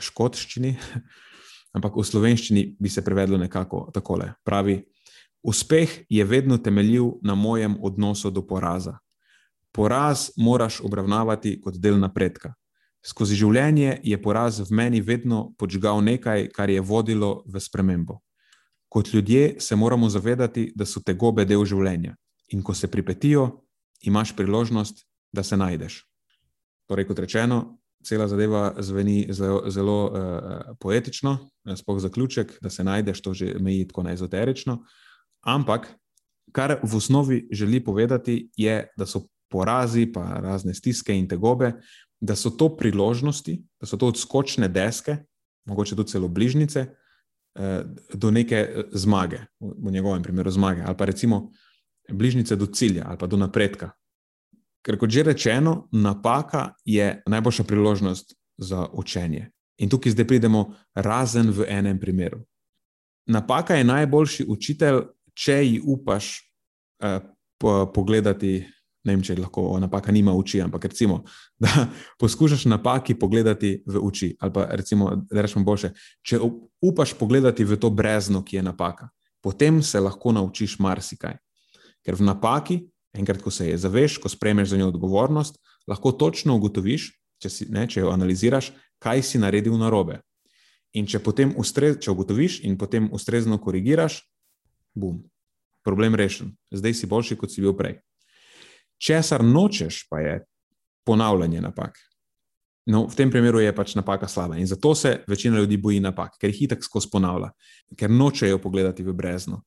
škotščini, 0.00 0.76
ampak 1.76 1.96
v 1.96 2.04
slovenščini 2.04 2.64
bi 2.80 2.88
se 2.88 3.04
prevedlo 3.04 3.38
nekako 3.38 3.90
takole. 3.94 4.32
Pravi: 4.44 4.80
Uspeh 5.42 6.04
je 6.08 6.24
vedno 6.24 6.58
temeljil 6.58 7.18
na 7.22 7.34
mojem 7.34 7.76
odnosu 7.82 8.30
do 8.30 8.46
poraza. 8.46 8.98
Poraz 9.72 10.30
moraš 10.36 10.80
obravnavati 10.80 11.60
kot 11.60 11.78
del 11.80 11.98
napredka. 11.98 12.52
Skozi 13.02 13.34
življenje 13.34 13.96
je 14.04 14.18
poraz 14.22 14.60
v 14.60 14.76
meni 14.78 15.00
vedno 15.00 15.54
počgal 15.58 16.04
nekaj, 16.04 16.52
kar 16.54 16.70
je 16.70 16.80
vodilo 16.80 17.42
v 17.46 17.60
spremembo. 17.60 18.20
Kot 18.88 19.10
ljudje 19.14 19.56
se 19.60 19.76
moramo 19.76 20.08
zavedati, 20.08 20.70
da 20.76 20.86
so 20.86 21.00
tegobe 21.00 21.44
del 21.48 21.64
življenja 21.64 22.14
in 22.52 22.62
ko 22.62 22.74
se 22.74 22.90
pripetijo, 22.92 23.64
imaš 24.02 24.36
priložnost, 24.36 25.06
da 25.32 25.42
se 25.42 25.56
najdeš. 25.56 26.02
Torej, 26.86 27.06
kot 27.08 27.18
rečeno, 27.24 27.78
cela 28.04 28.28
zadeva 28.28 28.74
zveni 28.78 29.26
zelo, 29.30 29.62
zelo 29.70 29.96
uh, 30.04 30.76
poetično, 30.80 31.38
eh, 31.66 31.76
sploh 31.76 32.00
zaključek, 32.00 32.58
da 32.62 32.70
se 32.70 32.84
najdeš, 32.84 33.22
to 33.22 33.34
že 33.34 33.54
meji 33.60 33.88
tako 33.88 34.02
neezoterično. 34.02 34.78
Ampak, 35.42 35.88
kar 36.52 36.78
v 36.82 36.96
osnovi 36.96 37.48
želi 37.52 37.84
povedati, 37.84 38.50
je, 38.56 38.88
da 38.96 39.06
so 39.06 39.26
porazi, 39.50 40.06
pa 40.12 40.24
razne 40.40 40.74
stiske 40.74 41.14
in 41.16 41.28
tegobe, 41.28 41.72
da 42.20 42.36
so 42.36 42.50
to 42.50 42.70
priložnosti, 42.76 43.62
da 43.80 43.86
so 43.86 43.96
to 43.96 44.08
odskočne 44.12 44.68
deske, 44.68 45.16
mogoče 45.68 45.96
tudi 45.96 46.10
celo 46.10 46.28
bližnjice, 46.28 46.86
uh, 46.86 47.82
do 48.14 48.30
neke 48.30 48.86
zmage, 48.92 49.44
v, 49.60 49.74
v 49.88 49.92
njegovem 49.92 50.22
primeru 50.22 50.50
zmage, 50.50 50.82
ali 50.86 50.96
pa 50.96 51.04
recimo 51.04 51.50
bližnjice 52.10 52.56
do 52.56 52.66
cilja 52.66 53.04
ali 53.06 53.18
pa 53.18 53.26
do 53.26 53.36
napredka. 53.36 53.90
Ker, 54.82 54.98
kot 54.98 55.10
že 55.10 55.22
rečeno, 55.22 55.88
napaka 55.92 56.74
je 56.84 57.22
najboljša 57.26 57.64
priložnost 57.64 58.34
za 58.58 58.86
učenje. 58.92 59.50
In 59.78 59.88
tukaj 59.88 60.12
zdaj 60.12 60.26
pridemo 60.26 60.74
razen 60.94 61.50
v 61.50 61.66
enem 61.68 61.98
primeru. 62.00 62.42
Napaka 63.26 63.74
je 63.74 63.84
najboljši 63.84 64.46
učitelj, 64.48 65.02
če 65.34 65.58
ji 65.64 65.80
upaš 65.86 66.34
eh, 67.02 67.20
po, 67.58 67.86
pogledati. 67.94 68.62
Ne 69.02 69.16
vem, 69.16 69.22
če 69.26 69.34
lahko 69.34 69.64
napaka 69.82 70.12
nima 70.14 70.30
oči, 70.30 70.60
ampak 70.62 70.84
recimo, 70.86 71.24
da 71.58 71.88
poskušaš 72.22 72.68
napaki 72.70 73.16
pogledati 73.18 73.82
v 73.86 74.02
oči. 74.02 74.36
Ali 74.40 74.52
pa 74.54 74.66
recimo, 74.70 75.10
da 75.30 75.42
rečemo 75.42 75.64
boljše, 75.66 75.90
če 76.22 76.38
upaš 76.82 77.16
pogledati 77.18 77.66
v 77.66 77.78
to 77.82 77.90
brezno, 77.90 78.44
ki 78.46 78.60
je 78.60 78.62
napaka, 78.62 79.08
potem 79.42 79.82
se 79.82 80.00
lahko 80.00 80.32
naučiš 80.32 80.78
marsikaj. 80.78 81.34
Ker 82.02 82.18
v 82.18 82.26
napaki, 82.26 82.78
enkrat, 83.18 83.42
ko 83.42 83.50
se 83.50 83.68
je 83.68 83.78
zaveš, 83.78 84.18
ko 84.18 84.28
sprejmeš 84.28 84.72
za 84.72 84.76
njo 84.76 84.88
odgovornost, 84.88 85.58
lahko 85.86 86.12
točno 86.12 86.56
ugotoviš, 86.56 87.10
če, 87.42 87.50
si, 87.50 87.66
ne, 87.70 87.86
če 87.88 88.04
jo 88.04 88.12
analiziraš, 88.12 88.72
kaj 89.02 89.22
si 89.26 89.40
naredil 89.42 89.76
narobe. 89.80 90.20
In 90.92 91.08
če 91.08 91.22
potem 91.24 91.54
ustrez, 91.58 91.98
če 92.04 92.12
ugotoviš 92.12 92.60
in 92.68 92.76
potem 92.78 93.08
ustrezno 93.12 93.58
korigiraš, 93.60 94.20
bum, 94.94 95.22
problem 95.84 96.14
rešen. 96.14 96.52
Zdaj 96.70 96.94
si 96.94 97.08
boljši, 97.10 97.38
kot 97.40 97.52
si 97.52 97.64
bil 97.64 97.74
prej. 97.76 97.98
Česar 99.02 99.42
nočeš, 99.44 100.04
pa 100.10 100.20
je 100.22 100.40
ponavljanje 101.08 101.62
napak. 101.64 101.98
No, 102.86 103.06
v 103.06 103.14
tem 103.14 103.30
primeru 103.30 103.60
je 103.62 103.70
pač 103.74 103.94
napaka 103.94 104.26
slaba 104.26 104.58
in 104.58 104.66
zato 104.66 104.94
se 104.94 105.20
večina 105.30 105.58
ljudi 105.58 105.76
boji 105.78 106.00
napak, 106.02 106.34
ker 106.40 106.50
jih 106.50 106.64
itak 106.66 106.82
skozi 106.82 107.10
ponavlja, 107.12 107.52
ker 107.98 108.10
nočejo 108.10 108.58
pogledati 108.58 109.06
v 109.06 109.14
brezno. 109.14 109.62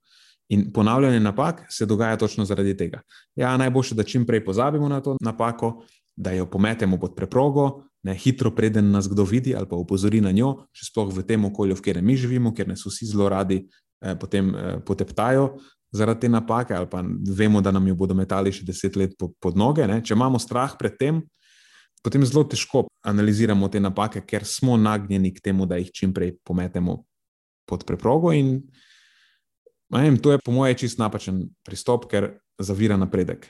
In 0.50 0.68
ponavljanje 0.74 1.20
napak 1.20 1.64
se 1.70 1.86
dogaja 1.86 2.18
točno 2.18 2.46
zaradi 2.46 2.78
tega. 2.78 3.02
Ja, 3.36 3.58
najboljše, 3.58 3.96
da 3.96 4.04
čim 4.04 4.26
prej 4.26 4.46
pozabimo 4.46 4.90
na 4.90 5.02
to 5.02 5.18
napako, 5.22 5.86
da 6.16 6.32
jo 6.32 6.46
pometemo 6.46 7.00
pod 7.00 7.16
preprogo, 7.16 7.84
ne, 8.04 8.14
hitro 8.14 8.52
preden 8.56 8.92
nas 8.92 9.10
kdo 9.10 9.24
vidi 9.24 9.56
ali 9.56 9.66
pa 9.70 9.76
upozori 9.76 10.22
na 10.22 10.32
njo, 10.32 10.68
še 10.72 10.92
sploh 10.92 11.10
v 11.12 11.24
tem 11.26 11.46
okolju, 11.46 11.76
v 11.76 11.82
katerem 11.82 12.06
mi 12.06 12.16
živimo, 12.18 12.54
ker 12.54 12.68
nas 12.68 12.86
vsi 12.86 13.10
zelo 13.10 13.30
radi 13.30 13.66
eh, 13.66 14.16
potem 14.16 14.54
eh, 14.56 14.78
poteptajo 14.86 15.56
zaradi 15.96 16.26
te 16.26 16.30
napake, 16.30 16.76
ali 16.76 16.90
pa 16.92 17.04
vemo, 17.38 17.62
da 17.62 17.72
nam 17.72 17.88
jo 17.88 17.96
bodo 17.96 18.16
metali 18.18 18.52
še 18.54 18.66
deset 18.68 18.96
let 19.00 19.16
po, 19.20 19.32
pod 19.42 19.58
noge. 19.58 19.88
Ne. 19.88 20.02
Če 20.04 20.16
imamo 20.16 20.40
strah 20.42 20.76
pred 20.80 20.98
tem, 21.00 21.22
potem 22.04 22.26
zelo 22.28 22.44
težko 22.50 22.86
analiziramo 23.06 23.70
te 23.72 23.80
napake, 23.80 24.22
ker 24.28 24.46
smo 24.46 24.78
nagnjeni 24.78 25.34
k 25.34 25.44
temu, 25.50 25.68
da 25.70 25.80
jih 25.82 25.92
čim 25.96 26.14
prej 26.14 26.36
pometemo 26.46 27.00
pod 27.70 27.86
preprogo. 27.88 28.34
In 28.36 28.60
vem, 29.90 30.18
to 30.18 30.32
je, 30.32 30.40
po 30.44 30.52
mojem, 30.52 30.78
čist 30.86 31.00
napačen 31.00 31.46
pristop, 31.66 32.08
ker 32.12 32.36
zavira 32.60 32.98
napredek. 32.98 33.48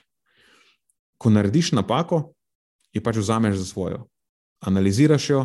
Ko 1.17 1.31
narediš 1.31 1.71
napako, 1.77 2.33
jo 2.93 3.03
pač 3.03 3.19
vzameš 3.21 3.59
za 3.61 3.65
svojo. 3.69 4.05
Analiziraš 4.65 5.29
jo, 5.29 5.43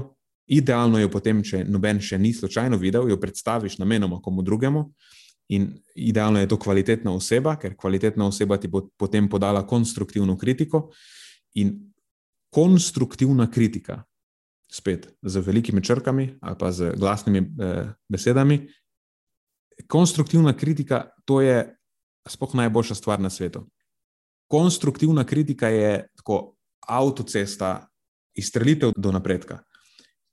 idealno 0.51 0.99
jo 0.99 1.11
potem, 1.13 1.43
če 1.47 1.65
noben 1.69 2.01
še 2.03 2.19
ni 2.19 2.33
slučajno 2.35 2.79
videl, 2.81 3.09
jo 3.11 3.19
predstaviš 3.21 3.79
namenoma 3.79 4.21
komu 4.23 4.43
drugemu. 4.43 4.89
In 5.51 5.73
idealno 5.99 6.39
je 6.39 6.49
to 6.51 6.59
kvalitetna 6.63 7.11
oseba, 7.15 7.57
ker 7.59 7.75
kvalitetna 7.79 8.29
oseba 8.31 8.59
ti 8.59 8.69
bo 8.71 8.85
potem 8.99 9.27
podala 9.29 9.65
konstruktivno 9.67 10.37
kritiko. 10.39 10.89
In 11.59 11.75
konstruktivna 12.55 13.49
kritika, 13.51 14.03
spet 14.71 15.09
z 15.23 15.43
velikimi 15.43 15.83
črkami 15.83 16.39
ali 16.41 16.57
pa 16.59 16.71
z 16.73 16.95
glasnimi 16.99 17.43
eh, 17.43 17.91
besedami, 18.09 18.61
konstruktivna 19.87 20.57
kritika 20.57 21.05
to 21.25 21.41
je 21.41 21.77
sploh 22.29 22.55
najboljša 22.55 22.95
stvar 22.95 23.21
na 23.21 23.31
svetu. 23.31 23.67
Konstruktivna 24.51 25.25
kritika 25.25 25.69
je 25.69 26.07
tako 26.17 26.57
avtocesta, 26.89 27.87
izstrelitev 28.35 28.93
do 28.97 29.13
napredka, 29.13 29.59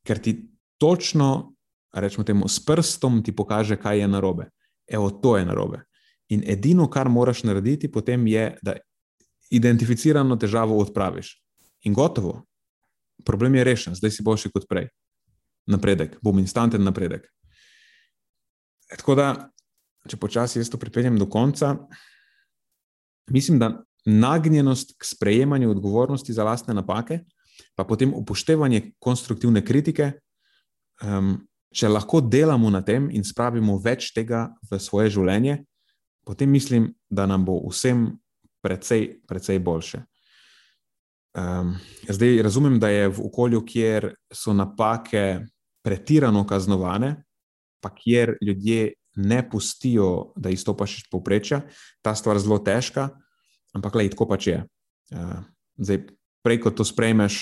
ker 0.05 0.19
ti 0.21 0.49
točno, 0.77 1.53
rečemo 1.93 2.23
temu, 2.23 2.47
s 2.47 2.65
prstom 2.65 3.23
ti 3.23 3.35
pokaže, 3.35 3.77
kaj 3.77 3.99
je 3.99 4.07
narobe. 4.07 4.49
Evo, 4.87 5.09
to 5.09 5.37
je 5.37 5.45
narobe. 5.45 5.83
In 6.29 6.43
edino, 6.47 6.89
kar 6.89 7.09
moraš 7.09 7.43
narediti, 7.43 7.91
potem 7.91 8.27
je, 8.27 8.57
da 8.61 8.77
identificirano 9.49 10.35
težavo 10.35 10.77
odpraviš. 10.79 11.37
In 11.83 11.93
gotovo, 11.93 12.43
problem 13.25 13.55
je 13.55 13.63
rešen, 13.63 13.95
zdaj 13.95 14.11
si 14.11 14.23
boljši 14.23 14.51
kot 14.53 14.67
prej. 14.69 14.89
Napredek, 15.67 16.17
bom 16.23 16.39
instanten 16.39 16.83
napredek. 16.83 17.27
E, 18.87 18.95
tako 18.95 19.15
da, 19.15 19.31
če 20.07 20.19
počasi 20.19 20.59
jaz 20.59 20.71
to 20.71 20.79
pripeljem 20.79 21.17
do 21.19 21.27
konca, 21.29 21.75
mislim, 23.31 23.59
da 23.59 23.73
nagnjenost 24.07 24.95
k 24.97 25.05
sprejemanju 25.05 25.71
odgovornosti 25.71 26.33
za 26.33 26.43
lastne 26.47 26.73
napake, 26.73 27.19
pa 27.75 27.83
potem 27.83 28.13
upoštevanje 28.15 28.93
konstruktivne 28.99 29.65
kritike, 29.65 30.11
um, 31.03 31.35
če 31.75 31.89
lahko 31.91 32.21
delamo 32.21 32.69
na 32.71 32.81
tem 32.81 33.09
in 33.11 33.25
spravimo 33.27 33.75
več 33.83 34.13
tega 34.15 34.47
v 34.69 34.79
svoje 34.79 35.11
življenje, 35.17 35.59
potem 36.25 36.49
mislim, 36.49 36.93
da 37.09 37.27
nam 37.27 37.43
bo 37.45 37.59
vsem 37.67 38.07
precej, 38.63 39.19
precej 39.27 39.59
boljše. 39.59 40.01
Um, 41.37 41.75
zdaj 42.09 42.41
razumem, 42.47 42.79
da 42.79 42.89
je 42.89 43.11
v 43.11 43.27
okolju, 43.27 43.61
kjer 43.67 44.09
so 44.33 44.55
napake 44.55 45.45
pretirano 45.85 46.45
kaznovane, 46.47 47.26
pa 47.81 47.93
kjer 47.95 48.37
ljudje 48.41 48.93
ne 49.17 49.49
pustijo, 49.49 50.33
da 50.35 50.49
izstopaš 50.49 50.97
iz 50.97 51.03
povprečja, 51.11 51.61
ta 52.01 52.15
stvar 52.15 52.39
zelo 52.39 52.59
težka, 52.59 53.09
ampak 53.73 53.95
le 53.95 54.09
tako 54.13 54.27
pač 54.29 54.47
je. 54.47 54.59
Uh, 55.13 55.39
zdaj, 55.81 56.03
prej 56.45 56.59
kot 56.61 56.77
to 56.77 56.85
sprejmeš, 56.85 57.39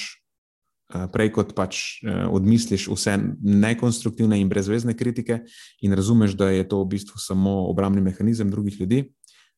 uh, 0.94 1.06
prej 1.12 1.34
kot 1.36 1.52
pač 1.58 1.82
uh, 2.06 2.30
odmisliš 2.32 2.88
vse 2.88 3.18
nekonstruktivne 3.44 4.40
in 4.40 4.50
brezvezne 4.50 4.96
kritike 4.96 5.42
in 5.84 5.94
razumeš, 5.94 6.38
da 6.40 6.50
je 6.54 6.64
to 6.68 6.80
v 6.84 6.96
bistvu 6.96 7.20
samo 7.20 7.66
obrambni 7.68 8.02
mehanizem 8.02 8.52
drugih 8.52 8.80
ljudi, 8.80 9.04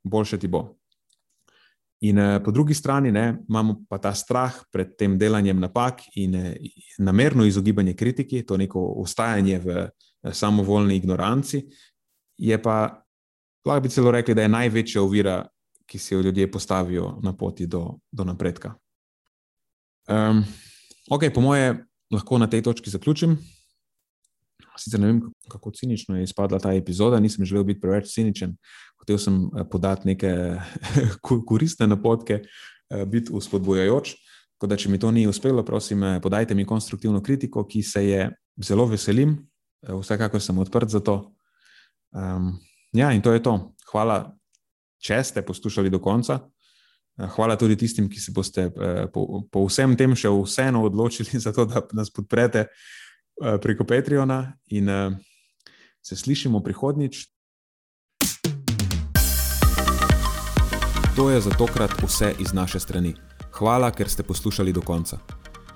boljše 0.03 0.41
ti 0.41 0.49
bo. 0.49 0.73
In 2.05 2.19
po 2.45 2.51
drugi 2.53 2.75
strani 2.77 3.11
ne, 3.11 3.39
imamo 3.49 3.79
pa 3.89 3.97
ta 3.97 4.11
strah 4.13 4.53
pred 4.69 4.91
tem 4.97 5.15
delanjem 5.17 5.57
napak 5.57 6.03
in 6.15 6.35
namerno 7.01 7.45
izogibanje 7.45 7.95
kritiki, 7.97 8.43
to 8.45 8.57
neko 8.57 8.79
ustajanje 9.01 9.57
v 9.59 9.87
samovoljni 10.33 10.95
ignoranci, 10.95 11.63
je 12.37 12.61
pa, 12.61 13.03
lahko 13.65 13.81
bi 13.83 13.89
celo 13.89 14.11
rekli, 14.11 14.35
da 14.35 14.41
je 14.41 14.53
največja 14.53 15.01
ovira, 15.01 15.41
ki 15.87 15.99
si 15.99 16.13
jo 16.13 16.21
ljudje 16.21 16.51
postavijo 16.51 17.19
na 17.23 17.33
poti 17.37 17.67
do, 17.67 17.97
do 18.11 18.23
napredka. 18.23 18.73
Um, 20.07 20.43
ok, 21.11 21.29
po 21.33 21.41
moje, 21.41 21.85
lahko 22.11 22.37
na 22.37 22.47
tej 22.47 22.61
točki 22.63 22.89
zaključim. 22.89 23.37
Sicer 24.77 24.99
ne 24.99 25.07
vem, 25.07 25.21
kako 25.49 25.71
cinično 25.71 26.17
je 26.17 26.23
izpadla 26.23 26.59
ta 26.59 26.73
epizoda, 26.73 27.19
nisem 27.19 27.45
želel 27.45 27.63
biti 27.63 27.81
preveč 27.81 28.11
ciničen, 28.13 28.53
hotel 28.99 29.17
sem 29.17 29.39
eh, 29.45 29.63
podati 29.71 30.07
neke 30.07 30.31
koristne 31.49 31.87
napotke, 31.87 32.41
eh, 32.43 33.05
biti 33.05 33.31
uspodbujajoč. 33.33 34.15
Tako 34.57 34.67
da, 34.67 34.77
če 34.77 34.89
mi 34.89 34.99
to 34.99 35.11
ni 35.11 35.27
uspelo, 35.27 35.63
prosim, 35.65 36.03
eh, 36.03 36.19
podajte 36.21 36.55
mi 36.55 36.65
konstruktivno 36.65 37.21
kritiko, 37.23 37.65
ki 37.67 37.83
se 37.83 38.05
je 38.05 38.29
zelo 38.63 38.85
veselim, 38.85 39.37
vsekakor 39.83 40.41
sem 40.41 40.57
odprt 40.57 40.89
za 40.89 40.99
to. 40.99 41.33
Um, 42.11 42.57
ja, 42.93 43.11
in 43.13 43.21
to 43.21 43.33
je 43.33 43.43
to. 43.43 43.73
Hvala, 43.91 44.33
če 45.03 45.21
ste 45.23 45.45
poslušali 45.45 45.89
do 45.89 45.99
konca. 45.99 46.39
Hvala 47.17 47.57
tudi 47.57 47.77
tistim, 47.77 48.09
ki 48.09 48.19
se 48.21 48.31
boste 48.31 48.67
po, 49.13 49.41
po 49.49 49.65
vsem 49.65 49.95
tem 49.97 50.13
še 50.13 50.29
vseeno 50.29 50.83
odločili 50.85 51.39
za 51.45 51.53
to, 51.53 51.65
da 51.65 51.81
nas 51.93 52.13
podprete. 52.13 52.67
Eh, 53.37 53.57
preko 53.61 53.85
Patreona 53.85 54.57
in 54.73 54.89
se 56.01 56.15
slišimo 56.15 56.63
prihodnjič. 56.63 57.27
To 61.15 61.29
je 61.29 61.41
za 61.41 61.49
tokrat 61.49 61.91
vse 62.03 62.33
iz 62.39 62.53
naše 62.53 62.79
strani. 62.79 63.15
Hvala, 63.51 63.91
ker 63.91 64.09
ste 64.09 64.23
poslušali 64.23 64.73
do 64.73 64.81
konca. 64.81 65.17